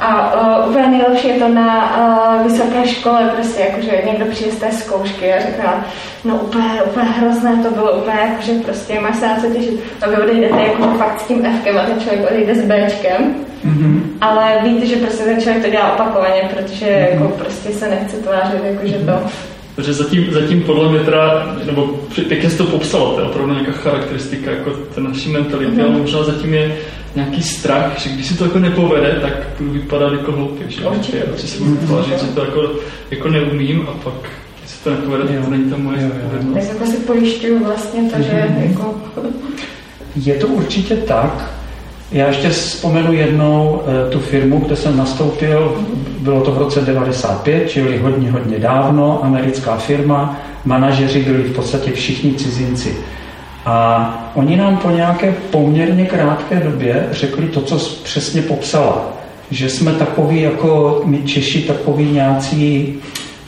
a 0.00 0.32
uh, 0.62 0.70
úplně 0.70 0.86
nejlepší 0.86 1.28
je 1.28 1.34
to 1.34 1.48
na 1.48 1.96
uh, 1.98 2.46
vysoké 2.46 2.88
škole, 2.88 3.32
prostě 3.34 3.60
jakože 3.60 4.02
někdo 4.06 4.24
přijde 4.24 4.52
z 4.52 4.58
té 4.58 4.72
zkoušky 4.72 5.32
a 5.32 5.40
říká, 5.40 5.84
no 6.24 6.36
úplně, 6.36 6.82
úplně 6.82 7.06
hrozné 7.06 7.56
to 7.62 7.70
bylo, 7.70 7.92
úplně 7.92 8.18
jakože 8.30 8.52
prostě 8.52 9.00
máš 9.00 9.16
se 9.16 9.28
na 9.28 9.40
co 9.40 9.46
těšit. 9.46 9.80
A 10.02 10.08
vy 10.08 10.16
odejdete 10.16 10.62
jako 10.62 10.82
fakt 10.98 11.20
s 11.20 11.24
tím 11.26 11.42
Fkem 11.60 11.78
a 11.78 11.82
ten 11.82 12.00
člověk 12.00 12.30
odejde 12.30 12.54
s 12.54 12.62
Bčkem. 12.62 13.34
Mm-hmm. 13.64 14.00
Ale 14.20 14.58
víte, 14.64 14.86
že 14.86 14.96
prostě 14.96 15.24
ten 15.24 15.40
člověk 15.40 15.64
to 15.64 15.70
dělá 15.70 15.92
opakovaně, 15.92 16.50
protože 16.56 16.86
mm-hmm. 16.86 17.12
jako 17.12 17.28
prostě 17.28 17.68
se 17.72 17.88
nechce 17.88 18.16
tvářit, 18.16 18.64
jakože 18.64 18.94
to 18.94 19.30
protože 19.74 19.92
zatím, 19.92 20.32
zatím 20.32 20.62
podle 20.62 20.88
mě 20.88 21.00
teda, 21.00 21.56
nebo 21.66 21.86
pěkně 22.28 22.50
jsi 22.50 22.58
to 22.58 22.64
popsala, 22.64 23.14
to 23.14 23.20
je 23.20 23.26
opravdu 23.26 23.52
nějaká 23.52 23.72
charakteristika 23.72 24.50
jako 24.50 24.70
té 24.70 25.00
naší 25.00 25.32
mentality, 25.32 25.72
mm-hmm. 25.72 25.84
ale 25.84 25.98
možná 25.98 26.22
zatím 26.22 26.54
je 26.54 26.76
nějaký 27.16 27.42
strach, 27.42 27.98
že 27.98 28.10
když 28.10 28.26
si 28.26 28.38
to 28.38 28.44
jako 28.44 28.58
nepovede, 28.58 29.18
tak 29.22 29.32
budu 29.58 29.70
vypadat 29.70 30.12
jako 30.12 30.32
hloupě, 30.32 30.70
že? 30.70 30.84
Určitě. 30.84 31.22
Že 31.36 31.48
si 31.48 31.58
budu 31.58 31.76
tvářit, 31.76 32.20
že 32.20 32.26
to 32.26 32.44
jako, 32.44 32.70
jako 33.10 33.28
neumím 33.28 33.86
a 33.88 33.92
pak 33.92 34.14
když 34.60 34.70
se 34.70 34.84
to 34.84 34.90
nepovede, 34.90 35.24
tak 35.24 35.44
to 35.44 35.50
není 35.50 35.70
ta 35.70 35.76
moje 35.76 36.06
odpovědnost. 36.06 36.66
Tak 36.68 36.74
jako 36.74 36.90
si 36.90 36.96
pojišťuju 36.96 37.64
vlastně 37.64 38.10
to, 38.10 38.22
že 38.22 38.32
mm-hmm. 38.32 38.70
jako... 38.70 38.94
Je 40.16 40.34
to 40.34 40.46
určitě 40.46 40.96
tak, 40.96 41.50
já 42.12 42.26
ještě 42.26 42.48
vzpomenu 42.48 43.12
jednou 43.12 43.82
eh, 43.86 44.10
tu 44.10 44.20
firmu, 44.20 44.58
kde 44.58 44.76
jsem 44.76 44.96
nastoupil, 44.96 45.86
bylo 46.18 46.40
to 46.40 46.52
v 46.52 46.58
roce 46.58 46.80
95, 46.80 47.70
čili 47.70 47.98
hodně, 47.98 48.30
hodně 48.30 48.58
dávno, 48.58 49.24
americká 49.24 49.76
firma, 49.76 50.40
manažeři 50.64 51.22
byli 51.22 51.42
v 51.42 51.54
podstatě 51.54 51.90
všichni 51.92 52.34
cizinci. 52.34 52.96
A 53.64 54.32
oni 54.34 54.56
nám 54.56 54.76
po 54.76 54.90
nějaké 54.90 55.34
poměrně 55.50 56.06
krátké 56.06 56.60
době 56.60 57.08
řekli 57.10 57.48
to, 57.48 57.60
co 57.60 57.78
přesně 58.02 58.42
popsala. 58.42 59.08
Že 59.50 59.68
jsme 59.68 59.92
takový 59.92 60.40
jako 60.40 61.02
my 61.04 61.22
Češi, 61.22 61.62
takový 61.62 62.04
nějací 62.04 62.94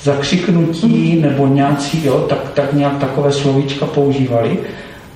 zakřiknutí 0.03 1.20
nebo 1.20 1.47
nějací, 1.47 2.07
jo, 2.07 2.26
tak, 2.28 2.51
tak 2.55 2.72
nějak 2.72 2.99
takové 2.99 3.32
slovíčka 3.32 3.87
používali. 3.87 4.59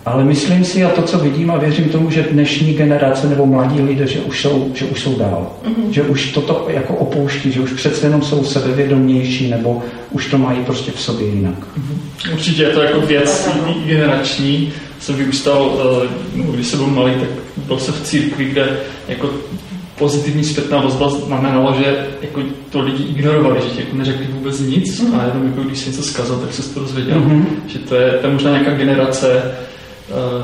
Ale 0.06 0.24
myslím 0.24 0.64
si, 0.64 0.84
a 0.84 0.88
to, 0.88 1.02
co 1.02 1.18
vidím 1.18 1.50
a 1.50 1.58
věřím 1.58 1.84
tomu, 1.84 2.10
že 2.10 2.26
dnešní 2.30 2.74
generace 2.74 3.28
nebo 3.28 3.46
mladí 3.46 3.82
lidé, 3.82 4.06
že 4.06 4.20
už 4.20 4.42
jsou, 4.42 4.70
že 4.74 4.84
už 4.84 5.00
jsou 5.00 5.18
dál. 5.18 5.52
Mm-hmm. 5.64 5.90
Že 5.90 6.02
už 6.02 6.32
toto 6.32 6.66
jako 6.68 6.94
opouští, 6.94 7.52
že 7.52 7.60
už 7.60 7.72
přece 7.72 8.06
jenom 8.06 8.22
jsou 8.22 8.44
sebevědomější 8.44 9.50
nebo 9.50 9.82
už 10.10 10.26
to 10.30 10.38
mají 10.38 10.64
prostě 10.64 10.92
v 10.92 11.00
sobě 11.00 11.26
jinak. 11.26 11.58
Mm-hmm. 11.58 12.32
Určitě 12.32 12.62
je 12.62 12.68
to 12.68 12.82
jako 12.82 13.00
věc 13.00 13.48
generační. 13.86 14.72
Jsem 15.00 15.14
vyrůstal, 15.14 15.78
eh, 16.04 16.42
když 16.54 16.66
jsem 16.66 16.78
byl 16.78 16.88
malý, 16.88 17.12
tak 17.12 17.28
byl 17.56 17.78
jsem 17.78 17.94
v 17.94 18.02
církvi, 18.02 18.44
kde 18.44 18.78
jako 19.08 19.30
pozitivní 19.98 20.44
zpětná 20.44 20.80
vazba 20.80 21.08
znamenalo, 21.08 21.74
že 21.78 22.06
jako 22.22 22.40
to 22.70 22.80
lidi 22.80 23.04
ignorovali, 23.04 23.60
že 23.62 23.68
ti 23.68 23.80
jako 23.80 23.96
neřekli 23.96 24.26
vůbec 24.26 24.60
nic 24.60 25.00
mm. 25.00 25.14
a 25.14 25.24
jenom 25.24 25.46
jako 25.46 25.62
když 25.62 25.78
si 25.78 25.90
něco 25.90 26.02
zkazal, 26.02 26.36
tak 26.36 26.52
se 26.52 26.74
to 26.74 26.80
dozvěděl. 26.80 27.20
Mm-hmm. 27.20 27.44
Že 27.66 27.78
to 27.78 27.94
je, 27.94 28.10
to 28.10 28.26
je 28.26 28.32
možná 28.32 28.50
nějaká 28.50 28.74
generace 28.74 29.42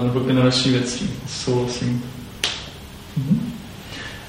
nebo 0.03 0.21
generační 0.21 0.73
věcí. 0.73 1.11
Souhlasím. 1.29 2.03
Mm-hmm. 3.19 3.39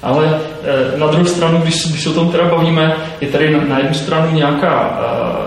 Ale 0.02 0.24
uh, 0.24 1.00
na 1.00 1.06
druhou 1.06 1.26
stranu, 1.26 1.58
když, 1.58 1.86
když 1.86 2.02
se 2.02 2.10
o 2.10 2.12
tom 2.12 2.32
teda 2.32 2.44
bavíme, 2.44 2.96
je 3.20 3.28
tady 3.28 3.52
na, 3.52 3.64
na 3.64 3.78
jednu 3.78 3.94
stranu 3.94 4.34
nějaká, 4.34 5.00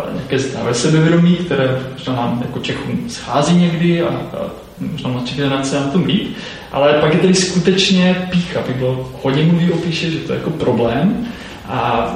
uh, 0.07 0.15
nějaké 0.15 0.39
zdravé 0.39 0.73
sebevědomí, 0.73 1.35
které 1.35 1.79
možná 1.93 2.15
nám 2.15 2.39
jako 2.41 2.59
Čechům 2.59 3.09
schází 3.09 3.55
někdy 3.55 4.01
a, 4.01 4.07
a 4.07 4.49
možná 4.79 5.09
mladší 5.09 5.35
generace 5.35 5.79
na 5.79 5.87
tom 5.87 6.05
líp, 6.05 6.37
ale 6.71 6.93
pak 6.93 7.13
je 7.13 7.19
tady 7.19 7.33
skutečně 7.33 8.27
pícha. 8.31 8.59
Bylo 8.77 9.11
hodně 9.23 9.43
mluví 9.43 9.71
o 9.71 9.77
píše, 9.77 10.11
že 10.11 10.17
to 10.17 10.33
je 10.33 10.37
jako 10.37 10.49
problém 10.49 11.27
a 11.67 12.15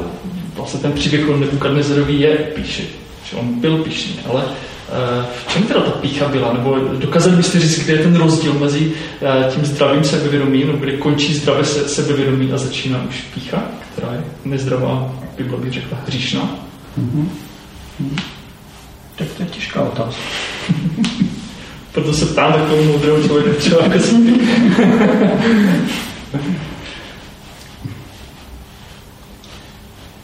vlastně 0.56 0.80
ten 0.80 0.92
příběh 0.92 1.30
o 1.30 1.38
Nebukadnezarovi 1.38 2.14
je 2.14 2.38
píše, 2.38 2.84
že 3.24 3.38
on 3.38 3.60
byl 3.60 3.78
píšný, 3.78 4.20
ale 4.30 4.44
eh, 4.48 4.71
v 5.36 5.54
čem 5.54 5.64
teda 5.64 5.82
ta 5.82 5.92
pícha 5.92 6.28
byla? 6.28 6.54
Nebo 6.54 6.78
dokázali 6.78 7.36
byste 7.36 7.60
říct, 7.60 7.84
kde 7.84 7.94
je 7.94 8.00
ten 8.04 8.16
rozdíl 8.16 8.54
mezi 8.54 8.92
eh, 9.22 9.52
tím 9.52 9.66
zdravým 9.66 10.04
sebevědomím, 10.04 10.68
nebo 10.68 10.80
kde 10.80 10.98
končí 10.98 11.34
zdravé 11.34 11.66
sebevědomí 11.66 12.52
a 12.52 12.58
začíná 12.58 13.04
už 13.10 13.22
pícha, 13.34 13.64
která 13.94 14.14
je 14.14 14.24
nezdravá, 14.46 15.16
by 15.38 15.72
řekla 15.72 15.98
hříšná? 16.08 16.50
Mm-hmm. 17.00 17.28
Tak 19.16 19.28
to 19.38 19.44
je 19.44 19.50
těžká 19.50 19.82
otázka. 19.82 20.22
Proto 21.92 22.14
se 22.14 22.26
ptám 22.26 22.54
takového 22.54 22.84
moudrého 22.84 23.24
člověka 23.24 23.60
třeba 23.60 23.84
jako 23.84 23.98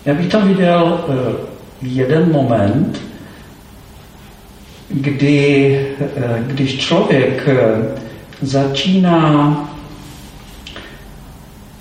Já 0.05 0.13
bych 0.13 0.27
tam 0.27 0.47
viděl 0.47 0.99
uh, 1.07 1.15
jeden 1.81 2.31
moment, 2.31 3.01
kdy, 4.89 5.87
uh, 5.99 6.23
když 6.47 6.79
člověk 6.79 7.47
uh, 7.47 7.85
začíná 8.41 9.67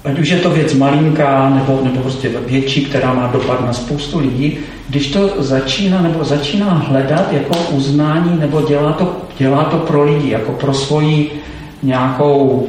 ať 0.06 0.18
už 0.18 0.28
je 0.28 0.38
to 0.38 0.50
věc 0.50 0.74
malinká 0.74 1.50
nebo, 1.50 1.80
nebo 1.82 2.00
prostě 2.00 2.30
větší, 2.46 2.84
která 2.84 3.14
má 3.14 3.26
dopad 3.26 3.66
na 3.66 3.72
spoustu 3.72 4.18
lidí, 4.18 4.58
když 4.88 5.06
to 5.10 5.42
začíná 5.42 6.02
nebo 6.02 6.24
začíná 6.24 6.70
hledat 6.70 7.32
jako 7.32 7.54
uznání 7.70 8.38
nebo 8.40 8.62
dělá 8.62 8.92
to, 8.92 9.16
dělá 9.38 9.64
to 9.64 9.76
pro 9.76 10.04
lidi, 10.04 10.30
jako 10.30 10.52
pro 10.52 10.74
svoji 10.74 11.30
nějakou, 11.82 12.66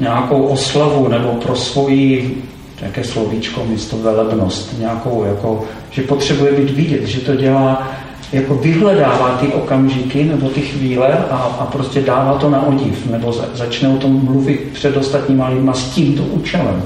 nějakou 0.00 0.42
oslavu 0.42 1.08
nebo 1.08 1.28
pro 1.28 1.56
svoji 1.56 2.42
jaké 2.82 3.04
slovíčko 3.04 3.64
místo 3.64 3.96
velebnost, 3.96 4.78
nějakou 4.78 5.24
jako, 5.24 5.64
že 5.90 6.02
potřebuje 6.02 6.52
být 6.52 6.70
vidět, 6.70 7.06
že 7.06 7.20
to 7.20 7.36
dělá, 7.36 7.88
jako 8.32 8.54
vyhledává 8.54 9.36
ty 9.40 9.46
okamžiky 9.46 10.24
nebo 10.24 10.48
ty 10.48 10.60
chvíle 10.60 11.08
a, 11.30 11.36
a 11.36 11.66
prostě 11.66 12.00
dává 12.00 12.38
to 12.38 12.50
na 12.50 12.66
odiv, 12.66 13.06
nebo 13.06 13.32
za, 13.32 13.44
začne 13.54 13.88
o 13.88 13.96
tom 13.96 14.24
mluvit 14.24 14.70
před 14.72 14.96
ostatníma 14.96 15.48
lidma 15.48 15.72
s 15.72 15.90
tímto 15.90 16.22
účelem. 16.22 16.82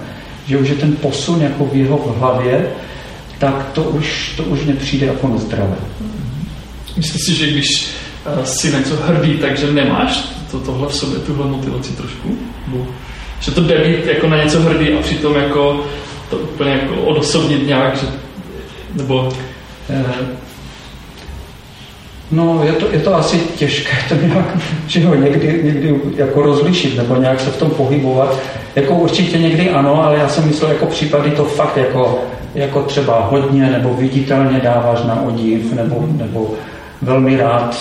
Že 0.47 0.59
už 0.59 0.69
je 0.69 0.75
ten 0.75 0.97
posun 0.97 1.43
jako 1.43 1.65
v 1.65 1.75
jeho 1.75 2.15
hlavě, 2.19 2.67
tak 3.39 3.69
to 3.73 3.83
už, 3.83 4.35
to 4.37 4.43
už 4.43 4.65
nepřijde 4.65 5.07
jako 5.07 5.29
nezdravé. 5.29 5.77
Myslím 6.97 7.21
si, 7.21 7.35
že 7.35 7.51
když 7.51 7.89
uh, 8.39 8.45
si 8.45 8.73
něco 8.73 8.97
hrdý, 8.97 9.39
takže 9.39 9.73
nemáš 9.73 10.29
to, 10.51 10.59
tohle 10.59 10.89
v 10.89 10.95
sobě, 10.95 11.19
tuhle 11.19 11.47
motivaci 11.47 11.93
trošku? 11.93 12.39
Bo, 12.67 12.87
že 13.41 13.51
to 13.51 13.61
jde 13.61 13.79
být 13.79 14.07
jako 14.07 14.29
na 14.29 14.45
něco 14.45 14.61
hrdý 14.61 14.93
a 14.93 15.03
přitom 15.03 15.35
jako 15.37 15.85
to 16.31 16.37
úplně 16.37 16.71
jako 16.71 16.95
odosobnit 16.95 17.67
nějak, 17.67 17.97
že, 17.97 18.07
nebo 18.95 19.33
uh, 19.89 20.27
No, 22.35 22.61
je 22.65 22.73
to, 22.73 22.87
je 22.93 22.99
to 22.99 23.15
asi 23.15 23.41
těžké 23.57 23.97
to 24.09 24.15
nějak, 24.15 24.57
že 24.87 25.07
ho 25.07 25.15
někdy, 25.15 25.61
někdy 25.65 26.01
jako 26.17 26.43
rozlišit 26.43 26.97
nebo 26.97 27.17
nějak 27.17 27.41
se 27.41 27.51
v 27.51 27.57
tom 27.57 27.71
pohybovat. 27.71 28.39
Jako 28.77 28.95
určitě 28.95 29.39
někdy 29.39 29.71
ano, 29.71 30.05
ale 30.05 30.19
já 30.19 30.29
jsem 30.29 30.47
myslel 30.47 30.71
jako 30.71 30.87
případy 30.87 31.31
to 31.31 31.45
fakt 31.45 31.77
jako, 31.77 32.19
jako 32.55 32.83
třeba 32.83 33.21
hodně 33.31 33.71
nebo 33.71 33.95
viditelně 33.95 34.61
dáváš 34.61 35.03
na 35.03 35.23
odiv 35.23 35.73
nebo, 35.73 36.05
nebo 36.19 36.51
velmi 37.03 37.37
rád 37.37 37.75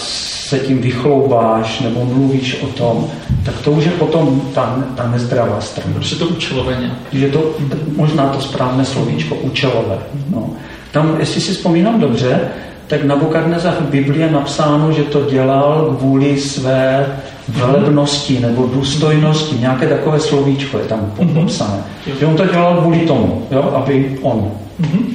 se 0.54 0.60
tím 0.60 0.82
vychloubáš 0.82 1.80
nebo 1.80 2.06
mluvíš 2.06 2.62
o 2.62 2.68
tom, 2.68 3.08
tak 3.46 3.62
to 3.62 3.72
už 3.72 3.86
je 3.86 3.92
potom 3.92 4.42
ta, 4.54 4.84
ta 4.96 5.08
nezdravá 5.08 5.62
strana. 5.62 5.94
Protože 5.94 6.16
to 6.16 6.28
účelové 6.28 6.92
Že 7.12 7.30
to 7.30 7.56
možná 7.96 8.28
to 8.28 8.42
správné 8.42 8.86
slovíčko 8.86 9.36
účelové. 9.36 9.98
No. 10.30 10.50
Tam, 10.92 11.16
jestli 11.20 11.42
si 11.42 11.52
vzpomínám 11.52 12.00
dobře, 12.00 12.40
tak 12.88 13.04
na 13.04 13.16
Bukadnezach 13.16 13.82
v 13.82 13.90
Biblii 13.90 14.22
je 14.22 14.32
napsáno, 14.32 14.92
že 14.92 15.04
to 15.04 15.26
dělal 15.30 15.96
kvůli 16.00 16.40
své 16.40 17.06
velebnosti 17.48 18.40
nebo 18.40 18.68
důstojnosti. 18.68 19.56
Nějaké 19.60 19.88
takové 19.88 20.20
slovíčko 20.20 20.78
je 20.78 20.86
tam 20.86 21.14
mhm. 21.20 21.34
popsané. 21.34 21.84
Mm-hmm. 22.08 22.20
Že 22.20 22.26
on 22.26 22.36
to 22.36 22.46
dělal 22.46 22.82
kvůli 22.82 23.00
tomu, 23.00 23.48
jo, 23.52 23.62
aby 23.62 24.20
on. 24.22 24.52
Mm-hmm. 24.82 25.14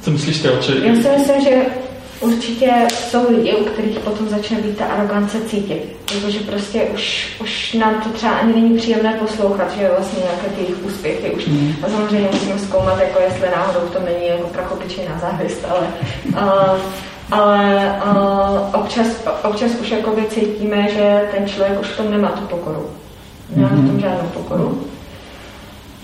Co 0.00 0.10
myslíš 0.10 0.38
ty? 0.38 0.48
Já 0.48 0.94
si 0.94 1.08
myslím, 1.18 1.42
že 1.44 1.50
určitě 2.20 2.72
jsou 2.90 3.30
lidi, 3.30 3.54
u 3.54 3.64
kterých 3.64 3.98
potom 3.98 4.28
začne 4.28 4.60
být 4.60 4.78
ta 4.78 4.84
arogance 4.84 5.40
cítit. 5.40 5.96
Jakože 6.14 6.40
prostě 6.40 6.82
už, 6.82 7.32
už 7.40 7.72
nám 7.72 7.94
to 7.94 8.08
třeba 8.08 8.32
ani 8.32 8.52
není 8.52 8.78
příjemné 8.78 9.12
poslouchat, 9.12 9.72
že 9.78 9.90
vlastně 9.96 10.22
nějaké 10.22 10.48
ty 10.48 10.60
jejich 10.60 10.84
úspěchy 10.84 11.30
už. 11.30 11.46
Mm. 11.46 11.74
A 11.82 11.88
samozřejmě 11.88 12.28
musíme 12.32 12.58
zkoumat, 12.58 13.00
jako 13.00 13.20
jestli 13.20 13.48
náhodou 13.56 13.80
to 13.80 14.00
není 14.00 14.28
jako 14.28 14.48
prachopičejná 14.48 15.18
závisť, 15.18 15.64
ale, 15.70 15.86
uh, 16.28 16.80
ale 17.30 17.98
uh, 18.06 18.80
občas, 18.80 19.06
občas 19.44 19.70
už 19.80 19.90
jakoby 19.90 20.24
cítíme, 20.30 20.88
že 20.90 21.28
ten 21.36 21.48
člověk 21.48 21.80
už 21.80 21.88
v 21.88 21.96
tom 21.96 22.10
nemá 22.10 22.28
tu 22.28 22.40
pokoru. 22.40 22.90
Nemá 23.56 23.68
v 23.68 23.70
tom 23.70 23.84
mhm. 23.84 24.00
žádnou 24.00 24.28
pokoru. 24.34 24.82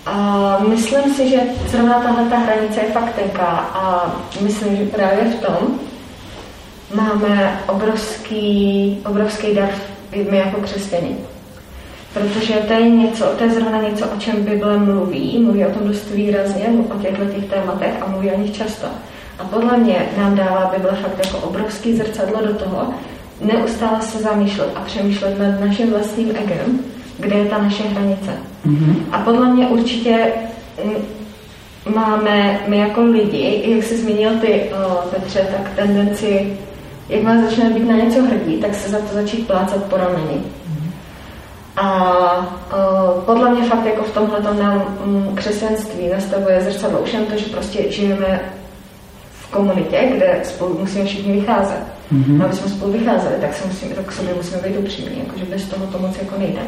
A 0.05 0.57
myslím 0.67 1.13
si, 1.13 1.29
že 1.29 1.39
zrovna 1.67 1.99
tahle 1.99 2.29
ta 2.29 2.37
hranice 2.37 2.81
je 2.81 2.91
fakt 2.91 3.15
tenká 3.15 3.45
a 3.73 4.11
myslím, 4.41 4.77
že 4.77 4.85
právě 4.85 5.23
v 5.23 5.45
tom, 5.45 5.79
máme 6.95 7.59
obrovský, 7.67 8.97
obrovský 9.05 9.55
dar 9.55 9.69
my 10.31 10.37
jako 10.37 10.61
křesťani. 10.61 11.15
Protože 12.13 12.53
to 12.53 12.73
je 12.73 12.89
něco, 12.89 13.25
to 13.25 13.43
je 13.43 13.49
zrovna 13.49 13.81
něco, 13.81 14.05
o 14.05 14.19
čem 14.19 14.43
Bible 14.43 14.77
mluví, 14.77 15.39
mluví 15.39 15.65
o 15.65 15.71
tom 15.71 15.87
dost 15.87 16.11
výrazně, 16.11 16.65
o 16.95 16.99
těchto 16.99 17.25
těch 17.25 17.45
tématech 17.45 17.93
a 18.01 18.09
mluví 18.09 18.31
o 18.31 18.39
nich 18.39 18.55
často. 18.55 18.87
A 19.39 19.43
podle 19.43 19.77
mě 19.77 19.95
nám 20.17 20.35
dává 20.35 20.71
Bible 20.75 20.91
fakt 20.91 21.25
jako 21.25 21.37
obrovský 21.37 21.97
zrcadlo 21.97 22.47
do 22.47 22.53
toho, 22.53 22.93
neustále 23.41 24.01
se 24.01 24.17
zamýšlet 24.17 24.69
a 24.75 24.81
přemýšlet 24.81 25.39
nad 25.39 25.59
naším 25.59 25.91
vlastním 25.91 26.29
egem, 26.29 26.79
kde 27.19 27.35
je 27.35 27.45
ta 27.45 27.57
naše 27.57 27.83
hranice. 27.83 28.31
Mm-hmm. 28.65 28.95
A 29.11 29.19
podle 29.19 29.53
mě 29.53 29.67
určitě 29.67 30.31
máme 31.95 32.59
my 32.67 32.77
jako 32.77 33.03
lidi, 33.03 33.63
jak 33.65 33.83
jsi 33.83 33.97
zmínil 33.97 34.31
ty, 34.41 34.69
Petře, 35.09 35.39
tak 35.39 35.75
tendenci 35.75 36.57
Jakmile 37.09 37.43
začneme 37.43 37.69
být 37.69 37.87
na 37.87 37.95
něco 37.95 38.21
hrdí, 38.23 38.57
tak 38.57 38.75
se 38.75 38.89
za 38.89 38.97
to 38.97 39.13
začít 39.13 39.47
plácat 39.47 39.83
po 39.83 39.97
rameni. 39.97 40.41
A 41.77 42.37
uh, 42.37 43.23
podle 43.23 43.51
mě 43.51 43.69
fakt 43.69 43.85
jako 43.85 44.03
v 44.03 44.13
tomhle 44.13 44.41
nám 44.59 44.97
um, 45.05 45.35
křesťanství 45.35 46.07
nastavuje 46.07 46.61
zrcadlo 46.61 46.99
už 46.99 47.13
jen 47.13 47.25
to, 47.25 47.37
že 47.37 47.45
prostě 47.45 47.91
žijeme 47.91 48.41
v 49.31 49.51
komunitě, 49.51 50.11
kde 50.15 50.39
spolu 50.43 50.77
musíme 50.79 51.05
všichni 51.05 51.31
vycházet. 51.31 51.79
Mm-hmm. 52.13 52.45
Aby 52.45 52.55
jsme 52.55 52.69
spolu 52.69 52.91
vycházeli, 52.91 53.35
tak, 53.41 53.53
se 53.53 53.67
musíme, 53.67 53.95
tak 53.95 54.05
k 54.05 54.11
sobě 54.11 54.33
musíme 54.33 54.61
být 54.61 54.77
upřímní, 54.77 55.19
jakože 55.19 55.45
bez 55.45 55.63
toho 55.63 55.85
to 55.85 55.99
moc 55.99 56.17
jako 56.19 56.35
nejde. 56.39 56.61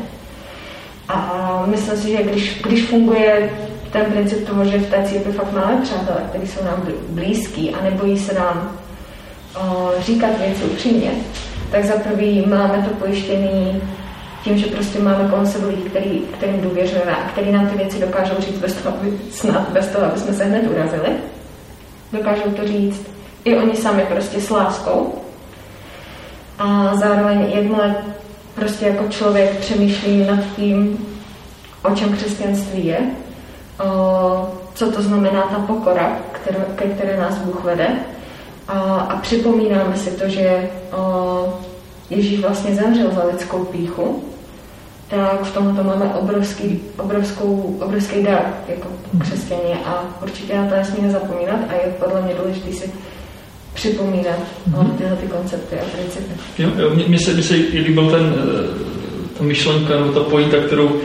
A 1.07 1.63
myslím 1.65 1.97
si, 1.97 2.11
že 2.11 2.23
když, 2.23 2.61
když 2.67 2.85
funguje 2.85 3.49
ten 3.91 4.05
princip 4.05 4.47
toho, 4.47 4.65
že 4.65 4.77
v 4.77 4.89
té 4.89 5.03
církvi 5.03 5.31
fakt 5.31 5.53
máme 5.53 5.81
přátelé, 5.81 6.21
kteří 6.29 6.47
jsou 6.47 6.65
nám 6.65 6.83
blízký 7.09 7.75
a 7.75 7.83
nebojí 7.83 8.19
se 8.19 8.33
nám 8.33 8.71
říkat 9.99 10.37
věci 10.37 10.63
upřímně, 10.63 11.11
tak 11.71 11.83
za 11.83 11.93
prvý 11.93 12.45
máme 12.45 12.87
to 12.89 12.95
pojištěný 12.95 13.81
tím, 14.43 14.57
že 14.57 14.65
prostě 14.65 14.99
máme 14.99 15.29
kolem 15.29 15.47
sebe 15.47 15.67
lidi, 15.67 15.81
který, 15.81 16.19
kterým 16.19 16.61
důvěřujeme 16.61 17.15
a 17.15 17.29
který 17.29 17.51
nám 17.51 17.67
ty 17.67 17.77
věci 17.77 17.99
dokážou 17.99 18.35
říct 18.39 18.57
bez 18.57 18.73
toho, 18.73 18.95
aby, 18.97 19.13
snad 19.31 19.69
bez 19.69 19.87
toho, 19.87 20.05
aby 20.05 20.19
jsme 20.19 20.33
se 20.33 20.45
hned 20.45 20.71
urazili. 20.71 21.09
Dokážou 22.13 22.51
to 22.51 22.67
říct 22.67 23.01
i 23.43 23.57
oni 23.57 23.75
sami 23.75 24.01
prostě 24.01 24.41
s 24.41 24.49
láskou. 24.49 25.15
A 26.59 26.95
zároveň 26.95 27.45
jakmile 27.53 27.95
prostě 28.55 28.85
jako 28.85 29.07
člověk 29.07 29.57
přemýšlí 29.57 30.25
nad 30.25 30.39
tím, 30.55 31.07
o 31.83 31.95
čem 31.95 32.13
křesťanství 32.13 32.85
je, 32.85 32.99
o, 33.79 34.51
co 34.73 34.91
to 34.91 35.01
znamená 35.01 35.41
ta 35.41 35.59
pokora, 35.59 36.17
kterou, 36.31 36.59
ke 36.75 36.85
které 36.85 37.17
nás 37.17 37.37
Bůh 37.37 37.63
vede, 37.63 37.87
a, 38.69 38.79
a 38.99 39.17
připomínáme 39.17 39.97
si 39.97 40.11
to, 40.11 40.29
že 40.29 40.69
o, 40.97 41.59
Ježíš 42.09 42.39
vlastně 42.39 42.75
zemřel 42.75 43.11
za 43.11 43.23
lidskou 43.23 43.65
píchu 43.65 44.23
tak 45.09 45.43
v 45.43 45.53
tomhle 45.53 45.83
máme 45.83 46.05
obrovský, 46.05 46.79
obrovskou, 46.97 47.77
obrovský 47.85 48.23
dar 48.23 48.53
jako 48.67 48.87
křesťané 49.19 49.73
a 49.85 50.03
určitě 50.23 50.57
na 50.57 50.67
to 50.67 50.75
nesmíme 50.75 51.11
zapomínat 51.11 51.59
a 51.69 51.73
je 51.73 51.93
podle 51.99 52.21
mě 52.21 52.33
důležité 52.41 52.71
si 52.73 52.91
připomínat 53.73 54.39
mm-hmm. 54.71 54.97
tyhle 54.97 55.15
ty 55.15 55.27
koncepty 55.27 55.75
a 55.75 55.83
principy. 55.95 56.33
Jo, 56.57 56.69
jo, 56.77 56.89
mně 57.07 57.19
se, 57.19 57.33
mně 57.33 57.43
se 57.43 57.53
líbil 57.53 58.11
ten, 58.11 58.35
eh, 58.37 59.37
ta 59.37 59.43
myšlenka 59.43 59.99
nebo 59.99 60.11
ta 60.11 60.19
pointa, 60.19 60.57
kterou 60.57 60.85
uh, 60.85 61.01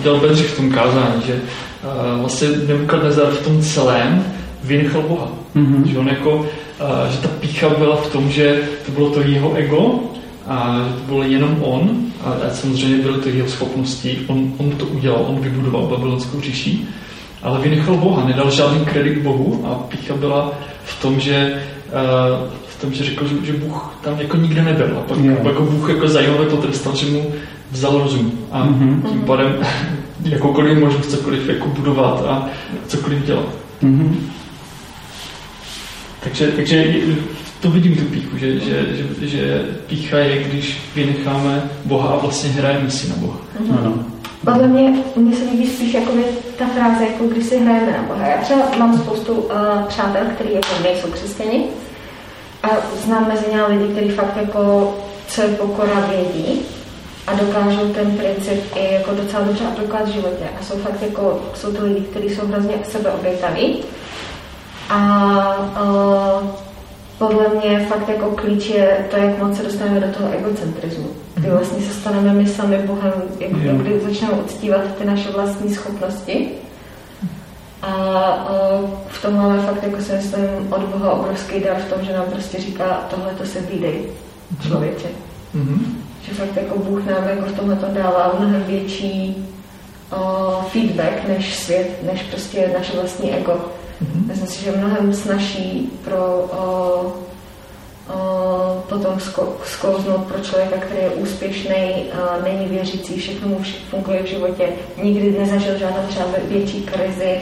udělal 0.00 0.20
Bedřich 0.20 0.46
v 0.46 0.56
tom 0.56 0.70
kázání, 0.72 1.22
že 1.26 1.34
uh, 1.34 2.20
vlastně 2.20 2.48
Nebukadnezar 2.48 3.26
v 3.26 3.44
tom 3.44 3.62
celém 3.62 4.24
vynechal 4.64 5.02
Boha. 5.02 5.28
Mm-hmm. 5.56 5.84
Že 5.84 5.98
on 5.98 6.08
jako, 6.08 6.36
uh, 6.36 6.46
že 7.10 7.18
ta 7.18 7.28
pícha 7.28 7.68
byla 7.68 7.96
v 7.96 8.12
tom, 8.12 8.30
že 8.30 8.60
to 8.86 8.92
bylo 8.92 9.10
to 9.10 9.20
jeho 9.20 9.54
ego 9.54 10.00
a 10.46 10.84
že 10.88 10.94
to 10.94 11.00
bylo 11.06 11.22
jenom 11.22 11.56
on 11.62 11.90
a, 12.24 12.30
a 12.30 12.50
samozřejmě 12.50 13.02
byly 13.02 13.18
to 13.18 13.28
jeho 13.28 13.48
schopnosti. 13.48 14.18
On, 14.26 14.52
on 14.58 14.70
to 14.70 14.86
udělal, 14.86 15.24
on 15.28 15.40
vybudoval 15.40 15.82
babylonskou 15.82 16.40
říši, 16.40 16.80
ale 17.42 17.60
vynechal 17.60 17.96
Boha, 17.96 18.24
nedal 18.24 18.50
žádný 18.50 18.84
kredit 18.84 19.18
Bohu 19.18 19.64
a 19.66 19.74
pícha 19.74 20.16
byla 20.16 20.52
v 20.84 21.02
tom, 21.02 21.20
že 21.20 21.62
uh, 21.86 22.48
v 22.78 22.80
tom, 22.80 22.92
že 22.92 23.04
řekl, 23.04 23.28
že, 23.28 23.34
že 23.46 23.52
Bůh 23.52 23.98
tam 24.04 24.20
jako 24.20 24.36
nikde 24.36 24.62
nebyl. 24.62 24.98
A 24.98 25.00
pak, 25.00 25.18
yeah. 25.18 25.42
pak 25.42 25.54
ho 25.54 25.66
Bůh 25.66 25.88
jako 25.88 26.08
zajímavě 26.08 26.46
potrestal, 26.46 26.96
že 26.96 27.06
mu 27.06 27.32
vzal 27.70 27.98
rozum. 27.98 28.32
A 28.50 28.66
mm-hmm. 28.66 29.02
tím 29.02 29.20
pádem 29.20 29.56
jakoukoliv 30.24 30.78
možnost 30.78 31.10
cokoliv 31.10 31.48
jako 31.48 31.68
budovat 31.68 32.24
a 32.28 32.46
cokoliv 32.86 33.26
dělat. 33.26 33.48
Mm-hmm. 33.82 34.16
Takže, 36.28 36.46
takže 36.46 36.94
to 37.60 37.70
vidím 37.70 37.96
tu 37.96 38.04
píchu, 38.04 38.38
že, 38.38 38.60
že, 38.60 38.86
že, 38.96 39.26
že 39.26 39.64
pícha 39.86 40.18
je, 40.18 40.42
když 40.42 40.78
vynecháme 40.94 41.70
Boha 41.84 42.08
a 42.08 42.16
vlastně 42.18 42.50
hrajeme 42.50 42.90
si 42.90 43.08
na 43.08 43.14
Boha. 43.16 43.38
Mm-hmm. 43.60 43.78
Ano. 43.78 44.04
Podle 44.44 44.68
mě, 44.68 44.92
mně 45.16 45.36
se 45.36 45.44
líbí 45.44 45.66
spíš 45.66 45.94
jako 45.94 46.12
ta 46.58 46.66
fráze, 46.66 47.04
jako 47.04 47.24
když 47.24 47.44
si 47.44 47.58
hrajeme 47.58 47.92
na 47.92 48.02
Boha. 48.02 48.26
Já 48.26 48.36
třeba 48.36 48.60
mám 48.78 48.98
spoustu 48.98 49.32
uh, 49.32 49.52
přátel, 49.88 50.22
kteří 50.34 50.54
jako 50.54 50.68
nejsou 50.82 51.08
křesťani 51.08 51.64
a 52.62 52.68
znám 53.04 53.28
mezi 53.28 53.44
ně 53.52 53.62
lidi, 53.64 53.92
kteří 53.92 54.10
fakt 54.10 54.36
jako 54.36 54.94
co 55.28 55.42
je 55.42 55.48
pokora 55.48 56.10
vědí 56.10 56.60
a 57.26 57.34
dokážou 57.34 57.88
ten 57.88 58.10
princip 58.10 58.76
i 58.76 58.94
jako 58.94 59.10
docela 59.14 59.44
dobře 59.44 59.64
aplikovat 59.64 60.08
v 60.08 60.12
životě. 60.12 60.44
A 60.60 60.64
jsou 60.64 60.74
fakt 60.78 61.02
jako, 61.02 61.42
jsou 61.54 61.72
to 61.72 61.84
lidi, 61.84 62.00
kteří 62.00 62.34
jsou 62.34 62.46
hrozně 62.46 62.74
sebeobětaví. 62.84 63.76
A 64.88 65.56
uh, 65.82 66.48
podle 67.18 67.48
mě 67.48 67.86
fakt 67.86 68.08
jako 68.08 68.30
klíč 68.30 68.68
je 68.68 69.06
to, 69.10 69.16
jak 69.16 69.38
moc 69.38 69.56
se 69.56 69.62
dostaneme 69.62 70.00
do 70.00 70.12
toho 70.12 70.30
egocentrizmu. 70.32 71.08
Kdy 71.34 71.48
mhm. 71.48 71.56
vlastně 71.56 71.82
se 71.82 71.92
staneme 71.92 72.32
my 72.32 72.46
sami 72.46 72.78
Bohem, 72.78 73.12
jako 73.38 73.82
kdy 73.82 74.00
začneme 74.00 74.32
uctívat 74.32 74.80
ty 74.98 75.04
naše 75.04 75.30
vlastní 75.30 75.74
schopnosti. 75.74 76.48
A 77.82 77.90
uh, 78.80 78.90
v 79.08 79.22
tom 79.22 79.36
máme 79.36 79.62
fakt, 79.62 79.82
jako 79.82 80.02
si 80.02 80.12
myslím, 80.12 80.40
od 80.70 80.80
Boha 80.80 81.12
obrovský 81.12 81.60
dar 81.60 81.76
v 81.76 81.92
tom, 81.92 82.04
že 82.04 82.12
nám 82.12 82.24
prostě 82.24 82.58
říká, 82.58 83.06
tohle 83.10 83.34
to 83.34 83.46
se 83.46 83.60
výdej 83.60 84.02
mhm. 84.50 84.68
člověče. 84.68 85.08
Mm-hmm. 85.54 85.78
Že 86.22 86.34
fakt 86.34 86.56
jako 86.56 86.78
Bůh 86.78 87.06
nám 87.06 87.28
jako 87.28 87.42
v 87.42 87.56
tomhle 87.56 87.76
to 87.76 87.86
dává 87.86 88.32
mnohem 88.38 88.62
větší 88.62 89.46
uh, 90.12 90.64
feedback 90.64 91.28
než 91.28 91.56
svět, 91.56 92.02
než 92.12 92.22
prostě 92.22 92.70
naše 92.78 92.96
vlastní 92.96 93.34
ego. 93.34 93.60
Mm-hmm. 94.02 94.26
Myslím 94.26 94.46
si, 94.46 94.64
že 94.64 94.70
je 94.70 94.76
mnohem 94.76 95.14
snažší 95.14 95.92
pro 96.04 96.48
uh, 96.52 97.12
uh, 98.14 98.80
potom 98.88 99.20
sklouznout 99.64 100.26
pro 100.26 100.38
člověka, 100.40 100.76
který 100.76 101.00
je 101.00 101.10
úspěšný, 101.10 102.04
není 102.44 102.66
věřící, 102.66 103.18
všechno 103.18 103.48
mu 103.48 103.60
funguje 103.90 104.22
v 104.22 104.26
životě, 104.26 104.68
nikdy 105.02 105.38
nezažil 105.38 105.78
žádnou 105.78 106.02
třeba 106.08 106.26
větší 106.48 106.82
krizi, 106.82 107.40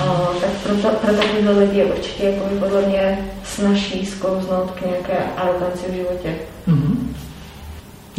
uh, 0.00 0.36
tak 0.40 0.50
pro, 0.50 0.74
to, 0.74 0.88
pro 0.88 1.14
takovýhle 1.14 1.52
lidi 1.52 1.78
je 1.78 1.84
určitě 1.84 2.24
jako 2.24 2.44
podle 2.58 2.82
mě 2.82 3.30
snaží 3.44 4.06
sklouznout 4.06 4.70
k 4.70 4.86
nějaké 4.86 5.18
aroganci 5.36 5.86
v 5.88 5.94
životě. 5.94 6.34
Mm-hmm. 6.68 6.89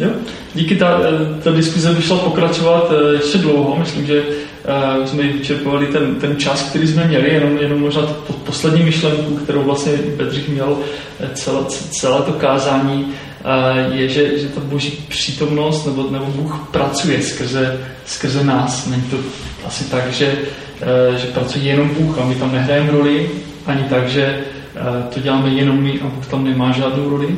Jo. 0.01 0.09
Díky 0.53 0.75
ta, 0.75 0.99
ta 1.43 1.51
diskuze 1.51 1.93
by 1.93 2.01
šla 2.01 2.17
pokračovat 2.17 2.91
eh, 2.91 3.13
ještě 3.13 3.37
dlouho. 3.37 3.75
Myslím, 3.79 4.05
že 4.05 4.21
uh, 4.21 5.05
jsme 5.05 5.23
vyčerpovali 5.23 5.87
ten, 5.87 6.15
ten 6.15 6.37
čas, 6.37 6.63
který 6.63 6.87
jsme 6.87 7.07
měli, 7.07 7.33
jenom, 7.33 7.57
jenom 7.57 7.79
možná 7.79 8.01
to 8.01 8.33
poslední 8.33 8.83
myšlenku, 8.83 9.35
kterou 9.35 9.63
vlastně 9.63 9.93
Bedřich 10.17 10.49
měl 10.49 10.77
eh, 11.19 11.29
celé, 11.33 11.65
celé 11.99 12.21
to 12.21 12.33
kázání, 12.33 13.03
uh, 13.05 13.95
je, 13.95 14.09
že, 14.09 14.39
že 14.39 14.47
ta 14.47 14.61
boží 14.61 14.91
přítomnost 15.09 15.85
nebo, 15.85 16.07
nebo 16.11 16.25
Bůh 16.25 16.67
pracuje 16.71 17.21
skrze, 17.21 17.79
skrze 18.05 18.43
nás. 18.43 18.87
Není 18.87 19.03
to 19.03 19.17
asi 19.67 19.83
tak, 19.83 20.13
že, 20.13 20.37
uh, 21.11 21.15
že 21.15 21.27
pracuje 21.27 21.65
jenom 21.65 21.89
Bůh 21.99 22.19
a 22.19 22.25
my 22.25 22.35
tam 22.35 22.51
nehrajeme 22.51 22.91
roli, 22.91 23.29
ani 23.65 23.83
tak, 23.83 24.09
že 24.09 24.39
to 25.13 25.19
děláme 25.19 25.49
jenom 25.49 25.81
my 25.81 25.99
a 26.01 26.07
Bůh 26.07 26.25
tam 26.25 26.43
nemá 26.43 26.71
žádnou 26.71 27.09
roli. 27.09 27.37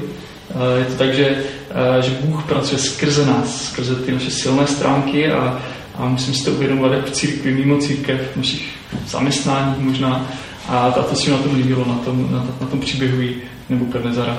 Uh, 0.55 0.79
je 0.79 0.85
to 0.85 0.93
tak, 0.93 1.13
že 1.13 1.43
Eh, 1.75 2.01
že 2.01 2.11
Bůh 2.21 2.43
pracuje 2.43 2.79
skrze 2.79 3.25
nás, 3.25 3.65
skrze 3.65 3.95
ty 3.95 4.11
naše 4.11 4.31
silné 4.31 4.67
stránky 4.67 5.31
a, 5.31 5.61
a 5.95 6.05
musím 6.05 6.33
si 6.33 6.45
to 6.45 6.51
uvědomovat 6.51 6.91
jak 6.91 7.05
v 7.05 7.11
církvi, 7.11 7.51
mimo 7.51 7.77
církev, 7.77 8.21
v 8.33 8.37
našich 8.37 8.69
zaměstnáních 9.07 9.77
možná. 9.77 10.29
A, 10.67 10.77
a 10.77 11.03
to 11.03 11.15
si 11.15 11.31
na 11.31 11.37
tom 11.37 11.55
líbilo, 11.55 11.85
na 11.87 11.95
tom, 11.95 12.31
na, 12.31 12.45
na 12.61 12.67
tom 12.67 12.79
příběhu 12.79 13.41
nebo 13.69 13.85
Pernezara. 13.85 14.37